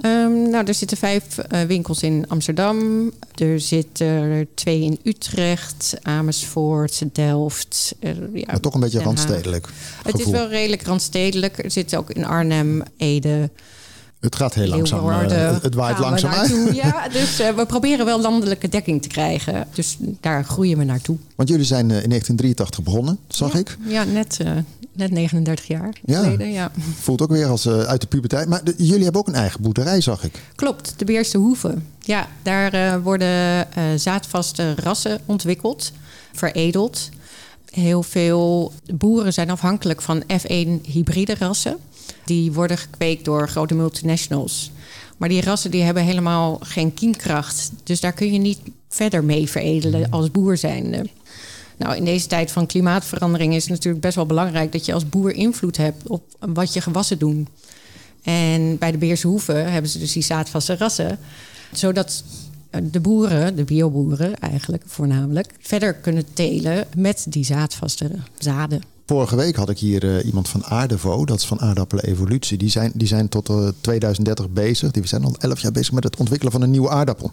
Ehm, 0.00 0.50
nou, 0.50 0.66
er 0.66 0.74
zitten 0.74 0.96
vijf 0.96 1.38
eh, 1.38 1.62
winkels 1.62 2.02
in 2.02 2.24
Amsterdam. 2.28 3.10
Er 3.34 3.60
zitten 3.60 4.06
er 4.06 4.46
twee 4.54 4.80
in 4.80 4.98
Utrecht, 5.02 5.94
Amersfoort, 6.02 7.02
Delft. 7.12 7.94
eh, 8.00 8.10
ja, 8.34 8.44
Maar 8.46 8.60
toch 8.60 8.74
een 8.74 8.80
beetje 8.80 9.02
randstedelijk 9.02 9.68
Het 10.02 10.20
is 10.20 10.26
wel 10.26 10.48
redelijk 10.48 10.82
randstedelijk. 10.82 11.64
Er 11.64 11.70
zit 11.70 11.96
ook 11.96 12.10
in 12.10 12.24
Arnhem, 12.24 12.82
Ede, 12.96 13.50
Het 14.20 14.36
gaat 14.36 14.54
heel 14.54 14.66
langzaam. 14.66 14.98
Leeuwarden. 14.98 15.58
het, 15.62 15.74
waait 15.74 15.98
langzaam 15.98 16.30
uit. 16.32 16.74
Ja, 16.74 17.08
dus 17.08 17.38
eh, 17.38 17.54
we 17.54 17.66
proberen 17.66 18.04
wel 18.04 18.20
landelijke 18.20 18.68
dekking 18.68 19.02
te 19.02 19.08
krijgen. 19.08 19.66
Dus 19.74 19.96
daar 20.20 20.44
groeien 20.44 20.78
we 20.78 20.84
naartoe. 20.84 21.16
Want 21.34 21.48
jullie 21.48 21.64
zijn 21.64 21.90
eh, 21.90 22.02
in 22.02 22.08
1983 22.08 22.82
begonnen, 22.82 23.18
zag 23.28 23.52
ja. 23.52 23.58
ik. 23.58 23.76
Ja, 23.86 24.04
net, 24.04 24.38
net 24.92 25.10
39 25.10 25.66
jaar 25.66 25.92
Ja. 26.04 26.22
geleden. 26.22 26.52
Ja. 26.52 26.70
Voelt 27.00 27.22
ook 27.22 27.30
weer 27.30 27.46
als 27.46 27.68
uit 27.68 28.00
de 28.00 28.06
puberteit. 28.06 28.48
Maar 28.48 28.64
de- 28.64 28.74
jullie 28.76 29.02
hebben 29.02 29.20
ook 29.20 29.28
een 29.28 29.34
eigen 29.34 29.62
boerderij, 29.62 30.00
zag 30.00 30.24
ik. 30.24 30.42
Klopt, 30.54 30.94
de 30.96 31.04
Beerste 31.04 31.38
Hoeve. 31.38 31.74
Ja, 32.00 32.28
daar 32.42 33.02
worden 33.02 33.66
zaadvaste 33.96 34.74
rassen 34.74 35.20
ontwikkeld, 35.24 35.92
veredeld. 36.32 37.08
Heel 37.70 38.02
veel 38.02 38.72
boeren 38.94 39.32
zijn 39.32 39.50
afhankelijk 39.50 40.02
van 40.02 40.22
F1 40.22 40.80
hybride 40.82 41.34
rassen. 41.38 41.76
Die 42.28 42.52
worden 42.52 42.78
gekweekt 42.78 43.24
door 43.24 43.48
grote 43.48 43.74
multinationals. 43.74 44.70
Maar 45.16 45.28
die 45.28 45.42
rassen 45.42 45.70
die 45.70 45.82
hebben 45.82 46.02
helemaal 46.02 46.58
geen 46.62 46.94
kiemkracht. 46.94 47.70
Dus 47.84 48.00
daar 48.00 48.12
kun 48.12 48.32
je 48.32 48.38
niet 48.38 48.60
verder 48.88 49.24
mee 49.24 49.48
veredelen 49.48 50.10
als 50.10 50.30
boer 50.30 50.56
zijnde. 50.56 51.06
Nou, 51.76 51.96
in 51.96 52.04
deze 52.04 52.26
tijd 52.26 52.50
van 52.50 52.66
klimaatverandering 52.66 53.54
is 53.54 53.62
het 53.62 53.72
natuurlijk 53.72 54.02
best 54.02 54.14
wel 54.14 54.26
belangrijk 54.26 54.72
dat 54.72 54.86
je 54.86 54.92
als 54.92 55.08
boer 55.08 55.32
invloed 55.32 55.76
hebt 55.76 56.08
op 56.08 56.22
wat 56.38 56.72
je 56.72 56.80
gewassen 56.80 57.18
doen. 57.18 57.48
En 58.22 58.78
bij 58.78 58.90
de 58.90 58.98
Beerse 58.98 59.26
Hoeve 59.26 59.52
hebben 59.52 59.90
ze 59.90 59.98
dus 59.98 60.12
die 60.12 60.22
zaadvaste 60.22 60.76
rassen. 60.76 61.18
Zodat 61.72 62.24
eh, 62.70 62.80
de 62.84 63.00
boeren, 63.00 63.56
de 63.56 63.64
bioboeren 63.64 64.38
eigenlijk 64.38 64.82
voornamelijk, 64.86 65.52
verder 65.60 65.94
kunnen 65.94 66.24
telen 66.32 66.86
met 66.96 67.26
die 67.28 67.44
zaadvaste 67.44 68.10
zaden. 68.38 68.97
Vorige 69.08 69.36
week 69.36 69.56
had 69.56 69.68
ik 69.68 69.78
hier 69.78 70.16
eh, 70.16 70.26
iemand 70.26 70.48
van 70.48 70.64
Aardevo, 70.64 71.24
dat 71.24 71.38
is 71.38 71.46
van 71.46 71.60
Aardappelen 71.60 72.04
Evolutie. 72.04 72.58
Die 72.58 72.70
zijn, 72.70 72.92
die 72.94 73.06
zijn 73.06 73.28
tot 73.28 73.48
eh, 73.48 73.68
2030 73.80 74.50
bezig. 74.50 74.90
Die 74.90 75.06
zijn 75.06 75.24
al 75.24 75.34
11 75.38 75.60
jaar 75.60 75.72
bezig 75.72 75.92
met 75.92 76.04
het 76.04 76.16
ontwikkelen 76.16 76.52
van 76.52 76.62
een 76.62 76.70
nieuwe 76.70 76.88
aardappel. 76.88 77.32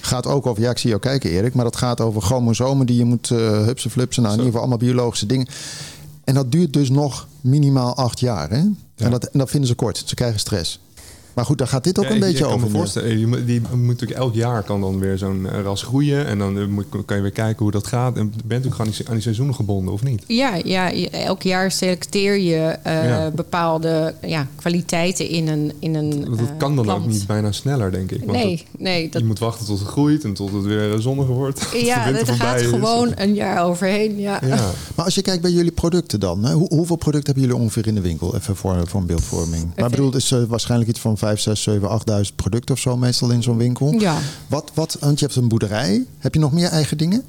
Gaat 0.00 0.26
ook 0.26 0.46
over, 0.46 0.62
ja, 0.62 0.70
ik 0.70 0.78
zie 0.78 0.88
jou 0.88 1.00
kijken, 1.00 1.30
Erik, 1.30 1.54
maar 1.54 1.64
dat 1.64 1.76
gaat 1.76 2.00
over 2.00 2.22
chromosomen 2.22 2.86
die 2.86 2.96
je 2.96 3.04
moet 3.04 3.30
uh, 3.30 3.64
hupsen, 3.64 3.90
flupsen. 3.90 4.22
Nou, 4.22 4.34
in 4.34 4.40
ieder 4.40 4.52
geval 4.52 4.68
allemaal 4.68 4.88
biologische 4.88 5.26
dingen. 5.26 5.46
En 6.24 6.34
dat 6.34 6.52
duurt 6.52 6.72
dus 6.72 6.90
nog 6.90 7.28
minimaal 7.40 7.96
acht 7.96 8.20
jaar. 8.20 8.50
Hè? 8.50 8.60
En, 8.96 9.10
dat, 9.10 9.24
en 9.24 9.38
dat 9.38 9.50
vinden 9.50 9.68
ze 9.68 9.74
kort. 9.74 10.02
Ze 10.04 10.14
krijgen 10.14 10.40
stress. 10.40 10.80
Maar 11.34 11.44
goed, 11.44 11.58
daar 11.58 11.68
gaat 11.68 11.84
dit 11.84 11.98
ook 11.98 12.04
Ja, 12.04 12.10
een 12.10 12.20
beetje 12.20 12.34
ik 12.36 12.42
kan 12.42 12.52
over. 12.52 12.60
me 12.60 12.66
in 12.66 12.72
de- 12.72 12.78
voorstellen, 12.78 13.18
je 13.18 13.26
moet- 13.26 13.46
die 13.46 13.60
moet 13.74 13.86
natuurlijk 13.86 14.20
elk 14.20 14.34
jaar 14.34 14.62
kan 14.62 14.80
dan 14.80 14.98
weer 14.98 15.18
zo'n 15.18 15.48
eh, 15.50 15.60
ras 15.62 15.82
groeien. 15.82 16.26
En 16.26 16.38
dan 16.38 16.58
eh, 16.58 16.66
moet, 16.66 16.84
kan 17.04 17.16
je 17.16 17.22
weer 17.22 17.30
kijken 17.30 17.62
hoe 17.62 17.70
dat 17.70 17.86
gaat. 17.86 18.16
En 18.16 18.32
bent 18.44 18.66
ook 18.66 18.80
aan 18.80 18.86
die, 18.86 19.08
aan 19.08 19.12
die 19.14 19.22
seizoenen 19.22 19.54
gebonden, 19.54 19.92
of 19.94 20.02
niet? 20.02 20.24
Ja, 20.26 20.54
ja, 20.64 20.92
elk 21.10 21.42
jaar 21.42 21.70
selecteer 21.70 22.38
je 22.38 22.56
eh, 22.82 23.08
Ja. 23.08 23.30
bepaalde 23.30 24.14
ja, 24.26 24.46
kwaliteiten 24.56 25.28
in 25.28 25.48
een, 25.48 25.72
in 25.78 25.94
een 25.94 26.10
dat 26.30 26.38
eh, 26.38 26.44
kan 26.58 26.76
dan 26.76 26.90
ook 26.90 27.06
niet 27.06 27.26
bijna 27.26 27.52
sneller, 27.52 27.90
denk 27.90 28.10
ik. 28.10 28.18
Want 28.24 28.32
Nee, 28.32 28.56
dat- 28.56 28.80
nee. 28.80 29.08
Dat, 29.08 29.20
Je 29.20 29.26
moet 29.26 29.38
wachten 29.38 29.66
tot 29.66 29.78
het 29.78 29.88
groeit 29.88 30.24
en 30.24 30.32
tot 30.34 30.52
het 30.52 30.64
weer 30.64 31.00
zonniger 31.00 31.34
wordt. 31.34 31.66
ja, 31.84 32.06
er 32.06 32.16
voorbij 32.16 32.36
gaat 32.36 32.60
is. 32.60 32.66
gewoon 32.66 33.12
een 33.14 33.34
jaar 33.34 33.64
overheen. 33.64 34.18
Ja. 34.18 34.40
Ja. 34.46 34.70
Maar 34.96 35.04
als 35.04 35.14
je 35.14 35.22
kijkt 35.22 35.42
bij 35.42 35.50
jullie 35.50 35.72
producten 35.72 36.20
dan, 36.20 36.44
hè, 36.44 36.52
hoe, 36.52 36.68
hoeveel 36.68 36.96
producten 36.96 37.32
hebben 37.32 37.44
jullie 37.50 37.62
ongeveer 37.62 37.86
in 37.86 37.94
de 37.94 38.00
winkel? 38.00 38.34
Even 38.36 38.56
voor, 38.56 38.76
voor 38.88 39.00
een 39.00 39.06
beeldvorming. 39.06 39.62
Maar 39.76 39.84
ik 39.84 39.90
bedoel, 39.90 40.06
het 40.12 40.14
is 40.22 40.34
waarschijnlijk 40.48 40.90
iets 40.90 41.00
van 41.00 41.18
5, 41.22 41.40
6, 41.40 41.62
7, 41.62 41.88
8.000 42.28 42.34
producten 42.36 42.74
of 42.74 42.80
zo 42.80 42.96
meestal 42.96 43.30
in 43.30 43.42
zo'n 43.42 43.56
winkel. 43.56 43.92
Ja. 43.98 44.18
Wat, 44.48 44.70
wat, 44.74 44.96
want 45.00 45.18
je 45.18 45.24
hebt 45.24 45.36
een 45.38 45.48
boerderij. 45.48 46.04
Heb 46.18 46.34
je 46.34 46.40
nog 46.40 46.52
meer 46.52 46.68
eigen 46.68 46.98
dingen? 46.98 47.24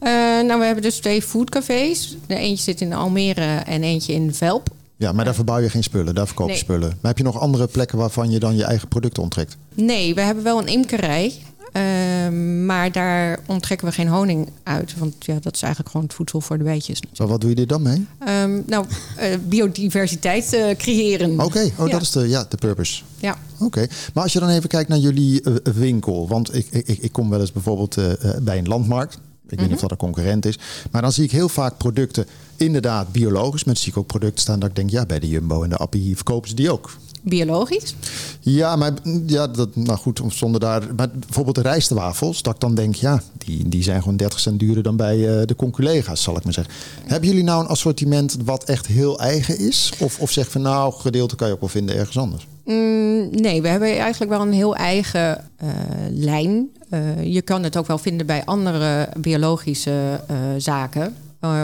Eh, 0.00 0.10
nou, 0.46 0.58
we 0.58 0.64
hebben 0.64 0.82
dus 0.82 0.98
twee 0.98 1.22
foodcafés. 1.22 2.16
De 2.26 2.34
eentje 2.36 2.62
zit 2.64 2.80
in 2.80 2.92
Almere 2.92 3.56
en 3.56 3.82
eentje 3.82 4.12
in 4.12 4.34
Velp. 4.34 4.68
Ja, 4.96 5.12
maar 5.12 5.24
daar 5.24 5.34
verbouw 5.34 5.58
je 5.58 5.70
geen 5.70 5.82
spullen, 5.82 6.14
daar 6.14 6.26
verkoop 6.26 6.46
je 6.46 6.52
Nee. 6.52 6.62
spullen. 6.62 6.88
Maar 6.88 6.96
heb 7.10 7.18
je 7.18 7.24
nog 7.24 7.40
andere 7.40 7.66
plekken 7.66 7.98
waarvan 7.98 8.30
je 8.30 8.38
dan 8.38 8.56
je 8.56 8.64
eigen 8.64 8.88
producten 8.88 9.22
onttrekt? 9.22 9.56
Nee, 9.74 10.14
we 10.14 10.20
hebben 10.20 10.44
wel 10.44 10.58
een 10.58 10.66
imkerij. 10.66 11.32
Eh, 11.76 12.32
maar 12.66 12.92
daar 12.92 13.38
onttrekken 13.46 13.86
we 13.86 13.92
geen 13.92 14.08
honing 14.08 14.48
uit. 14.62 14.98
Want 14.98 15.14
ja, 15.18 15.38
dat 15.40 15.54
is 15.54 15.62
eigenlijk 15.62 15.90
gewoon 15.90 16.06
het 16.06 16.16
voedsel 16.16 16.40
voor 16.40 16.58
de 16.58 16.64
bijtjes. 16.64 17.00
Maar 17.18 17.26
wat 17.26 17.40
doe 17.40 17.50
je 17.50 17.56
er 17.56 17.66
dan 17.66 17.82
mee? 17.82 18.06
Ehm, 18.18 18.60
nou, 18.66 18.86
eh, 19.16 19.28
biodiversiteit 19.48 20.52
eh, 20.52 20.76
creëren. 20.76 21.40
Oké, 21.40 21.70
oh, 21.78 21.86
Ja. 21.86 21.92
dat 21.92 22.02
is 22.02 22.10
de, 22.10 22.28
ja, 22.28 22.46
de 22.48 22.56
purpose. 22.56 23.02
Ja. 23.16 23.38
Oké, 23.58 23.86
maar 24.14 24.22
als 24.22 24.32
je 24.32 24.40
dan 24.40 24.48
even 24.48 24.68
kijkt 24.68 24.88
naar 24.88 24.98
jullie 24.98 25.42
eh, 25.42 25.54
winkel. 25.74 26.28
Want 26.28 26.54
ik, 26.54 26.66
ik, 26.70 26.88
ik 26.88 27.12
kom 27.12 27.30
wel 27.30 27.40
eens 27.40 27.52
bijvoorbeeld 27.52 27.98
bij 28.42 28.58
een 28.58 28.68
landmarkt. 28.68 29.18
Ik 29.48 29.58
weet 29.58 29.68
niet 29.68 29.74
of 29.74 29.80
dat 29.80 29.90
een 29.90 29.96
concurrent 29.96 30.46
is. 30.46 30.58
Maar 30.90 31.02
dan 31.02 31.12
zie 31.12 31.24
ik 31.24 31.30
heel 31.30 31.48
vaak 31.48 31.76
producten 31.78 32.26
inderdaad 32.56 33.12
biologisch. 33.12 33.62
Dan 33.62 33.76
zie 33.76 33.88
ik 33.92 33.98
ook 33.98 34.06
producten 34.06 34.40
staan 34.40 34.60
dat 34.60 34.68
ik 34.68 34.76
denk... 34.76 34.90
ja, 34.90 35.06
bij 35.06 35.18
de 35.18 35.28
Jumbo 35.28 35.62
en 35.62 35.68
de 35.68 35.76
Appie 35.76 36.14
verkopen 36.14 36.48
ze 36.48 36.54
die 36.54 36.70
ook. 36.70 36.96
Biologisch. 37.28 37.94
Ja, 38.40 38.76
maar 38.76 38.92
ja, 39.26 39.46
dat, 39.46 39.76
nou 39.76 39.98
goed, 39.98 40.20
zonder 40.28 40.60
daar... 40.60 40.82
Maar 40.96 41.10
bijvoorbeeld 41.10 41.54
de 41.56 41.62
rijstwafels, 41.62 42.42
dat 42.42 42.54
ik 42.54 42.60
dan 42.60 42.74
denk... 42.74 42.94
ja, 42.94 43.22
die, 43.38 43.68
die 43.68 43.82
zijn 43.82 44.00
gewoon 44.02 44.16
30 44.16 44.40
cent 44.40 44.58
duurder 44.58 44.82
dan 44.82 44.96
bij 44.96 45.40
eh, 45.40 45.46
de 45.46 45.56
conculega's, 45.56 46.22
zal 46.22 46.36
ik 46.36 46.44
maar 46.44 46.52
zeggen. 46.52 46.74
Hebben 47.06 47.28
jullie 47.28 47.44
nou 47.44 47.62
een 47.62 47.68
assortiment 47.68 48.36
wat 48.44 48.64
echt 48.64 48.86
heel 48.86 49.20
eigen 49.20 49.58
is? 49.58 49.92
Of, 49.98 50.18
of 50.18 50.30
zeg 50.30 50.50
van 50.50 50.62
nou, 50.62 50.92
gedeelte 50.92 51.36
kan 51.36 51.46
je 51.46 51.52
ook 51.52 51.60
wel 51.60 51.68
vinden 51.68 51.96
ergens 51.96 52.18
anders? 52.18 52.46
Mm, 52.64 53.28
nee, 53.30 53.62
we 53.62 53.68
hebben 53.68 53.98
eigenlijk 53.98 54.30
wel 54.30 54.40
een 54.40 54.52
heel 54.52 54.76
eigen 54.76 55.44
eh, 55.56 55.68
lijn. 56.10 56.68
Eh, 56.88 57.24
je 57.24 57.42
kan 57.42 57.62
het 57.62 57.76
ook 57.76 57.86
wel 57.86 57.98
vinden 57.98 58.26
bij 58.26 58.44
andere 58.44 59.08
biologische 59.18 60.20
zaken. 60.56 61.16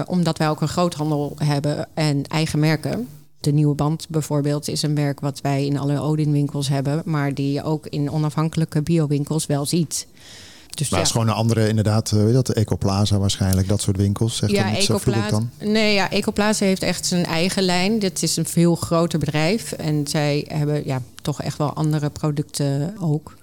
Omdat 0.07 0.39
wij 0.39 0.49
ook 0.49 0.61
een 0.61 0.69
groothandel 0.69 1.37
hebben 1.39 1.89
en 1.95 2.27
eigen 2.27 2.59
merken. 2.59 3.09
De 3.43 3.53
Nieuwe 3.53 3.75
Band 3.75 4.07
bijvoorbeeld 4.09 4.69
is 4.69 4.83
een 4.83 4.93
merk 4.93 5.21
wat 5.21 5.41
wij 5.41 5.67
in 5.67 5.79
alle 5.79 6.01
Odin-winkels 6.01 6.69
hebben... 6.69 7.03
maar 7.05 7.35
die 7.35 7.53
je 7.53 7.63
ook 7.63 7.87
in 7.87 8.11
onafhankelijke 8.11 8.83
biowinkels 8.83 9.47
wel 9.47 9.67
ziet. 9.67 10.07
Dus 10.75 10.89
Maar 10.89 10.99
het 10.99 11.09
is 11.09 11.15
gewoon 11.15 11.29
een 11.29 11.35
andere, 11.35 11.69
inderdaad, 11.69 12.13
eh, 12.13 12.19
weet 12.19 12.27
je 12.27 12.33
dat, 12.33 12.47
de 12.47 12.55
Ecoplaza 12.55 13.19
waarschijnlijk, 13.19 13.69
dat 13.69 13.81
soort 13.81 13.97
winkels. 13.97 14.37
Zegt 14.37 14.53
ja, 14.53 14.77
Ecoplaza. 14.77 15.31
dan? 15.31 15.51
Nee, 15.59 15.95
ja, 15.95 16.11
Ecoplaza 16.11 16.65
heeft 16.65 16.83
echt 16.83 17.07
zijn 17.07 17.25
eigen 17.25 17.63
lijn. 17.63 17.99
Dit 17.99 18.23
is 18.23 18.37
een 18.37 18.47
veel 18.47 18.75
groter 18.75 19.19
bedrijf. 19.19 19.73
En 19.73 20.07
zij 20.07 20.45
hebben 20.49 20.87
ja, 20.87 21.03
toch 21.23 21.43
echt 21.43 21.59
wel 21.59 21.73
andere 21.73 22.11
producten 22.11 22.95
ook. 23.01 23.35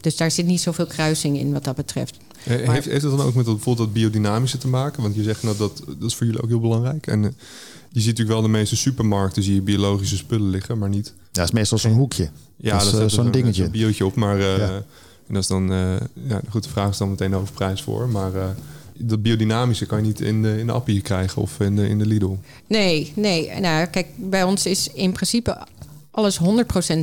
Dus 0.00 0.16
daar 0.16 0.30
zit 0.30 0.46
niet 0.46 0.60
zoveel 0.60 0.86
kruising 0.86 1.38
in 1.38 1.52
wat 1.52 1.64
dat 1.64 1.76
betreft. 1.76 2.16
Eh, 2.44 2.66
Maar- 2.66 2.74
Heeft, 2.74 2.86
heeft 2.86 3.02
het 3.02 3.16
dan 3.16 3.26
ook 3.26 3.34
met 3.34 3.44
dat, 3.44 3.54
bijvoorbeeld 3.54 3.86
dat 3.86 3.94
biodynamische 3.96 4.58
te 4.58 4.68
maken? 4.68 5.02
Want 5.02 5.14
je 5.14 5.22
zegt 5.22 5.42
nou 5.42 5.56
dat 5.56 5.82
dat 5.86 6.08
is 6.10 6.14
voor 6.14 6.26
jullie 6.26 6.42
ook 6.42 6.48
heel 6.48 6.60
belangrijk. 6.60 7.06
En 7.06 7.24
eh, 7.24 7.30
je 7.92 8.00
ziet 8.00 8.08
natuurlijk 8.08 8.28
wel 8.38 8.42
de 8.42 8.58
meeste 8.58 8.76
supermarkten 8.76 9.42
zie 9.42 9.54
je 9.54 9.62
biologische 9.62 10.16
spullen 10.16 10.50
liggen, 10.50 10.78
maar 10.78 10.88
niet. 10.88 11.12
Ja, 11.16 11.22
dat 11.32 11.44
is 11.44 11.50
meestal 11.50 11.78
zo'n 11.78 11.92
hoekje. 11.92 12.28
Ja, 12.56 12.72
dat 12.72 12.82
is 12.82 12.90
dat 12.90 13.00
eh, 13.00 13.06
is 13.06 13.12
zo'n 13.14 13.30
dingetje. 13.30 13.64
Een 13.64 13.70
biootje 13.70 14.06
op, 14.06 14.14
maar 14.14 14.38
eh, 14.40 14.58
Ja. 14.58 14.68
en 15.26 15.34
dat 15.34 15.42
is 15.42 15.48
dan 15.48 15.72
eh, 15.72 15.94
ja, 16.28 16.40
goed. 16.50 16.62
De 16.62 16.68
vraag 16.68 16.90
is 16.90 16.96
dan 16.98 17.10
meteen 17.10 17.34
over 17.34 17.54
prijs 17.54 17.82
voor, 17.82 18.08
maar 18.08 18.34
eh, 18.34 18.44
dat 18.98 19.22
biodynamische 19.22 19.86
kan 19.86 19.98
je 19.98 20.04
niet 20.04 20.20
in 20.20 20.42
de 20.42 20.58
in 20.58 20.66
de 20.66 20.72
appie 20.72 21.00
krijgen 21.00 21.42
of 21.42 21.60
in 21.60 21.76
de 21.76 21.88
in 21.88 21.98
de 21.98 22.06
Lidl. 22.06 22.34
Nee, 22.66 23.12
nee. 23.16 23.60
Nou, 23.60 23.86
kijk, 23.86 24.06
bij 24.16 24.42
ons 24.42 24.66
is 24.66 24.88
in 24.92 25.12
principe 25.12 25.56
alles 26.10 26.38
100% 26.38 26.44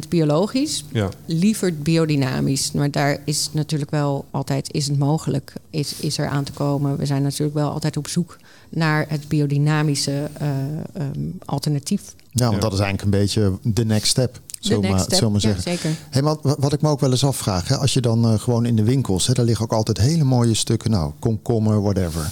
biologisch. 0.09 0.85
Ja. 0.91 1.09
Liever 1.25 1.73
biodynamisch. 1.75 2.71
Maar 2.71 2.91
daar 2.91 3.17
is 3.25 3.49
natuurlijk 3.51 3.91
wel 3.91 4.25
altijd, 4.31 4.73
is 4.73 4.87
het 4.87 4.97
mogelijk, 4.97 5.53
is, 5.69 5.93
is 5.99 6.17
er 6.17 6.27
aan 6.27 6.43
te 6.43 6.51
komen. 6.51 6.97
We 6.97 7.05
zijn 7.05 7.21
natuurlijk 7.21 7.53
wel 7.57 7.71
altijd 7.71 7.97
op 7.97 8.07
zoek 8.07 8.37
naar 8.69 9.05
het 9.09 9.27
biodynamische 9.27 10.29
eh, 10.33 10.47
ehm, 10.93 11.19
alternatief. 11.45 12.01
Ja, 12.31 12.49
want 12.49 12.61
dat 12.61 12.73
is 12.73 12.79
eigenlijk 12.79 13.03
een 13.13 13.19
beetje 13.21 13.57
de 13.61 13.85
next 13.85 14.07
step. 14.09 14.39
Zullen 14.59 14.81
we 14.81 14.87
maar, 14.87 15.05
zullen 15.07 15.31
maar 15.31 15.41
Ja, 15.41 15.47
zeggen. 15.47 15.63
zeker. 15.63 15.95
Hey, 16.09 16.21
maar 16.21 16.35
wat 16.41 16.73
ik 16.73 16.81
me 16.81 16.89
ook 16.89 16.99
wel 16.99 17.11
eens 17.11 17.23
afvraag, 17.23 17.67
hè, 17.67 17.77
als 17.77 17.93
je 17.93 18.01
dan 18.01 18.25
eh, 18.25 18.39
gewoon 18.39 18.65
in 18.65 18.75
de 18.75 18.83
winkels, 18.83 19.27
hè, 19.27 19.33
daar 19.33 19.45
liggen 19.45 19.65
ook 19.65 19.73
altijd 19.73 19.97
hele 19.97 20.23
mooie 20.23 20.53
stukken, 20.53 20.91
nou, 20.91 21.11
komkommer, 21.19 21.81
whatever. 21.81 22.31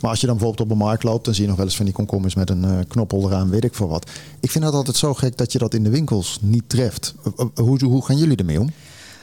Maar 0.00 0.10
als 0.10 0.20
je 0.20 0.26
dan 0.26 0.36
bijvoorbeeld 0.36 0.68
op 0.70 0.72
een 0.76 0.84
markt 0.84 1.02
loopt, 1.02 1.24
dan 1.24 1.34
zie 1.34 1.42
je 1.42 1.48
nog 1.48 1.56
wel 1.58 1.66
eens 1.66 1.76
van 1.76 1.84
die 1.84 1.94
komkommers 1.94 2.34
met 2.34 2.50
een 2.50 2.64
eh, 2.64 2.78
knoppel 2.88 3.26
eraan, 3.26 3.50
weet 3.50 3.64
ik 3.64 3.74
veel 3.74 3.88
wat. 3.88 4.10
Ik 4.40 4.50
vind 4.50 4.64
dat 4.64 4.74
altijd 4.74 4.96
zo 4.96 5.14
gek 5.14 5.36
dat 5.36 5.52
je 5.52 5.58
dat 5.58 5.74
in 5.74 5.82
de 5.82 5.90
winkels 5.90 6.38
niet 6.42 6.68
treft. 6.68 7.14
Hoe, 7.54 7.84
hoe 7.84 8.04
gaan 8.04 8.16
jullie 8.16 8.36
ermee 8.36 8.60
om? 8.60 8.70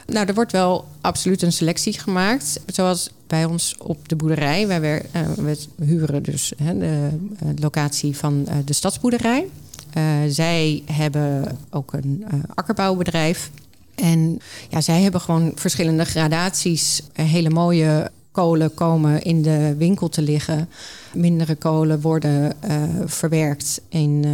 Nou, 0.06 0.28
er 0.28 0.34
wordt 0.34 0.52
wel 0.52 0.86
absoluut 1.02 1.42
een 1.42 1.52
selectie 1.52 2.00
gemaakt. 2.00 2.60
Zoals 2.66 3.10
bij 3.28 3.46
ons 3.46 3.76
op 3.78 4.10
de 4.10 4.16
boerderij. 4.16 4.68
Wij 4.68 5.02
eh, 5.12 5.22
we 5.36 5.86
huren 5.86 6.24
dus 6.24 6.54
hè, 6.58 6.78
de 6.78 7.10
eh, 7.40 7.48
locatie 7.56 8.18
van 8.18 8.48
eh, 8.48 8.56
de 8.66 8.74
stadsboerderij. 8.74 9.48
Zij 10.28 10.84
hebben 10.86 11.58
ook 11.70 11.94
een 11.94 12.26
akkerbouwbedrijf. 12.56 13.50
En 13.96 14.40
ja, 14.70 14.82
zij 14.82 15.02
hebben 15.02 15.22
gewoon 15.22 15.52
verschillende 15.56 16.06
gradaties. 16.06 17.02
Hele 17.14 17.50
mooie 17.50 18.12
kolen 18.32 18.74
komen 18.74 19.22
in 19.22 19.42
de 19.42 19.76
winkel 19.78 20.10
te 20.10 20.22
liggen. 20.22 20.70
Mindere 21.14 21.56
kolen 21.56 22.02
worden 22.02 22.54
verwerkt 23.06 23.82
in 23.90 24.26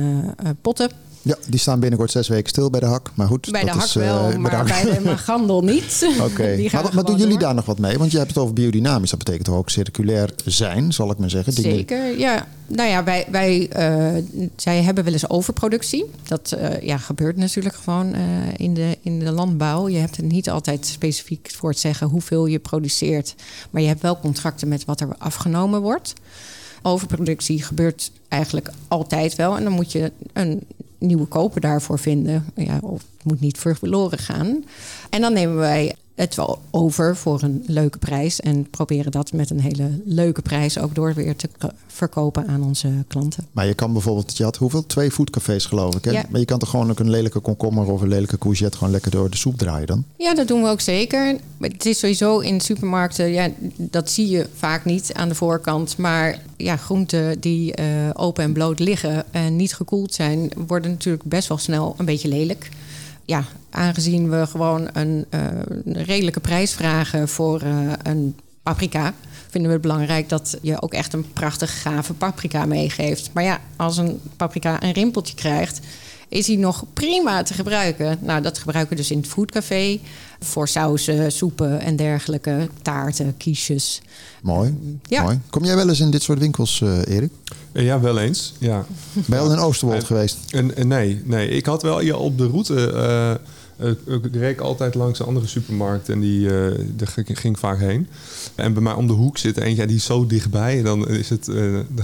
potten. 0.61 0.89
Ja, 1.23 1.35
die 1.47 1.59
staan 1.59 1.79
binnenkort 1.79 2.11
zes 2.11 2.27
weken 2.27 2.49
stil 2.49 2.69
bij 2.69 2.79
de 2.79 2.85
hak. 2.85 3.11
Maar 3.13 3.27
goed, 3.27 3.51
Bij 3.51 3.59
de 3.61 3.65
dat 3.67 3.75
hak 3.75 3.85
is, 3.85 3.95
eh, 3.95 4.03
wel, 4.03 4.39
maar 4.39 4.55
hak. 4.55 4.67
bij 4.67 4.83
de 4.93 5.01
magandel 5.03 5.61
niet. 5.61 6.07
Oké, 6.29 6.67
maar, 6.71 6.89
maar 6.93 7.03
doen 7.03 7.15
jullie 7.17 7.29
door. 7.31 7.39
daar 7.39 7.55
nog 7.55 7.65
wat 7.65 7.79
mee? 7.79 7.97
Want 7.97 8.11
je 8.11 8.17
hebt 8.17 8.29
het 8.29 8.37
over 8.37 8.53
biodynamisch. 8.53 9.09
Dat 9.09 9.19
betekent 9.19 9.45
toch 9.45 9.55
ook 9.55 9.69
circulair 9.69 10.29
zijn, 10.45 10.93
zal 10.93 11.11
ik 11.11 11.17
maar 11.17 11.29
zeggen. 11.29 11.55
Dingen- 11.55 11.71
Zeker, 11.75 12.19
ja. 12.19 12.47
Nou 12.67 12.89
ja, 12.89 13.03
wij, 13.03 13.27
wij 13.31 13.69
eh, 13.69 14.23
zij 14.55 14.81
hebben 14.81 15.03
wel 15.03 15.13
eens 15.13 15.29
overproductie. 15.29 16.05
Dat 16.23 16.51
eh, 16.51 16.81
ja, 16.81 16.97
gebeurt 16.97 17.37
natuurlijk 17.37 17.75
gewoon 17.75 18.13
eh, 18.13 18.21
in, 18.57 18.73
de, 18.73 18.97
in 19.01 19.19
de 19.19 19.31
landbouw. 19.31 19.87
Je 19.89 19.97
hebt 19.97 20.17
het 20.17 20.25
niet 20.25 20.49
altijd 20.49 20.85
specifiek 20.85 21.51
voor 21.55 21.69
het 21.69 21.79
zeggen 21.79 22.07
hoeveel 22.07 22.45
je 22.45 22.59
produceert. 22.59 23.35
Maar 23.69 23.81
je 23.81 23.87
hebt 23.87 24.01
wel 24.01 24.19
contracten 24.19 24.67
met 24.67 24.85
wat 24.85 25.01
er 25.01 25.07
afgenomen 25.17 25.81
wordt. 25.81 26.13
Overproductie 26.81 27.63
gebeurt 27.63 28.11
eigenlijk 28.27 28.69
altijd 28.87 29.35
wel. 29.35 29.57
En 29.57 29.63
dan 29.63 29.73
moet 29.73 29.91
je 29.91 30.11
een 30.33 30.61
nieuwe 31.01 31.25
koper 31.25 31.61
daarvoor 31.61 31.99
vinden. 31.99 32.45
Ja, 32.55 32.77
of 32.81 33.01
het 33.17 33.23
moet 33.23 33.41
niet 33.41 33.57
verloren 33.57 34.17
gaan. 34.17 34.63
En 35.09 35.21
dan 35.21 35.33
nemen 35.33 35.55
wij 35.55 35.95
het 36.15 36.35
wel 36.35 36.61
over 36.71 37.15
voor 37.15 37.41
een 37.41 37.63
leuke 37.67 37.97
prijs. 37.97 38.39
En 38.39 38.69
proberen 38.69 39.11
dat 39.11 39.33
met 39.33 39.49
een 39.49 39.59
hele 39.59 40.01
leuke 40.05 40.41
prijs 40.41 40.77
ook 40.77 40.95
door 40.95 41.13
weer 41.13 41.35
te 41.35 41.49
verkopen 41.87 42.47
aan 42.47 42.63
onze 42.63 42.89
klanten. 43.07 43.47
Maar 43.51 43.67
je 43.67 43.73
kan 43.73 43.93
bijvoorbeeld, 43.93 44.37
je 44.37 44.43
had 44.43 44.57
hoeveel? 44.57 44.85
Twee 44.85 45.11
foodcafés 45.11 45.65
geloof 45.65 45.95
ik. 45.95 46.03
Hè? 46.03 46.11
Ja. 46.11 46.23
Maar 46.29 46.39
je 46.39 46.45
kan 46.45 46.59
toch 46.59 46.69
gewoon 46.69 46.89
ook 46.89 46.99
een 46.99 47.09
lelijke 47.09 47.39
komkommer 47.39 47.91
of 47.91 48.01
een 48.01 48.07
lelijke 48.07 48.37
courgette 48.37 48.77
gewoon 48.77 48.93
lekker 48.93 49.11
door 49.11 49.29
de 49.29 49.37
soep 49.37 49.57
draaien 49.57 49.87
dan? 49.87 50.03
Ja, 50.17 50.33
dat 50.33 50.47
doen 50.47 50.61
we 50.61 50.69
ook 50.69 50.81
zeker. 50.81 51.35
Het 51.59 51.85
is 51.85 51.99
sowieso 51.99 52.39
in 52.39 52.61
supermarkten, 52.61 53.31
ja, 53.31 53.49
dat 53.77 54.11
zie 54.11 54.29
je 54.29 54.47
vaak 54.55 54.85
niet 54.85 55.13
aan 55.13 55.29
de 55.29 55.35
voorkant. 55.35 55.97
Maar 55.97 56.39
ja, 56.57 56.75
groenten 56.77 57.39
die 57.39 57.73
eh, 57.73 57.85
open 58.13 58.43
en 58.43 58.53
bloot 58.53 58.79
liggen 58.79 59.25
en 59.31 59.55
niet 59.55 59.73
gekoeld 59.73 60.13
zijn, 60.13 60.51
worden 60.67 60.91
natuurlijk 60.91 61.23
best 61.23 61.47
wel 61.47 61.57
snel 61.57 61.95
een 61.97 62.05
beetje 62.05 62.27
lelijk. 62.27 62.69
Ja, 63.31 63.43
aangezien 63.69 64.29
we 64.29 64.47
gewoon 64.47 64.89
een, 64.93 65.25
eh, 65.29 65.39
redelijke 65.85 66.39
prijs 66.39 66.73
vragen 66.73 67.27
voor 67.27 67.61
eh, 67.61 67.91
een 68.03 68.35
paprika, 68.63 69.13
vinden 69.49 69.69
we 69.69 69.73
het 69.77 69.81
belangrijk 69.81 70.29
dat 70.29 70.57
je 70.61 70.81
ook 70.81 70.93
echt 70.93 71.13
een 71.13 71.33
prachtig 71.33 71.81
gave 71.81 72.13
paprika 72.13 72.65
meegeeft. 72.65 73.29
Maar 73.33 73.43
ja, 73.43 73.59
als 73.75 73.97
een 73.97 74.19
paprika 74.37 74.83
een 74.83 74.91
rimpeltje 74.91 75.35
krijgt, 75.35 75.79
is 76.31 76.47
hij 76.47 76.55
nog 76.55 76.83
prima 76.93 77.43
te 77.43 77.53
gebruiken. 77.53 78.17
Nou, 78.21 78.41
dat 78.41 78.57
gebruiken 78.57 78.95
we 78.95 79.01
dus 79.01 79.11
in 79.11 79.17
het 79.17 79.27
foodcafé 79.27 79.99
voor 80.39 80.67
sauzen, 80.67 81.31
soepen 81.31 81.79
en 81.79 81.95
dergelijke, 81.95 82.69
taarten, 82.81 83.37
kiesjes. 83.37 84.01
Mooi. 84.41 84.97
Ja. 85.03 85.23
Mooi. 85.23 85.39
Kom 85.49 85.63
jij 85.65 85.75
wel 85.75 85.89
eens 85.89 85.99
in 85.99 86.11
dit 86.11 86.23
soort 86.23 86.39
winkels, 86.39 86.81
eh, 86.81 86.99
Erik? 87.15 87.31
Eh, 87.71 87.83
ja, 87.85 87.99
wel 87.99 88.19
eens. 88.19 88.53
Ja. 88.57 88.85
Ben 89.13 89.39
je 89.39 89.45
al 89.45 89.51
in 89.51 89.59
Oosterwold 89.59 90.03
geweest? 90.03 90.37
En, 90.49 90.75
en 90.77 90.87
nee, 90.87 91.21
nee, 91.25 91.49
ik 91.49 91.65
had 91.65 91.81
wel 91.81 92.01
ja, 92.01 92.15
op 92.15 92.37
de 92.37 92.47
route. 92.47 92.91
eh, 92.91 93.49
Eh, 93.81 93.89
ik 94.23 94.35
reed 94.35 94.61
altijd 94.61 94.95
langs 94.95 95.19
een 95.19 95.25
andere 95.25 95.47
supermarkt 95.47 96.09
en 96.09 96.19
die, 96.19 96.47
eh, 96.47 96.79
daar 96.95 97.07
ging- 97.25 97.59
vaak 97.59 97.79
heen. 97.79 98.07
En 98.55 98.73
bij 98.73 98.81
mij 98.81 98.93
om 98.93 99.07
de 99.07 99.13
hoek 99.13 99.37
zit 99.37 99.57
er 99.57 99.63
eentje, 99.63 99.81
ja, 99.81 99.87
die 99.87 99.95
is 99.97 100.03
zo 100.05 100.25
dichtbij. 100.27 100.81
Dan, 100.81 101.07
is 101.07 101.29
het, 101.29 101.47
eh, 101.47 101.55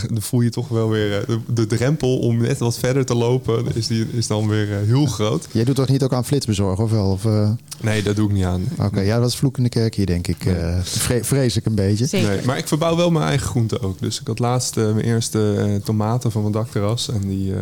dan 0.09 0.21
voel 0.21 0.41
je 0.41 0.49
toch 0.49 0.67
wel 0.67 0.89
weer 0.89 1.19
eh, 1.21 1.27
de, 1.27 1.39
de 1.53 1.65
drempel 1.65 2.19
om 2.19 2.37
net 2.37 2.57
wat 2.57 2.77
verder 2.77 3.05
te 3.05 3.15
lopen. 3.15 3.65
Is, 3.73 3.87
die, 3.87 4.05
is 4.11 4.27
dan 4.27 4.47
weer 4.47 4.71
eh, 4.71 4.77
heel 4.85 5.05
groot. 5.05 5.47
Jij 5.51 5.63
doet 5.63 5.75
toch 5.75 5.87
niet 5.87 6.03
ook 6.03 6.13
aan 6.13 6.25
flitsbezorgen 6.25 6.83
of 6.83 6.91
wel? 6.91 7.11
Of, 7.11 7.25
eh, 7.25 7.49
Nee, 7.81 8.03
dat 8.03 8.15
doe 8.15 8.27
ik 8.27 8.33
niet 8.35 8.43
aan. 8.45 8.63
Oké, 8.79 9.01
ja, 9.01 9.19
dat 9.19 9.29
is 9.29 9.35
vloek 9.35 9.57
in 9.57 9.63
de 9.63 9.69
kerk 9.69 9.95
hier, 9.95 10.05
denk 10.05 10.27
ik. 10.27 10.45
eh, 10.45 10.79
vre- 10.83 11.23
vrees 11.23 11.55
ik 11.55 11.65
een 11.65 11.75
beetje. 11.75 12.05
Zeker. 12.05 12.29
Nee, 12.29 12.45
maar 12.45 12.57
ik 12.57 12.67
verbouw 12.67 12.95
wel 12.95 13.11
mijn 13.11 13.25
eigen 13.27 13.47
groenten 13.47 13.81
ook. 13.81 13.99
Dus 13.99 14.19
ik 14.21 14.27
had 14.27 14.39
laatst 14.39 14.75
mijn 14.75 14.99
eerste 14.99 15.81
tomaten 15.83 16.31
van 16.31 16.41
mijn 16.41 16.53
dakterras. 16.53 17.09
En 17.09 17.27
die 17.27 17.53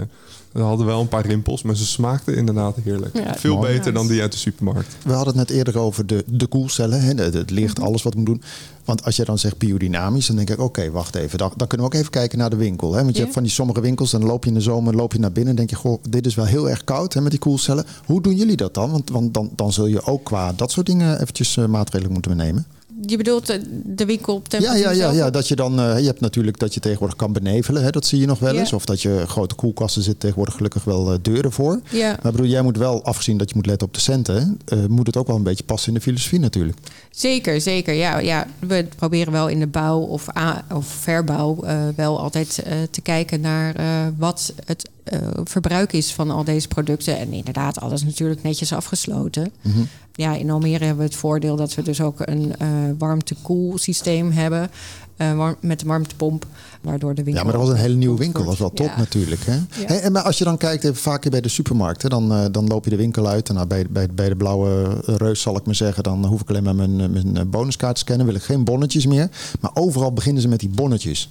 eh, 0.56 0.62
hadden 0.68 0.86
wel 0.86 1.01
een 1.01 1.08
paar 1.08 1.26
rimpels, 1.26 1.62
maar 1.64 1.76
ze 1.76 1.86
smaakten 1.86 2.36
inderdaad 2.36 2.76
heerlijk. 2.84 3.18
Ja, 3.18 3.36
Veel 3.38 3.56
mooi. 3.56 3.74
beter 3.74 3.93
dan 3.93 4.08
die 4.08 4.22
uit 4.22 4.32
de 4.32 4.38
supermarkt. 4.38 4.95
We 5.03 5.14
hadden 5.14 5.38
het 5.38 5.47
net 5.47 5.58
eerder 5.58 5.78
over 5.80 6.06
de, 6.08 6.24
de 6.28 6.47
koelcellen. 6.47 7.01
Hè, 7.01 7.14
het 7.24 7.49
licht, 7.51 7.78
Mhm. 7.78 7.88
alles 7.88 8.03
wat 8.03 8.14
we 8.14 8.24
doen. 8.24 8.41
Want 8.86 9.03
als 9.06 9.16
je 9.16 9.26
dan 9.26 9.38
zegt 9.38 9.58
biodynamisch, 9.58 10.28
dan 10.28 10.36
denk 10.36 10.49
ik, 10.49 10.60
oké, 10.60 10.91
wacht 10.91 11.16
even. 11.16 11.38
Dan, 11.38 11.51
dan 11.56 11.68
kunnen 11.68 11.88
we 11.88 11.93
ook 11.93 11.99
even 11.99 12.12
kijken 12.12 12.38
naar 12.38 12.49
de 12.49 12.56
winkel. 12.56 12.93
Hè? 12.93 12.97
Want 12.97 13.08
je 13.10 13.16
Ja. 13.16 13.22
hebt 13.22 13.34
van 13.34 13.43
die 13.43 13.51
sommige 13.51 13.82
winkels, 13.82 14.12
dan 14.12 14.26
loop 14.26 14.43
je 14.43 14.49
in 14.49 14.56
de 14.56 14.62
zomer 14.62 14.95
loop 14.95 15.14
je 15.14 15.20
naar 15.20 15.32
binnen 15.32 15.49
en 15.49 15.56
denk 15.56 15.70
je, 15.70 15.76
goh, 15.76 16.03
dit 16.10 16.26
is 16.26 16.36
wel 16.36 16.45
heel 16.45 16.70
erg 16.70 16.84
koud 16.84 17.14
hè, 17.14 17.22
met 17.22 17.32
die 17.32 17.39
koelcellen. 17.39 17.86
Hoe 18.06 18.22
doen 18.22 18.36
jullie 18.36 18.56
dat 18.56 18.74
dan? 18.74 18.91
Want, 18.91 19.10
want 19.10 19.34
dan, 19.34 19.49
dan 19.56 19.74
zul 19.74 19.86
je 19.86 20.03
ook 20.06 20.24
qua 20.24 20.53
dat 20.53 20.72
soort 20.72 20.86
dingen 20.86 21.22
eventjes 21.22 21.58
eh, 21.58 21.66
maatregelen 21.66 22.14
moeten 22.14 22.38
nemen. 22.38 22.66
Je 23.08 23.18
bedoelt 23.18 23.48
de, 23.48 23.62
de 23.86 24.06
winkel 24.06 24.34
op 24.36 24.41
Ja, 24.43 24.48
temperatuur 24.50 24.84
ja, 24.84 24.89
ja, 24.91 24.98
zelf? 24.98 25.16
ja, 25.16 25.30
dat 25.30 25.48
je 25.48 25.56
dan, 25.56 25.80
eh, 25.80 26.00
je 26.00 26.06
hebt 26.06 26.20
natuurlijk 26.20 26.60
dat 26.60 26.74
je 26.74 26.80
tegenwoordig 26.80 27.18
kan 27.18 27.34
benevelen. 27.34 27.84
Hè? 27.84 27.89
Dat 27.89 28.06
zie 28.06 28.20
je 28.20 28.26
nog 28.26 28.39
wel 28.39 28.54
Ja. 28.54 28.60
eens. 28.60 28.74
Of 28.74 28.86
dat 28.86 29.02
je 29.02 29.24
grote 29.28 29.56
koelkasten 29.56 30.02
zit 30.04 30.20
tegenwoordig 30.20 30.56
gelukkig 30.56 30.84
wel 30.84 31.12
eh, 31.12 31.18
deuren 31.22 31.52
voor. 31.52 31.80
Ja, 31.91 32.18
Maar 32.24 32.32
bedoel, 32.32 32.48
jij 32.48 32.62
moet 32.62 32.78
wel, 32.78 33.04
afgezien 33.04 33.38
dat 33.38 33.50
je 33.50 33.56
moet 33.56 33.66
letten 33.66 33.88
op 33.88 33.93
de 33.93 34.00
centen, 34.00 34.60
eh, 34.66 34.86
moet 34.86 35.08
het 35.08 35.18
ook 35.18 35.28
wel 35.28 35.36
een 35.36 35.43
beetje 35.43 35.64
passen 35.64 35.88
in 35.89 35.93
de 35.93 36.02
filosofie 36.02 36.39
natuurlijk. 36.39 36.78
Zeker, 37.16 37.61
zeker. 37.61 37.93
Ja, 37.93 38.18
ja, 38.18 38.47
we 38.59 38.88
proberen 38.95 39.34
wel 39.34 39.47
in 39.47 39.59
de 39.59 39.68
bouw 39.68 39.99
of, 39.99 40.28
of 40.74 40.88
verbouw 40.88 41.63
eh, 41.63 41.88
wel 41.95 42.20
altijd 42.20 42.59
eh, 42.59 42.78
te 42.91 43.01
kijken 43.01 43.41
naar 43.41 43.76
eh, 43.76 43.86
wat 44.18 44.53
het 44.66 44.89
verbruik 45.43 45.93
is 45.93 46.13
van 46.13 46.32
al 46.32 46.43
deze 46.43 46.68
producten. 46.68 47.18
En 47.18 47.34
inderdaad, 47.34 47.80
alles 47.80 48.03
natuurlijk 48.03 48.43
netjes 48.43 48.74
afgesloten. 48.74 49.51
Mhm. 49.61 49.80
Ja, 50.13 50.36
in 50.36 50.49
Almere 50.49 50.86
hebben 50.86 51.03
we 51.03 51.09
het 51.09 51.20
voordeel 51.20 51.55
dat 51.55 51.76
we 51.76 51.82
dus 51.82 52.01
ook 52.01 52.20
een 52.20 52.55
warmte-koel 52.97 53.78
systeem 53.78 54.32
hebben. 54.32 54.70
met 55.59 55.80
de 55.80 55.86
warmtepomp, 55.86 56.45
waardoor 56.86 57.15
de 57.15 57.23
winkel... 57.23 57.43
Ja, 57.43 57.49
maar 57.49 57.59
dat 57.59 57.67
was 57.67 57.77
een 57.77 57.83
hele 57.83 57.95
nieuwe 57.95 58.17
winkel. 58.17 58.43
Dat 58.43 58.53
is 58.53 58.59
wel 58.59 58.73
top 58.73 58.88
Ja. 58.88 58.97
natuurlijk. 58.97 59.41
Hè? 59.45 59.57
Hey, 59.69 60.01
en 60.01 60.11
maar 60.11 60.21
als 60.21 60.38
je 60.38 60.43
dan 60.43 60.57
kijkt, 60.57 60.83
even 60.83 60.95
vaker 60.95 61.31
bij 61.31 61.41
de 61.41 61.49
supermarkten, 61.49 62.09
dan, 62.09 62.31
eh, 62.31 62.45
dan 62.51 62.67
loop 62.67 62.83
je 62.83 62.89
de 62.89 62.95
winkel 62.95 63.27
uit. 63.27 63.49
En 63.49 63.55
nou, 63.55 63.67
bij, 63.67 63.86
bij, 63.89 64.07
bij 64.13 64.29
de 64.29 64.36
blauwe 64.36 65.01
reus 65.05 65.41
zal 65.41 65.57
ik 65.57 65.65
maar 65.65 65.75
zeggen, 65.75 66.03
dan 66.03 66.25
hoef 66.25 66.41
ik 66.41 66.49
alleen 66.49 66.63
maar 66.63 66.75
mijn, 66.75 67.01
eh, 67.01 67.07
mijn 67.09 67.38
eh, 67.38 67.43
bonuskaart 67.45 67.95
te 67.95 68.01
scannen. 68.01 68.25
Wil 68.25 68.36
ik 68.36 68.43
geen 68.43 68.63
bonnetjes 68.63 69.05
meer. 69.05 69.29
Maar 69.59 69.71
overal 69.73 70.13
beginnen 70.13 70.41
ze 70.41 70.47
met 70.47 70.59
die 70.59 70.69
bonnetjes. 70.69 71.29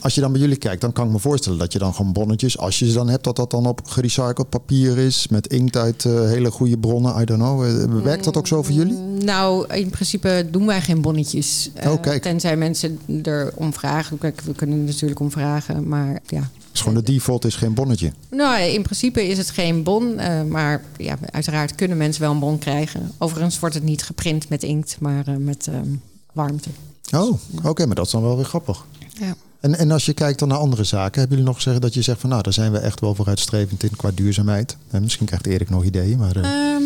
Als 0.00 0.14
je 0.14 0.20
dan 0.20 0.32
bij 0.32 0.40
jullie 0.40 0.56
kijkt, 0.56 0.80
dan 0.80 0.92
kan 0.92 1.06
ik 1.06 1.12
me 1.12 1.18
voorstellen 1.18 1.58
dat 1.58 1.72
je 1.72 1.78
dan 1.78 1.94
gewoon 1.94 2.12
bonnetjes, 2.12 2.58
als 2.58 2.78
je 2.78 2.86
ze 2.86 2.92
dan 2.92 3.08
hebt, 3.08 3.24
dat 3.24 3.36
dat 3.36 3.50
dan 3.50 3.66
op 3.66 3.80
gerecycled 3.84 4.48
papier 4.48 4.98
is, 4.98 5.28
met 5.28 5.46
inkt 5.46 5.76
uit 5.76 6.04
eh, 6.04 6.12
hele 6.12 6.50
goede 6.50 6.78
bronnen. 6.78 7.20
I 7.20 7.24
don't 7.24 7.40
know. 7.40 7.64
Eh, 7.64 8.02
Werkt 8.02 8.24
dat 8.24 8.36
ook 8.36 8.46
zo 8.46 8.62
voor 8.62 8.74
jullie? 8.74 8.96
Nou, 9.24 9.74
in 9.74 9.90
principe 9.90 10.48
doen 10.50 10.66
wij 10.66 10.80
geen 10.80 11.00
bonnetjes. 11.00 11.70
Eh, 11.74 11.90
Oh, 11.90 12.00
kijk. 12.02 12.22
Tenzij 12.22 12.56
mensen 12.56 12.98
er 13.22 13.52
om 13.54 13.72
vragen. 13.72 14.18
Kijk, 14.18 14.40
we 14.40 14.52
kunnen 14.54 14.78
er 14.78 14.84
natuurlijk 14.84 15.20
om 15.20 15.30
vragen, 15.30 15.88
maar 15.88 16.20
ja. 16.26 16.50
Dus 16.70 16.80
gewoon 16.80 17.04
de 17.04 17.12
default 17.12 17.44
is 17.44 17.54
geen 17.56 17.74
bonnetje. 17.74 18.12
Nou, 18.30 18.60
in 18.62 18.82
principe 18.82 19.28
is 19.28 19.38
het 19.38 19.50
geen 19.50 19.82
bon, 19.82 20.14
maar 20.48 20.82
ja, 20.96 21.18
uiteraard 21.30 21.74
kunnen 21.74 21.96
mensen 21.96 22.22
wel 22.22 22.30
een 22.30 22.38
bon 22.38 22.58
krijgen. 22.58 23.12
Overigens 23.18 23.58
wordt 23.58 23.74
het 23.74 23.84
niet 23.84 24.02
geprint 24.02 24.48
met 24.48 24.62
inkt, 24.62 24.96
maar 25.00 25.24
met 25.38 25.66
ehm, 25.66 25.88
warmte. 26.32 26.68
Oh, 27.14 27.38
oké, 27.64 27.86
maar 27.86 27.94
dat 27.94 28.06
is 28.06 28.12
dan 28.12 28.22
wel 28.22 28.36
weer 28.36 28.44
grappig. 28.44 28.86
Ja. 29.12 29.34
En, 29.60 29.90
als 29.90 30.06
je 30.06 30.12
kijkt 30.12 30.38
dan 30.38 30.48
naar 30.48 30.58
andere 30.58 30.84
zaken, 30.84 31.20
hebben 31.20 31.38
jullie 31.38 31.52
nog 31.52 31.62
gezegd 31.62 31.82
dat 31.82 31.94
je 31.94 32.02
zegt 32.02 32.20
van 32.20 32.30
nou, 32.30 32.42
daar 32.42 32.52
zijn 32.52 32.72
we 32.72 32.78
echt 32.78 33.00
wel 33.00 33.14
vooruitstrevend 33.14 33.82
in 33.82 33.96
qua 33.96 34.10
duurzaamheid? 34.14 34.76
En 34.90 35.02
misschien 35.02 35.26
krijgt 35.26 35.46
Erik 35.46 35.70
nog 35.70 35.84
ideeën, 35.84 36.18
maar 36.18 36.36
eh, 36.36 36.42
Ehm, 36.42 36.82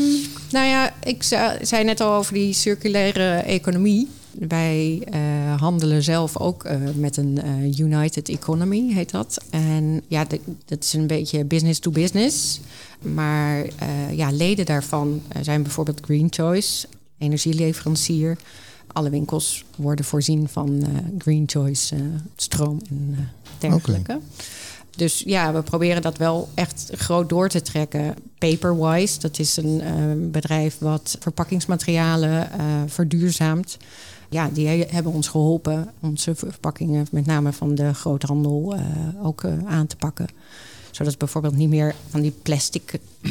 nou 0.50 0.66
ja, 0.66 0.94
ik 1.02 1.22
zei 1.62 1.84
net 1.84 2.00
al 2.00 2.14
over 2.14 2.34
die 2.34 2.52
circulaire 2.52 3.34
economie. 3.34 4.08
Wij 4.48 5.02
eh, 5.10 5.20
handelen 5.60 6.02
zelf 6.02 6.38
ook 6.38 6.64
eh, 6.64 6.76
met 6.94 7.16
een 7.16 7.40
United 7.78 8.28
Economy, 8.28 8.92
heet 8.92 9.10
dat. 9.10 9.44
En 9.50 10.02
ja, 10.08 10.26
dat 10.64 10.84
is 10.84 10.92
een 10.92 11.06
beetje 11.06 11.44
business 11.44 11.80
to 11.80 11.90
business. 11.90 12.60
Maar 12.98 13.66
ja, 14.10 14.30
leden 14.30 14.66
daarvan 14.66 15.22
zijn 15.40 15.62
bijvoorbeeld 15.62 16.00
Green 16.04 16.26
Choice, 16.30 16.86
energieleverancier. 17.18 18.36
Alle 18.92 19.10
winkels 19.10 19.64
worden 19.76 20.04
voorzien 20.04 20.48
van 20.48 20.82
eh, 20.82 20.88
Green 21.18 21.44
Choice 21.46 21.94
eh, 21.94 22.00
stroom 22.36 22.78
en 22.90 23.14
eh, 23.18 23.24
dergelijke. 23.58 24.18
Dus 24.96 25.22
ja, 25.26 25.52
we 25.52 25.62
proberen 25.62 26.02
dat 26.02 26.16
wel 26.16 26.48
echt 26.54 26.90
groot 26.94 27.28
door 27.28 27.48
te 27.48 27.62
trekken. 27.62 28.14
Paperwise, 28.38 29.20
dat 29.20 29.38
is 29.38 29.56
een 29.56 30.30
bedrijf 30.30 30.78
wat 30.78 31.16
verpakkingsmaterialen 31.20 32.48
verduurzaamt. 32.86 33.76
Ja, 34.28 34.48
die 34.52 34.66
he- 34.68 34.86
hebben 34.88 35.12
ons 35.12 35.28
geholpen 35.28 35.88
onze 36.00 36.34
verpakkingen, 36.34 37.06
met 37.10 37.26
name 37.26 37.52
van 37.52 37.74
de 37.74 37.94
groothandel, 37.94 38.74
eh, 38.74 38.82
ook 39.26 39.44
aan 39.66 39.86
te 39.86 39.96
pakken. 39.96 40.26
Zodat 40.92 41.18
bijvoorbeeld 41.18 41.56
niet 41.56 41.68
meer 41.68 41.94
van 42.10 42.20
die 42.20 42.32
plastic. 42.42 42.92
eh, 43.22 43.30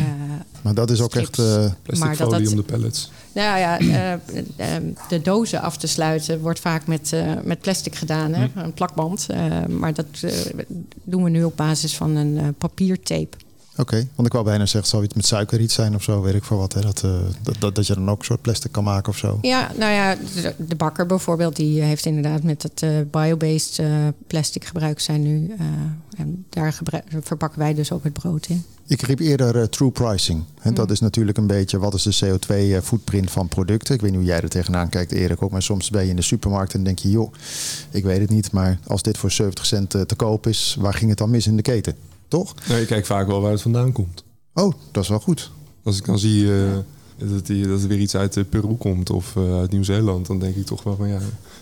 maar 0.62 0.74
dat 0.74 0.89
is 0.91 1.01
ook 1.01 1.16
echt. 1.16 1.28
strips. 1.28 1.49
eh, 1.55 1.72
Plastic 1.84 2.07
Maar 2.07 2.18
dat 2.18 2.28
folie 2.30 2.43
dat- 2.43 2.51
om 2.53 2.57
de 2.59 2.64
pellets. 2.66 3.12
nou 3.32 3.59
ja, 3.59 3.80
eh, 3.80 4.76
de 5.09 5.22
dozen 5.22 5.62
af 5.62 5.78
te 5.78 5.88
sluiten 5.88 6.39
wordt 6.39 6.59
vaak 6.59 6.88
met, 6.88 7.14
eh, 7.14 7.32
met 7.43 7.59
plastic 7.62 7.95
gedaan, 7.95 8.34
hè? 8.34 8.47
een 8.55 8.74
plakband. 8.74 9.26
Eh, 9.30 9.66
maar 9.66 9.93
dat 9.93 10.05
doen 11.03 11.24
we 11.24 11.30
nu 11.30 11.43
op 11.43 11.57
basis 11.57 11.95
van 11.95 12.16
een 12.16 12.38
eh, 12.38 12.47
papiertape. 12.57 13.38
Oké, 13.82 14.07
want 14.15 14.27
ik 14.27 14.34
wou 14.34 14.45
bijna 14.45 14.65
zeggen, 14.65 14.89
zou 14.89 15.03
iets 15.03 15.13
met 15.13 15.25
suikerriet 15.25 15.71
zijn 15.71 15.95
of 15.95 16.03
zo, 16.03 16.21
weet 16.21 16.34
ik 16.34 16.43
voor 16.43 16.57
wat. 16.57 16.73
Hè? 16.73 16.82
Dat, 16.82 17.03
eh, 17.03 17.11
dat, 17.43 17.55
dat, 17.59 17.75
dat 17.75 17.88
je 17.88 17.93
dan 17.93 18.09
ook 18.09 18.19
een 18.19 18.25
soort 18.25 18.41
plastic 18.41 18.71
kan 18.71 18.84
maken 18.84 19.11
of 19.11 19.17
zo. 19.17 19.38
Ja, 19.41 19.71
nou 19.77 19.91
ja, 19.93 20.15
de, 20.15 20.53
de 20.57 20.75
bakker 20.75 21.05
bijvoorbeeld, 21.05 21.55
die 21.55 21.82
heeft 21.82 22.05
inderdaad 22.05 22.43
met 22.43 22.63
het 22.63 22.82
eh, 22.84 22.89
biobased 23.11 23.79
eh, 23.79 23.88
plastic 24.27 24.65
gebruikt 24.65 25.01
zijn 25.01 25.21
nu. 25.21 25.53
eh, 25.59 25.65
en 26.17 26.45
daar 26.49 26.73
gebruik- 26.73 27.03
verpakken 27.21 27.59
wij 27.59 27.73
dus 27.73 27.91
ook 27.91 28.03
het 28.03 28.13
brood 28.13 28.45
in. 28.47 28.63
Ik 28.88 29.01
riep 29.01 29.19
eerder 29.19 29.57
eh, 29.57 29.63
true 29.63 29.91
pricing. 29.91 30.43
En 30.61 30.73
dat 30.73 30.86
Mm. 30.88 30.91
is 30.93 30.99
natuurlijk 30.99 31.38
een 31.38 31.47
beetje 31.47 31.79
wat 31.79 31.93
is 31.93 32.03
de 32.03 32.15
CO2-footprint 32.25 33.32
van 33.32 33.47
producten. 33.47 33.95
Ik 33.95 34.01
weet 34.01 34.09
niet 34.11 34.19
hoe 34.19 34.29
jij 34.29 34.41
er 34.41 34.49
tegenaan 34.49 34.89
kijkt, 34.89 35.11
Erik 35.11 35.41
ook. 35.41 35.51
Maar 35.51 35.61
soms 35.61 35.89
ben 35.89 36.03
je 36.03 36.09
in 36.09 36.15
de 36.15 36.21
supermarkt 36.21 36.73
en 36.73 36.84
denk 36.84 36.99
je, 36.99 37.09
joh, 37.09 37.34
ik 37.91 38.03
weet 38.03 38.19
het 38.21 38.29
niet. 38.29 38.51
Maar 38.51 38.79
als 38.88 39.01
dit 39.01 39.17
voor 39.17 39.32
70 39.32 39.65
cent 39.65 39.93
eh, 39.95 40.01
te 40.01 40.15
koop 40.15 40.47
is, 40.47 40.75
waar 40.79 40.93
ging 40.93 41.09
het 41.09 41.17
dan 41.19 41.29
mis 41.29 41.47
in 41.47 41.55
de 41.55 41.61
keten? 41.61 41.95
Toch? 42.32 42.53
Nee, 42.69 42.82
ik 42.82 42.88
kijk 42.88 43.05
vaak 43.05 43.27
wel 43.27 43.41
waar 43.41 43.51
het 43.51 43.61
vandaan 43.61 43.91
komt. 43.91 44.23
Oh, 44.53 44.73
dat 44.91 45.03
is 45.03 45.09
wel 45.09 45.19
goed. 45.19 45.51
Als 45.84 45.97
ik 45.97 46.05
dan 46.05 46.19
zie 46.19 46.53
eh, 46.53 46.71
dat, 47.17 47.45
die, 47.45 47.67
dat 47.67 47.82
er 47.82 47.88
weer 47.88 47.99
iets 47.99 48.15
uit 48.15 48.38
eh, 48.38 48.43
Peru 48.49 48.75
komt 48.75 49.09
of 49.09 49.36
eh, 49.36 49.57
uit 49.59 49.71
Nieuw-Zeeland, 49.71 50.27
dan 50.27 50.39
denk 50.39 50.55
ik 50.55 50.65
toch 50.65 50.84
wel 50.84 50.95
van 50.95 51.07
ja, 51.07 51.17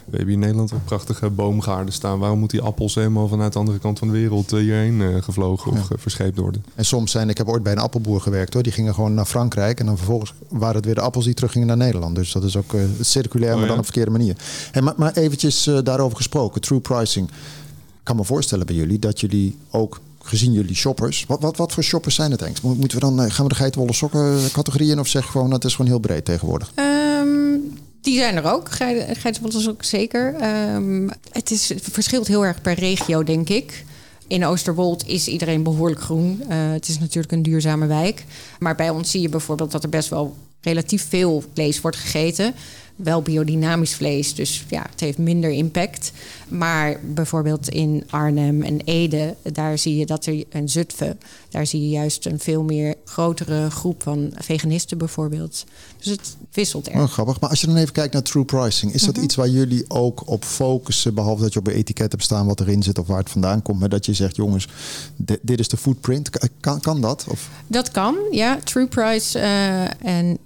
we 0.05 0.15
hebben 0.17 0.33
in 0.33 0.39
Nederland 0.39 0.71
wel 0.71 0.79
prachtige 0.85 1.29
boomgaarden 1.29 1.93
staan. 1.93 2.19
Waarom 2.19 2.39
moet 2.39 2.49
die 2.49 2.61
appels 2.61 2.95
helemaal 2.95 3.27
vanuit 3.27 3.53
de 3.53 3.59
andere 3.59 3.79
kant 3.79 3.99
van 3.99 4.07
de 4.07 4.13
wereld 4.13 4.51
hierheen 4.51 5.23
gevlogen 5.23 5.71
of 5.71 5.89
Ja. 5.89 5.95
verscheept 5.97 6.37
worden? 6.37 6.63
En 6.75 6.85
soms 6.85 7.11
zijn, 7.11 7.29
ik 7.29 7.37
heb 7.37 7.47
ooit 7.47 7.63
bij 7.63 7.71
een 7.71 7.77
appelboer 7.79 8.21
gewerkt 8.21 8.53
hoor. 8.53 8.63
Die 8.63 8.71
gingen 8.71 8.93
gewoon 8.93 9.13
naar 9.13 9.25
Frankrijk. 9.25 9.79
En 9.79 9.85
dan 9.85 9.97
vervolgens 9.97 10.33
waren 10.49 10.75
het 10.75 10.85
weer 10.85 10.95
de 10.95 11.01
appels 11.01 11.25
die 11.25 11.33
terug 11.33 11.51
gingen 11.51 11.67
naar 11.67 11.77
Nederland. 11.77 12.15
Dus 12.15 12.31
dat 12.31 12.43
is 12.43 12.57
ook 12.57 12.75
circulair, 13.01 13.53
Oh, 13.53 13.59
maar 13.59 13.67
dan 13.67 13.77
op 13.77 13.83
verkeerde 13.83 14.11
manier. 14.11 14.35
Hey, 14.71 14.81
maar, 14.81 14.93
maar 14.97 15.13
eventjes 15.13 15.69
daarover 15.83 16.17
gesproken, 16.17 16.61
true 16.61 16.79
pricing. 16.79 17.27
Ik 17.29 17.35
kan 18.03 18.15
me 18.15 18.23
voorstellen 18.23 18.65
bij 18.65 18.75
jullie 18.75 18.99
dat 18.99 19.19
jullie 19.19 19.57
ook, 19.69 19.99
gezien 20.23 20.51
jullie 20.53 20.75
shoppers. 20.75 21.25
Wat, 21.27 21.41
wat, 21.41 21.57
wat 21.57 21.71
voor 21.73 21.83
shoppers 21.83 22.15
zijn 22.15 22.31
het 22.31 22.41
eigenlijk? 22.41 22.73
Mo- 22.73 22.79
Moeten 22.81 22.99
we 22.99 23.05
dan, 23.05 23.21
eh, 23.25 23.31
gaan 23.31 23.43
we 23.45 23.49
de 23.51 23.57
geitenwolle 23.57 23.93
sokken 23.93 24.51
categorie 24.51 24.91
in? 24.91 24.99
Of 24.99 25.07
zeg 25.07 25.25
gewoon, 25.25 25.49
dat 25.49 25.65
is 25.65 25.75
gewoon 25.75 25.91
heel 25.91 25.99
breed 25.99 26.25
tegenwoordig? 26.25 26.71
Ehm, 26.75 27.27
die 28.01 28.17
zijn 28.17 28.35
er 28.35 28.51
ook. 28.53 28.71
Ge- 28.71 29.07
Geitenwold 29.17 29.53
is 29.55 29.69
ook 29.69 29.83
zeker. 29.83 30.33
Ehm, 30.35 31.09
het, 31.31 31.51
is, 31.51 31.71
verschilt 31.81 32.27
heel 32.27 32.45
erg 32.45 32.61
per 32.61 32.73
regio, 32.73 33.23
denk 33.23 33.49
ik. 33.49 33.85
In 34.27 34.45
Oosterwold 34.45 35.07
is 35.07 35.27
iedereen 35.27 35.63
behoorlijk 35.63 36.01
groen. 36.01 36.41
Eh, 36.49 36.57
het 36.71 36.87
is 36.87 36.99
natuurlijk 36.99 37.33
een 37.33 37.43
duurzame 37.43 37.85
wijk. 37.85 38.25
Maar 38.59 38.75
bij 38.75 38.89
ons 38.89 39.11
zie 39.11 39.21
je 39.21 39.29
bijvoorbeeld 39.29 39.71
dat 39.71 39.83
er 39.83 39.89
best 39.89 40.09
wel 40.09 40.35
relatief 40.61 41.05
veel 41.09 41.43
vlees 41.53 41.81
wordt 41.81 41.97
gegeten. 41.97 42.53
Wel 43.03 43.21
biodynamisch 43.21 43.93
vlees, 43.95 44.35
dus 44.35 44.65
ja, 44.69 44.85
het 44.91 44.99
heeft 44.99 45.17
minder 45.17 45.49
impact. 45.51 46.11
Maar 46.47 46.99
bijvoorbeeld 47.13 47.69
in 47.69 48.03
Arnhem 48.09 48.61
en 48.61 48.81
Ede, 48.81 49.35
daar 49.53 49.77
zie 49.77 49.97
je 49.97 50.05
dat 50.05 50.25
er 50.25 50.43
een 50.49 50.69
Zutphen, 50.69 51.19
daar 51.49 51.65
zie 51.67 51.81
je 51.81 51.89
juist 51.89 52.25
een 52.25 52.39
veel 52.39 52.63
meer 52.63 52.95
grotere 53.05 53.69
groep 53.69 54.03
van 54.03 54.31
veganisten 54.35 54.97
bijvoorbeeld. 54.97 55.63
Dus 55.97 56.07
het 56.07 56.35
wisselt 56.51 56.87
erg. 56.87 57.01
Oh, 57.01 57.07
grappig. 57.09 57.39
Maar 57.39 57.49
als 57.49 57.61
je 57.61 57.67
dan 57.67 57.75
even 57.75 57.93
kijkt 57.93 58.13
naar 58.13 58.21
true 58.23 58.45
pricing, 58.45 58.93
is 58.93 59.01
dat 59.01 59.15
Mhm. 59.15 59.23
iets 59.23 59.35
waar 59.35 59.49
jullie 59.49 59.85
ook 59.87 60.29
op 60.29 60.45
focussen, 60.45 61.13
behalve 61.13 61.41
dat 61.43 61.53
je 61.53 61.59
op 61.59 61.67
een 61.67 61.73
etiket 61.73 62.11
hebt 62.11 62.23
staan 62.23 62.45
wat 62.47 62.59
erin 62.59 62.83
zit 62.83 62.99
of 62.99 63.07
waar 63.07 63.17
het 63.19 63.29
vandaan 63.29 63.61
komt, 63.61 63.79
maar 63.79 63.89
dat 63.89 64.05
je 64.05 64.13
zegt, 64.13 64.35
jongens, 64.35 64.67
di- 65.15 65.37
dit 65.41 65.59
is 65.59 65.67
de 65.67 65.77
footprint. 65.77 66.29
Kan, 66.59 66.79
kan 66.79 67.01
dat? 67.01 67.25
Of, 67.29 67.49
Dat 67.67 67.91
kan, 67.91 68.15
ja. 68.31 68.59
True 68.63 68.87
Price 68.87 69.39
eh, 69.39 70.17
en 70.17 70.37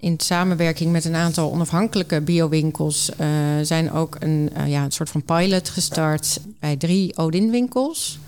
in 0.00 0.20
samenwerking 0.20 0.92
met 0.92 1.04
een 1.04 1.14
aantal 1.14 1.52
onafhankelijke 1.52 2.20
biowinkels 2.20 3.10
eh, 3.16 3.28
zijn 3.62 3.92
ook 3.92 4.16
een, 4.18 4.50
eh, 4.54 4.68
ja, 4.68 4.84
een 4.84 4.92
soort 4.92 5.10
van 5.10 5.22
pilot 5.22 5.68
gestart 5.68 6.40
bij 6.60 6.76
drie 6.76 7.16
Odin-winkels. 7.16 8.18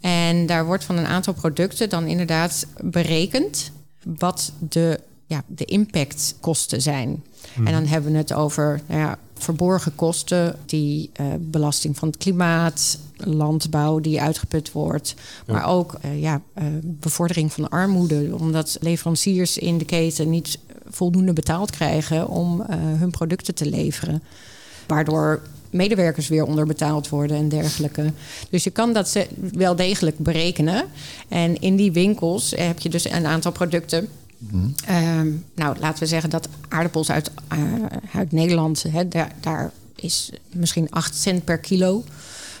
En 0.00 0.46
daar 0.46 0.66
wordt 0.66 0.84
van 0.84 0.96
een 0.96 1.06
aantal 1.06 1.32
producten 1.32 1.88
dan 1.88 2.06
inderdaad 2.06 2.66
berekend 2.80 3.70
wat 4.18 4.52
de, 4.58 5.00
ja, 5.26 5.42
de 5.46 5.64
impactkosten 5.64 6.82
zijn. 6.82 7.24
En 7.56 7.72
dan 7.72 7.86
hebben 7.86 8.12
we 8.12 8.18
het 8.18 8.32
over 8.32 8.80
nou 8.86 9.00
ja, 9.00 9.18
verborgen 9.34 9.94
kosten, 9.94 10.58
die 10.66 11.10
eh, 11.12 11.26
belasting 11.38 11.96
van 11.98 12.08
het 12.08 12.16
klimaat, 12.16 12.98
landbouw 13.16 14.00
die 14.00 14.20
uitgeput 14.20 14.72
wordt, 14.72 15.14
maar 15.46 15.66
ook 15.66 15.98
ja, 16.16 16.40
bevordering 16.82 17.52
van 17.52 17.68
armoede, 17.68 18.30
omdat 18.38 18.76
leveranciers 18.80 19.58
in 19.58 19.78
de 19.78 19.84
keten 19.84 20.30
niet 20.30 20.58
voldoende 20.96 21.32
betaald 21.32 21.70
krijgen 21.70 22.28
om 22.28 22.60
eh, 22.60 22.76
hun 22.78 23.10
producten 23.10 23.54
te 23.54 23.66
leveren. 23.70 24.22
Waardoor 24.86 25.42
medewerkers 25.70 26.28
weer 26.28 26.44
onderbetaald 26.44 27.08
worden 27.08 27.36
en 27.36 27.48
dergelijke. 27.48 28.12
Dus 28.50 28.64
je 28.64 28.70
kan 28.70 28.92
dat 28.92 29.08
ze- 29.08 29.26
wel 29.52 29.76
degelijk 29.76 30.18
berekenen. 30.18 30.84
En 31.28 31.60
in 31.60 31.76
die 31.76 31.92
winkels 31.92 32.52
heb 32.56 32.78
je 32.78 32.88
dus 32.88 33.10
een 33.10 33.26
aantal 33.26 33.52
producten. 33.52 34.08
Ehm, 34.86 35.28
nou, 35.54 35.76
laten 35.80 35.98
we 36.02 36.06
zeggen 36.06 36.30
dat 36.30 36.48
aardappels 36.68 37.10
uit, 37.10 37.30
eh, 37.48 37.58
uit 38.14 38.32
Nederland, 38.32 38.82
hè, 38.88 39.08
daar, 39.08 39.32
daar 39.40 39.70
is 39.96 40.30
misschien 40.52 40.90
8 40.90 41.16
cent 41.16 41.44
per 41.44 41.58
kilo. 41.58 42.04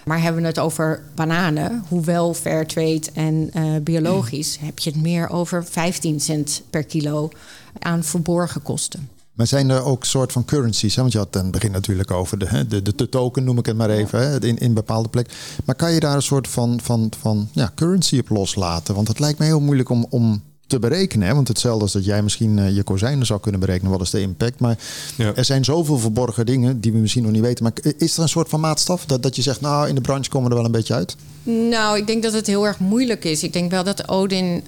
Maar 0.04 0.22
hebben 0.22 0.40
we 0.42 0.48
het 0.48 0.58
over 0.58 1.02
bananen, 1.14 1.84
hoewel 1.88 2.34
fair 2.34 2.66
trade 2.66 3.02
en 3.14 3.50
eh, 3.52 3.62
biologisch, 3.82 4.58
heb 4.60 4.78
je 4.78 4.90
het 4.90 5.02
meer 5.02 5.30
over 5.30 5.64
15 5.64 6.20
cent 6.20 6.62
per 6.70 6.84
kilo 6.84 7.30
aan 7.78 8.04
verborgen 8.04 8.62
kosten. 8.62 9.08
maar 9.32 9.46
zijn 9.46 9.70
er 9.70 9.82
ook 9.84 10.04
soort 10.04 10.32
van 10.32 10.44
currencies? 10.44 10.94
Hè? 10.94 11.00
Want 11.00 11.12
je 11.12 11.18
had 11.18 11.26
het 11.26 11.36
in 11.36 11.42
het 11.42 11.52
begin 11.52 11.70
natuurlijk 11.70 12.10
over 12.10 12.38
de, 12.38 12.46
hè, 12.46 12.66
de, 12.66 12.82
de, 12.82 12.92
de 12.96 13.08
token, 13.08 13.44
noem 13.44 13.58
ik 13.58 13.66
het 13.66 13.76
maar 13.76 13.90
even, 13.90 14.20
hè, 14.20 14.42
in, 14.44 14.58
in 14.58 14.74
bepaalde 14.74 15.08
plek. 15.08 15.30
Maar 15.64 15.74
kan 15.74 15.92
je 15.92 16.00
daar 16.00 16.14
een 16.14 16.22
soort 16.22 16.48
van, 16.48 16.80
van, 16.82 17.12
van 17.20 17.48
ja, 17.52 17.72
currency 17.74 18.18
op 18.18 18.28
loslaten? 18.28 18.94
Want 18.94 19.08
het 19.08 19.18
lijkt 19.18 19.38
me 19.38 19.44
heel 19.44 19.60
moeilijk 19.60 19.88
om, 19.88 20.06
om 20.10 20.42
te 20.66 20.78
berekenen. 20.78 21.28
Hè? 21.28 21.34
Want 21.34 21.48
hetzelfde 21.48 21.82
als 21.82 21.92
dat 21.92 22.04
jij 22.04 22.22
misschien 22.22 22.58
eh, 22.58 22.74
je 22.76 22.82
kozijnen 22.82 23.26
zou 23.26 23.40
kunnen 23.40 23.60
berekenen. 23.60 23.90
Wat 23.92 24.00
is 24.00 24.10
de 24.10 24.20
impact? 24.20 24.60
Maar 24.60 24.78
Ja. 25.16 25.32
er 25.34 25.44
zijn 25.44 25.64
zoveel 25.64 25.98
verborgen 25.98 26.46
dingen 26.46 26.80
die 26.80 26.92
we 26.92 26.98
misschien 26.98 27.22
nog 27.22 27.32
niet 27.32 27.40
weten. 27.42 27.64
Maar 27.64 27.72
is 27.98 28.16
er 28.16 28.22
een 28.22 28.28
soort 28.28 28.48
van 28.48 28.60
maatstaf 28.60 29.04
dat, 29.04 29.22
dat 29.22 29.36
je 29.36 29.42
zegt, 29.42 29.60
nou 29.60 29.88
in 29.88 29.94
de 29.94 30.00
branche 30.00 30.30
komen 30.30 30.48
we 30.48 30.54
er 30.56 30.62
wel 30.62 30.66
een 30.72 30.78
beetje 30.78 30.94
uit? 30.94 31.16
Nou, 31.42 31.98
ik 31.98 32.06
denk 32.06 32.22
dat 32.22 32.32
het 32.32 32.46
heel 32.46 32.66
erg 32.66 32.78
moeilijk 32.78 33.24
is. 33.24 33.42
Ik 33.42 33.52
denk 33.52 33.70
wel 33.70 33.84
dat 33.84 34.08
Odin, 34.08 34.62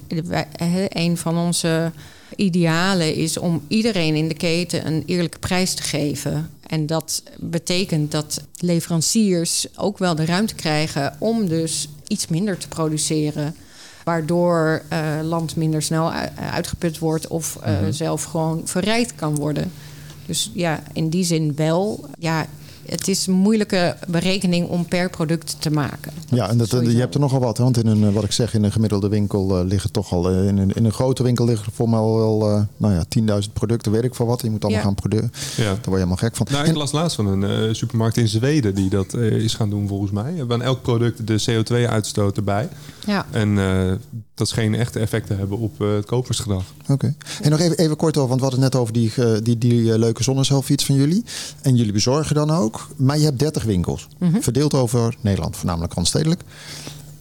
hè, 0.53 0.85
een 0.89 1.17
van 1.17 1.37
onze 1.39 1.93
idealen 2.37 3.15
is 3.15 3.39
om 3.39 3.63
iedereen 3.69 4.15
in 4.15 4.29
de 4.29 4.35
keten 4.35 4.87
een 4.87 5.03
eerlijke 5.07 5.39
prijs 5.39 5.75
te 5.75 5.83
geven. 5.83 6.51
En 6.67 6.87
dat 6.87 7.23
betekent 7.41 8.11
dat 8.11 8.41
leveranciers 8.59 9.67
ook 9.77 9.99
wel 9.99 10.15
de 10.15 10.25
ruimte 10.25 10.55
krijgen 10.55 11.17
om 11.19 11.49
dus 11.49 11.89
iets 12.07 12.27
minder 12.27 12.59
te 12.59 12.69
produceren. 12.69 13.55
Waardoor 14.05 14.83
eh, 14.89 15.01
land 15.23 15.57
minder 15.57 15.83
snel 15.83 16.13
u- 16.13 16.41
uitgeput 16.53 16.99
wordt 16.99 17.27
of 17.27 17.57
eh, 17.57 17.77
zelf 17.91 18.25
gewoon 18.25 18.61
verrijkt 18.65 19.15
kan 19.15 19.35
worden. 19.35 19.73
Dus 20.27 20.51
ja, 20.55 20.83
in 20.93 21.09
die 21.09 21.25
zin 21.25 21.55
wel. 21.57 22.05
Ja, 22.19 22.47
het 22.91 23.09
is 23.09 23.27
een 23.27 23.35
moeilijke 23.35 23.97
berekening 24.09 24.69
om 24.69 24.85
per 24.89 25.11
product 25.11 25.57
te 25.59 25.71
maken. 25.71 26.13
Ja, 26.29 26.49
en 26.49 26.59
dat, 26.59 26.69
sowieso. 26.69 26.93
je 26.95 26.99
hebt 27.01 27.15
er 27.15 27.21
nogal 27.21 27.41
wat. 27.41 27.57
hè? 27.57 27.63
Want 27.65 27.77
in 27.83 27.87
een, 27.87 28.05
eh, 28.05 28.13
wat 28.13 28.25
ik 28.25 28.33
zeg, 28.33 28.55
in 28.55 28.65
een 28.65 28.73
gemiddelde 28.73 29.09
winkel 29.09 29.59
eh, 29.59 29.65
liggen 29.67 29.93
toch 29.93 30.13
al... 30.13 30.31
eh, 30.31 30.47
in, 30.47 30.57
een, 30.59 30.73
in 30.73 30.85
een 30.85 30.93
grote 30.93 31.23
winkel 31.23 31.45
liggen 31.45 31.67
er 31.67 31.73
voor 31.73 31.89
mij 31.89 31.99
al 31.99 32.17
wel 32.17 32.51
eh, 32.51 32.63
nou 32.77 32.95
ja, 32.95 33.41
10.000 33.43 33.53
producten, 33.53 33.93
weet 33.93 34.05
ik 34.05 34.15
van 34.15 34.27
wat. 34.27 34.43
Je 34.43 34.51
moet 34.51 34.63
allemaal 34.65 34.81
Ja. 34.81 34.87
gaan 34.87 34.95
produceren. 34.95 35.33
Ja. 35.57 35.65
Daar 35.65 35.73
word 35.75 35.85
je 35.85 35.91
helemaal 35.91 36.17
gek 36.17 36.37
van. 36.37 36.47
Nou, 36.51 36.65
En- 36.65 36.71
ik 36.71 36.77
las 36.77 36.93
laatst 36.93 37.17
van 37.17 37.27
een 37.27 37.45
eh, 37.69 37.75
supermarkt 37.75 38.17
in 38.17 38.29
Zweden 38.29 38.75
die 38.75 38.91
dat 38.91 39.15
eh, 39.15 39.23
is 39.33 39.55
gaan 39.55 39.71
doen 39.71 39.89
volgens 39.89 40.11
mij. 40.11 40.33
Hebben 40.37 40.57
aan 40.61 40.67
elk 40.67 40.83
product 40.83 41.27
de 41.27 41.41
CO2-uitstoot 41.51 42.37
erbij. 42.37 42.69
Ja. 43.07 43.27
En 43.31 43.59
eh, 43.59 43.93
dat 44.39 44.49
scheen 44.49 44.75
echte 44.75 44.99
effecten 44.99 45.39
hebben 45.39 45.59
op 45.59 45.81
eh, 45.83 45.95
het 45.95 46.05
kopersgedrag. 46.05 46.65
Oké. 46.89 47.15
En 47.43 47.51
nog 47.51 47.61
even, 47.61 47.79
even 47.79 47.97
kort 47.97 48.17
over, 48.17 48.29
want 48.29 48.41
we 48.41 48.47
hadden 48.47 48.65
het 48.65 48.73
net 48.73 48.83
over 48.83 48.95
die, 48.95 49.13
eh, 49.17 49.37
die, 49.43 49.59
die 49.59 49.93
eh, 49.93 49.99
leuke 49.99 50.23
zonnecelfiets 50.23 50.85
van 50.85 50.95
jullie. 50.95 51.25
En 51.63 51.77
jullie 51.77 51.93
bezorgen 51.93 52.35
dan 52.35 52.51
ook. 52.51 52.89
Maar 52.97 53.19
je 53.19 53.25
hebt 53.25 53.39
30 53.39 53.63
winkels. 53.63 54.09
Verdeeld 54.41 54.75
over 54.75 55.17
Nederland, 55.21 55.57
voornamelijk 55.57 55.95
randstedelijk. 55.95 56.41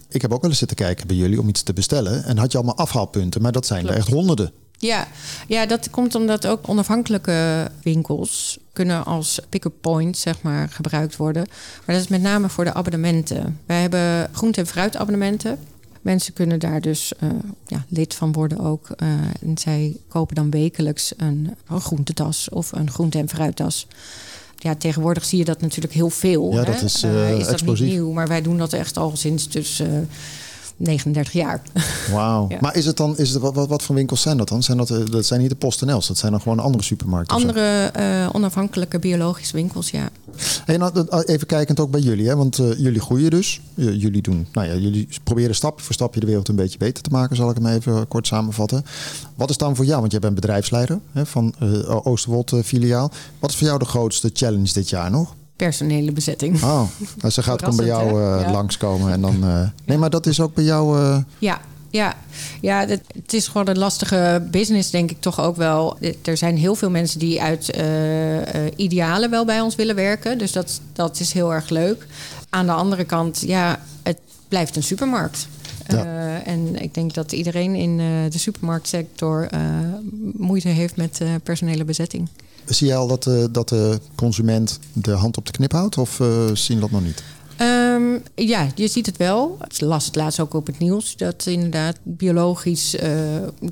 Ik 0.08 0.22
heb 0.22 0.32
ook 0.32 0.40
wel 0.40 0.50
eens 0.50 0.58
zitten 0.58 0.76
kijken 0.76 1.06
bij 1.06 1.16
jullie 1.16 1.40
om 1.40 1.48
iets 1.48 1.62
te 1.62 1.72
bestellen. 1.72 2.24
En 2.24 2.38
had 2.38 2.52
je 2.52 2.58
allemaal 2.58 2.76
afhaalpunten, 2.76 3.42
maar 3.42 3.52
dat 3.52 3.66
zijn 3.66 3.88
er 3.88 3.94
echt 3.94 4.08
honderden. 4.08 4.52
Ja. 4.78 5.08
ja, 5.46 5.66
dat 5.66 5.90
komt 5.90 6.14
omdat 6.14 6.46
ook 6.46 6.68
onafhankelijke 6.68 7.70
winkels 7.82 8.58
kunnen 8.72 9.04
als 9.04 9.40
pick-up 9.48 9.74
point 9.80 10.18
zeg 10.18 10.42
maar, 10.42 10.68
gebruikt 10.68 11.16
worden. 11.16 11.46
Maar 11.84 11.94
dat 11.94 12.04
is 12.04 12.10
met 12.10 12.22
name 12.22 12.48
voor 12.48 12.64
de 12.64 12.74
abonnementen. 12.74 13.58
Wij 13.66 13.80
hebben 13.80 14.28
groente- 14.32 14.60
en 14.60 14.66
fruitabonnementen. 14.66 15.58
Mensen 16.08 16.32
kunnen 16.32 16.58
daar 16.58 16.80
dus 16.80 17.12
eh, 17.18 17.28
ja, 17.66 17.84
lid 17.88 18.14
van 18.14 18.32
worden 18.32 18.60
ook. 18.60 18.90
Eh, 18.90 19.08
en 19.40 19.58
zij 19.58 19.96
kopen 20.08 20.34
dan 20.34 20.50
wekelijks 20.50 21.12
een, 21.16 21.54
een 21.68 21.80
groentetas 21.80 22.48
of 22.48 22.72
een 22.72 22.90
groente- 22.90 23.18
en 23.18 23.28
fruittas. 23.28 23.86
Ja, 24.56 24.74
tegenwoordig 24.74 25.24
zie 25.24 25.38
je 25.38 25.44
dat 25.44 25.60
natuurlijk 25.60 25.94
heel 25.94 26.10
veel. 26.10 26.52
Ja, 26.52 26.58
hè. 26.58 26.64
dat 26.64 26.82
is, 26.82 27.02
eh, 27.02 27.38
is 27.38 27.46
dat 27.46 27.62
niet 27.62 27.80
nieuw, 27.80 28.12
maar 28.12 28.28
wij 28.28 28.42
doen 28.42 28.58
dat 28.58 28.72
echt 28.72 28.96
al 28.96 29.16
sinds 29.16 29.48
dus 29.48 29.82
39 30.78 31.32
jaar. 31.32 31.62
Wauw. 32.12 32.46
Ja. 32.48 32.58
Maar 32.60 32.76
is 32.76 32.86
het 32.86 32.96
dan, 32.96 33.18
is 33.18 33.30
het, 33.30 33.42
wat, 33.42 33.54
wat, 33.54 33.68
wat 33.68 33.82
voor 33.82 33.94
winkels 33.94 34.20
zijn 34.20 34.36
dat 34.36 34.48
dan? 34.48 34.62
Zijn 34.62 34.76
dat, 34.76 34.90
eh, 34.90 34.98
dat 35.10 35.26
zijn 35.26 35.40
niet 35.40 35.50
de 35.50 35.56
PostNL's, 35.56 36.06
dat 36.06 36.18
zijn 36.18 36.32
dan 36.32 36.40
gewoon 36.40 36.58
andere 36.58 36.84
supermarkten? 36.84 37.36
Andere 37.36 37.90
eh, 37.92 38.28
onafhankelijke 38.32 38.98
biologische 38.98 39.56
winkels, 39.56 39.90
ja. 39.90 40.08
Hey, 40.64 40.76
nou, 40.76 41.06
eh, 41.08 41.20
even 41.24 41.46
kijkend 41.46 41.80
ook 41.80 41.90
bij 41.90 42.00
jullie, 42.00 42.28
hè? 42.28 42.36
want 42.36 42.56
jullie 42.56 43.00
groeien 43.00 43.30
dus. 43.30 43.60
Jullie 43.74 44.22
doen, 44.22 44.46
nou 44.52 44.66
ja, 44.66 44.74
jullie 44.74 45.08
proberen 45.24 45.54
stapje 45.54 45.84
voor 45.84 45.94
stapje 45.94 46.20
de 46.20 46.26
wereld 46.26 46.48
een 46.48 46.56
beetje 46.56 46.78
beter 46.78 47.02
te 47.02 47.10
maken, 47.10 47.36
zal 47.36 47.50
ik 47.50 47.56
hem 47.56 47.66
even 47.66 48.08
kort 48.08 48.26
samenvatten. 48.26 48.84
Wat 49.34 49.50
is 49.50 49.56
dan 49.56 49.76
voor 49.76 49.84
jou, 49.84 50.00
want 50.00 50.12
jij 50.12 50.20
bent 50.20 50.34
bedrijfsleider 50.34 50.98
hè, 51.12 51.26
van 51.26 51.54
Oosterwold 51.86 52.52
filiaal. 52.64 53.10
Wat 53.38 53.50
is 53.50 53.56
voor 53.56 53.66
jou 53.66 53.78
de 53.78 53.84
grootste 53.84 54.30
challenge 54.32 54.72
dit 54.72 54.88
jaar 54.88 55.10
nog? 55.10 55.34
Personele 55.58 56.12
bezetting. 56.12 56.54
Oh, 56.62 56.82
nou, 57.20 57.32
ze 57.32 57.42
gaat 57.42 57.58
gewoon 57.62 57.76
bij 57.76 57.86
jou 57.86 58.08
eh, 58.08 58.40
Ja. 58.44 58.50
langskomen 58.50 59.12
en 59.12 59.20
dan. 59.20 59.44
eh, 59.44 59.68
nee, 59.84 59.98
maar 59.98 60.10
dat 60.10 60.26
is 60.26 60.40
ook 60.40 60.54
bij 60.54 60.64
jou. 60.64 60.98
eh, 60.98 61.18
Ja, 61.38 61.60
ja, 61.90 62.16
ja 62.60 62.86
het, 62.86 63.00
het 63.14 63.32
is 63.32 63.46
gewoon 63.48 63.68
een 63.68 63.78
lastige 63.78 64.46
business, 64.50 64.90
denk 64.90 65.10
ik 65.10 65.20
toch 65.20 65.40
ook 65.40 65.56
wel. 65.56 65.96
Er 66.24 66.36
zijn 66.36 66.56
heel 66.56 66.74
veel 66.74 66.90
mensen 66.90 67.18
die 67.18 67.42
uit 67.42 67.70
idealen 68.76 69.30
wel 69.30 69.44
bij 69.44 69.60
ons 69.60 69.74
willen 69.74 69.94
werken. 69.94 70.38
Dus 70.38 70.52
dat, 70.52 70.80
dat 70.92 71.20
is 71.20 71.32
heel 71.32 71.52
erg 71.54 71.68
leuk. 71.68 72.06
Aan 72.50 72.66
de 72.66 72.72
andere 72.72 73.04
kant, 73.04 73.42
ja, 73.46 73.80
het 74.02 74.18
blijft 74.48 74.76
een 74.76 74.82
supermarkt. 74.82 75.48
Ja. 75.88 76.40
En 76.44 76.82
ik 76.82 76.94
denk 76.94 77.14
dat 77.14 77.32
iedereen 77.32 77.74
in 77.74 77.96
de 78.30 78.38
supermarktsector 78.38 79.48
moeite 80.36 80.68
heeft 80.68 80.96
met 80.96 81.20
personele 81.42 81.84
bezetting. 81.84 82.28
Zie 82.68 82.86
jij 82.86 82.96
al 82.96 83.06
dat, 83.06 83.28
dat 83.50 83.68
de 83.68 84.00
consument 84.14 84.78
de 84.92 85.10
hand 85.10 85.36
op 85.36 85.46
de 85.46 85.52
knip 85.52 85.72
houdt, 85.72 85.98
of 85.98 86.20
eh, 86.20 86.26
zien 86.52 86.76
we 86.76 86.82
dat 86.82 86.90
nog 86.90 87.02
niet? 87.02 87.22
Ehm, 87.58 88.18
ja, 88.34 88.66
je 88.74 88.88
ziet 88.88 89.06
het 89.06 89.16
wel. 89.16 89.58
Ik 89.68 89.80
las 89.80 90.06
het 90.06 90.16
laatst 90.16 90.40
ook 90.40 90.54
op 90.54 90.66
het 90.66 90.78
nieuws 90.78 91.16
dat 91.16 91.46
inderdaad 91.46 91.96
biologisch 92.02 92.96
eh, 92.96 93.10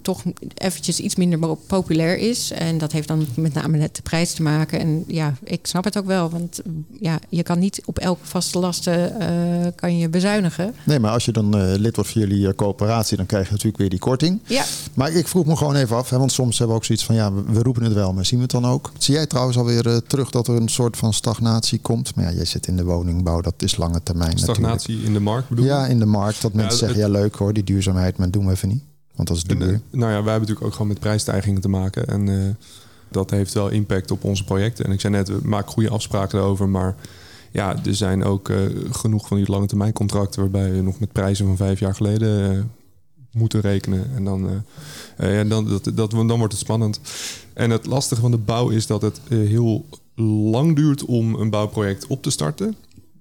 toch 0.02 0.22
eventjes 0.54 1.00
iets 1.00 1.16
minder 1.16 1.56
populair 1.66 2.18
is. 2.18 2.50
En 2.50 2.78
dat 2.78 2.92
heeft 2.92 3.08
dan 3.08 3.26
met 3.34 3.54
name 3.54 3.78
met 3.78 3.96
de 3.96 4.02
prijs 4.02 4.32
te 4.32 4.42
maken. 4.42 4.80
En 4.80 5.04
ja, 5.06 5.34
ik 5.44 5.66
snap 5.66 5.84
het 5.84 5.98
ook 5.98 6.06
wel, 6.06 6.30
want 6.30 6.60
ja, 7.00 7.18
je 7.28 7.42
kan 7.42 7.58
niet 7.58 7.82
op 7.84 7.98
elke 7.98 8.26
vaste 8.26 8.58
lasten 8.58 9.20
eh, 9.20 9.66
kan 9.74 9.98
je 9.98 10.08
bezuinigen. 10.08 10.74
Nee, 10.84 10.98
maar 10.98 11.12
als 11.12 11.24
je 11.24 11.32
dan 11.32 11.58
eh, 11.58 11.78
lid 11.78 11.96
wordt 11.96 12.10
van 12.10 12.20
jullie 12.20 12.48
eh, 12.48 12.54
coöperatie, 12.54 13.16
dan 13.16 13.26
krijg 13.26 13.44
je 13.44 13.50
natuurlijk 13.50 13.78
weer 13.78 13.90
die 13.90 13.98
korting. 13.98 14.40
Ja, 14.46 14.64
Maar 14.94 15.12
ik 15.12 15.28
vroeg 15.28 15.46
me 15.46 15.56
gewoon 15.56 15.74
even 15.74 15.96
af, 15.96 16.10
hè, 16.10 16.18
want 16.18 16.32
soms 16.32 16.58
hebben 16.58 16.76
we 16.76 16.82
ook 16.82 16.86
zoiets 16.86 17.04
van, 17.04 17.14
ja, 17.14 17.32
we, 17.32 17.62
roepen 17.62 17.82
het 17.82 17.92
wel, 17.92 18.12
maar 18.12 18.26
zien 18.26 18.38
we 18.38 18.42
het 18.42 18.52
dan 18.52 18.66
ook? 18.66 18.92
Zie 18.98 19.14
jij 19.14 19.26
trouwens 19.26 19.58
alweer 19.58 19.86
eh, 19.86 19.96
terug 19.96 20.30
dat 20.30 20.48
er 20.48 20.56
een 20.56 20.68
soort 20.68 20.96
van 20.96 21.12
stagnatie 21.12 21.78
komt? 21.78 22.14
Maar 22.14 22.24
ja, 22.24 22.32
jij 22.32 22.44
zit 22.44 22.66
in 22.66 22.76
de 22.76 22.84
woningbouw, 22.84 23.40
dat 23.40 23.54
is 23.62 23.75
lange 23.76 24.02
termijn 24.02 24.30
natuurlijk. 24.30 24.58
Stagnatie 24.58 25.02
in 25.02 25.12
de 25.12 25.20
markt 25.20 25.48
bedoel? 25.48 25.64
Ja, 25.64 25.86
in 25.86 25.98
de 25.98 26.06
markt, 26.06 26.42
dat 26.42 26.52
mensen 26.52 26.70
het- 26.86 26.94
zeggen, 26.96 27.12
ja 27.12 27.20
leuk 27.20 27.34
hoor, 27.34 27.52
die 27.52 27.64
duurzaamheid, 27.64 28.16
maar 28.16 28.30
doen 28.30 28.46
we 28.46 28.52
even 28.52 28.68
niet. 28.68 28.82
Want 29.14 29.28
dat 29.28 29.36
is 29.36 29.42
duur. 29.44 29.60
eh, 29.62 29.68
nou 29.68 29.78
ja, 29.92 29.98
wij 30.06 30.12
hebben 30.12 30.32
natuurlijk 30.32 30.66
ook 30.66 30.72
gewoon 30.72 30.88
met 30.88 30.98
prijsstijgingen 31.00 31.60
te 31.60 31.68
maken. 31.68 32.06
En 32.08 32.28
eh, 32.28 32.54
Dat 33.08 33.30
heeft 33.30 33.54
wel 33.54 33.68
impact 33.68 34.10
op 34.10 34.24
onze 34.24 34.44
projecten. 34.44 34.84
En 34.84 34.92
ik 34.92 35.00
zei 35.00 35.12
net, 35.12 35.28
we 35.28 35.38
maken 35.42 35.72
goede 35.72 35.88
afspraken 35.90 36.38
erover, 36.38 36.68
maar 36.68 36.94
ja, 37.52 37.76
er 37.84 37.94
zijn 37.94 38.24
ook 38.24 38.48
uh, 38.48 38.58
genoeg 38.90 39.26
van 39.28 39.36
die 39.36 39.50
lange 39.50 39.66
termijn 39.66 39.92
contracten 39.92 40.40
waarbij 40.40 40.72
we 40.72 40.82
nog 40.82 40.98
met 40.98 41.12
prijzen 41.12 41.46
van 41.46 41.56
vijf 41.56 41.80
jaar 41.80 41.94
geleden 41.94 42.54
uh, 42.56 42.62
moeten 43.32 43.60
rekenen. 43.60 44.10
En 44.14 44.24
dan, 44.24 44.62
ja, 45.18 45.44
dan, 45.44 45.68
dat, 45.68 45.90
dat, 45.94 46.10
dan 46.10 46.28
wordt 46.38 46.52
het 46.52 46.62
spannend. 46.62 47.00
En 47.54 47.70
het 47.70 47.86
lastige 47.86 48.20
van 48.20 48.30
de 48.30 48.36
bouw 48.38 48.68
is 48.68 48.86
dat 48.86 49.02
het 49.02 49.20
heel 49.28 49.84
lang 50.50 50.76
duurt 50.76 51.04
om 51.04 51.34
een 51.34 51.50
bouwproject 51.50 52.06
op 52.06 52.22
te 52.22 52.30
starten. 52.30 52.74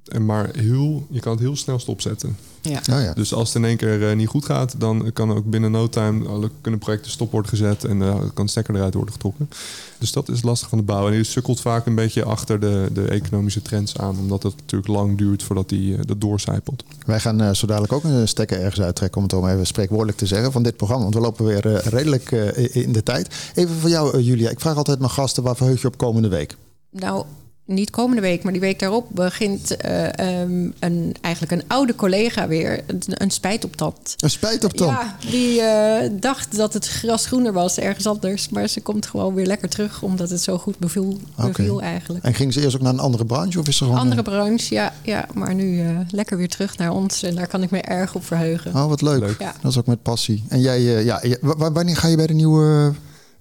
En 0.05 0.25
maar 0.25 0.49
heel, 0.57 1.07
je 1.09 1.19
kan 1.19 1.31
het 1.31 1.41
heel 1.41 1.55
snel 1.55 1.79
stopzetten. 1.79 2.37
Ja. 2.61 2.81
Oh 2.91 3.01
ja. 3.01 3.13
Dus 3.13 3.33
als 3.33 3.47
het 3.47 3.57
in 3.57 3.65
één 3.65 3.77
keer 3.77 4.09
uh, 4.09 4.15
niet 4.15 4.27
goed 4.27 4.45
gaat, 4.45 4.75
dan 4.77 5.13
kan 5.13 5.31
ook 5.31 5.45
binnen 5.45 5.71
no 5.71 5.89
time 5.89 6.27
alle 6.27 6.49
kunnen 6.61 6.79
projecten 6.79 7.11
stop 7.11 7.31
worden 7.31 7.49
gezet 7.49 7.83
en 7.83 8.01
uh, 8.01 8.15
kan 8.33 8.45
de 8.45 8.51
stekker 8.51 8.75
eruit 8.75 8.93
worden 8.93 9.13
getrokken. 9.13 9.49
Dus 9.97 10.11
dat 10.11 10.29
is 10.29 10.41
lastig 10.41 10.69
van 10.69 10.77
de 10.77 10.83
bouw. 10.83 11.07
En 11.07 11.11
die 11.11 11.23
sukkelt 11.23 11.61
vaak 11.61 11.85
een 11.85 11.95
beetje 11.95 12.23
achter 12.23 12.59
de, 12.59 12.89
de 12.93 13.07
economische 13.07 13.61
trends 13.61 13.97
aan, 13.97 14.17
omdat 14.19 14.43
het 14.43 14.55
natuurlijk 14.55 14.91
lang 14.91 15.17
duurt 15.17 15.43
voordat 15.43 15.69
die 15.69 15.91
uh, 15.91 15.99
dat 16.05 16.21
doorcijpelt. 16.21 16.83
Wij 17.05 17.19
gaan 17.19 17.41
uh, 17.41 17.53
zo 17.53 17.67
dadelijk 17.67 17.93
ook 17.93 18.03
een 18.03 18.27
stekker 18.27 18.59
ergens 18.59 18.81
uittrekken, 18.81 19.17
om 19.17 19.23
het 19.23 19.33
om 19.33 19.47
even 19.47 19.67
spreekwoordelijk 19.67 20.17
te 20.17 20.25
zeggen, 20.25 20.51
van 20.51 20.63
dit 20.63 20.77
programma. 20.77 21.03
Want 21.03 21.15
we 21.15 21.21
lopen 21.21 21.45
weer 21.45 21.65
uh, 21.65 21.77
redelijk 21.77 22.31
in 22.71 22.91
de 22.91 23.03
tijd. 23.03 23.51
Even 23.53 23.75
voor 23.75 23.89
jou, 23.89 24.21
Julia. 24.21 24.49
Ik 24.49 24.59
vraag 24.59 24.75
altijd 24.75 24.99
mijn 24.99 25.11
gasten, 25.11 25.43
waar 25.43 25.55
verheug 25.55 25.81
je 25.81 25.87
op 25.87 25.97
komende 25.97 26.27
week? 26.27 26.55
Nou, 26.89 27.25
niet 27.65 27.89
komende 27.89 28.21
week, 28.21 28.43
maar 28.43 28.51
die 28.51 28.61
week 28.61 28.79
daarop 28.79 29.07
begint 29.11 29.75
uh, 29.85 30.41
um, 30.41 30.73
een, 30.79 31.15
eigenlijk 31.21 31.53
een 31.53 31.63
oude 31.67 31.95
collega 31.95 32.47
weer 32.47 32.83
een, 32.87 33.01
een 33.07 33.31
spijt 33.31 33.63
op 33.63 33.75
tand. 33.75 34.15
Een 34.19 34.29
spijt 34.29 34.63
op 34.63 34.73
tand? 34.73 34.91
Ja, 34.91 35.15
die 35.29 35.59
uh, 35.59 36.19
dacht 36.19 36.55
dat 36.55 36.73
het 36.73 36.87
gras 36.87 37.25
groener 37.25 37.53
was 37.53 37.77
ergens 37.77 38.07
anders. 38.07 38.49
Maar 38.49 38.67
ze 38.67 38.81
komt 38.81 39.05
gewoon 39.05 39.33
weer 39.33 39.45
lekker 39.45 39.69
terug, 39.69 40.01
omdat 40.01 40.29
het 40.29 40.41
zo 40.41 40.57
goed 40.57 40.77
beviel, 40.79 41.19
beviel 41.35 41.75
okay. 41.75 41.89
eigenlijk. 41.89 42.23
En 42.23 42.33
ging 42.33 42.53
ze 42.53 42.61
eerst 42.61 42.75
ook 42.75 42.81
naar 42.81 42.93
een 42.93 42.99
andere 42.99 43.25
branche? 43.25 43.59
Of 43.59 43.67
is 43.67 43.79
er 43.79 43.85
gewoon 43.85 44.01
andere 44.01 44.21
branche, 44.21 44.73
ja. 44.73 44.93
ja 45.01 45.27
maar 45.33 45.55
nu 45.55 45.81
uh, 45.81 45.99
lekker 46.09 46.37
weer 46.37 46.49
terug 46.49 46.77
naar 46.77 46.91
ons. 46.91 47.23
En 47.23 47.35
daar 47.35 47.47
kan 47.47 47.63
ik 47.63 47.69
me 47.69 47.81
erg 47.81 48.15
op 48.15 48.25
verheugen. 48.25 48.75
Oh, 48.75 48.87
wat 48.87 49.01
leuk. 49.01 49.19
leuk. 49.19 49.39
Ja. 49.39 49.53
Dat 49.61 49.71
is 49.71 49.77
ook 49.77 49.87
met 49.87 50.01
passie. 50.01 50.43
En 50.47 50.61
jij, 50.61 50.81
ja, 50.81 51.21
wanneer 51.41 51.97
ga 51.97 52.07
je 52.07 52.15
bij 52.15 52.27
de 52.27 52.33
nieuwe... 52.33 52.93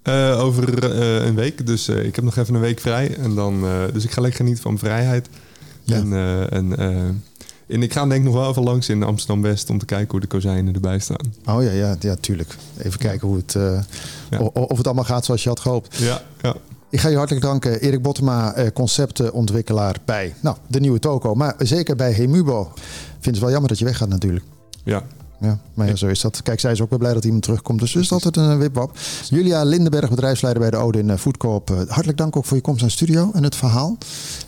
Uh, 0.09 0.41
over 0.41 0.93
uh, 0.95 1.27
een 1.27 1.35
week. 1.35 1.67
Dus 1.67 1.89
uh, 1.89 2.05
ik 2.05 2.15
heb 2.15 2.25
nog 2.25 2.37
even 2.37 2.55
een 2.55 2.61
week 2.61 2.81
vrij. 2.81 3.17
En 3.17 3.35
dan, 3.35 3.65
dus 3.93 4.05
ik 4.05 4.11
ga 4.11 4.21
lekker 4.21 4.41
genieten 4.41 4.63
van 4.63 4.79
vrijheid. 4.79 5.29
Ja. 5.83 5.97
En, 5.97 6.13
en, 6.51 6.79
en 7.67 7.83
ik 7.83 7.93
ga 7.93 8.07
denk 8.07 8.21
ik 8.21 8.23
nog 8.23 8.35
wel 8.35 8.51
even 8.51 8.63
langs 8.63 8.89
in 8.89 9.03
Amsterdam-West... 9.03 9.71
om 9.71 9.79
te 9.79 9.85
kijken 9.85 10.11
hoe 10.11 10.21
de 10.21 10.27
kozijnen 10.27 10.75
erbij 10.75 10.99
staan. 10.99 11.33
Oh 11.47 11.63
ja, 11.63 11.71
ja, 11.71 11.97
ja 12.01 12.17
tuurlijk. 12.21 12.55
Even 12.79 12.99
kijken 12.99 13.29
hoe 13.29 13.37
het, 13.37 13.53
ja. 14.31 14.39
of 14.41 14.77
het 14.77 14.87
allemaal 14.87 15.05
gaat 15.05 15.25
zoals 15.25 15.43
je 15.43 15.49
had 15.49 15.61
gehoopt. 15.61 15.97
Ja, 15.97 16.23
ja. 16.41 16.55
Ik 16.91 17.01
ga 17.01 17.09
je 17.09 17.17
hartelijk 17.17 17.45
danken, 17.45 17.81
Erik 17.81 18.03
Bottema, 18.03 18.55
conceptontwikkelaar 18.75 19.97
bij 20.05 20.35
nou, 20.41 20.57
de 20.67 20.81
nieuwe 20.81 20.99
Toko. 20.99 21.35
Maar 21.35 21.55
zeker 21.59 21.97
bij 21.97 22.13
Hemubo. 22.13 22.73
Ik 22.75 22.81
vind 23.21 23.35
het 23.35 23.39
wel 23.39 23.51
jammer 23.51 23.69
dat 23.69 23.79
je 23.79 23.85
weggaat 23.85 24.09
natuurlijk. 24.09 24.45
Ja, 24.85 25.03
ja, 25.41 25.59
maar 25.75 25.89
ja, 25.89 25.97
zo 25.97 26.07
is 26.07 26.21
dat. 26.21 26.43
Kijk, 26.43 26.61
zij 26.61 26.73
is 26.73 26.81
ook 26.81 26.91
wel 26.91 26.99
blij 26.99 27.15
dat 27.15 27.25
iemand 27.25 27.43
terugkomt. 27.43 27.81
Dus 27.81 27.95
het 27.95 28.03
is 28.03 28.13
altijd 28.13 28.37
een 28.37 28.59
wipwap. 28.59 28.99
Julia 29.29 29.65
Lindenberg, 29.65 30.11
bedrijfsleider 30.11 30.63
bij 30.63 30.71
de 30.71 30.77
Odin 30.77 31.19
Foodcoop. 31.19 31.69
Hartelijk 31.69 32.19
dank 32.19 32.37
ook 32.37 32.45
voor 32.45 32.57
je 32.57 32.63
komst 32.63 32.81
naar 32.81 32.89
de 32.89 32.95
studio 32.95 33.31
en 33.33 33.43
het 33.43 33.57
verhaal. 33.57 33.97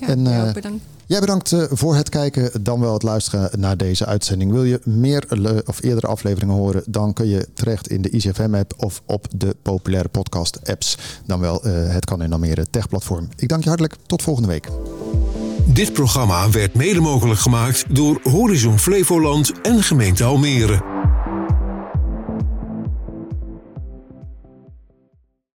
Ja, 0.00 0.06
en, 0.06 0.26
uh, 0.26 0.52
bedankt. 0.52 0.84
Jij 1.08 1.20
bedankt 1.20 1.54
voor 1.70 1.94
het 1.94 2.08
kijken, 2.08 2.62
dan 2.62 2.80
wel 2.80 2.92
het 2.92 3.02
luisteren 3.02 3.60
naar 3.60 3.76
deze 3.76 4.06
uitzending. 4.06 4.52
Wil 4.52 4.64
je 4.64 4.80
meer 4.84 5.24
of 5.66 5.82
eerdere 5.82 6.06
afleveringen 6.06 6.54
horen, 6.54 6.82
dan 6.86 7.12
kun 7.12 7.26
je 7.26 7.48
terecht 7.54 7.88
in 7.88 8.02
de 8.02 8.10
ICFM-app 8.10 8.72
of 8.76 9.02
op 9.04 9.26
de 9.36 9.56
populaire 9.62 10.08
podcast-apps. 10.08 10.98
Dan 11.26 11.40
wel 11.40 11.66
uh, 11.66 11.72
het 11.92 12.04
kan 12.04 12.22
in 12.22 12.32
Almere 12.32 12.66
Tech-platform. 12.70 13.28
Ik 13.36 13.48
dank 13.48 13.62
je 13.62 13.68
hartelijk. 13.68 13.96
Tot 14.06 14.22
volgende 14.22 14.48
week. 14.48 14.68
Dit 15.68 15.92
programma 15.92 16.50
werd 16.50 16.74
mede 16.74 17.00
mogelijk 17.00 17.40
gemaakt 17.40 17.84
door 17.88 18.20
Horizon 18.22 18.78
Flevoland 18.78 19.52
en 19.62 19.82
gemeente 19.82 20.24
Almere. 20.24 20.95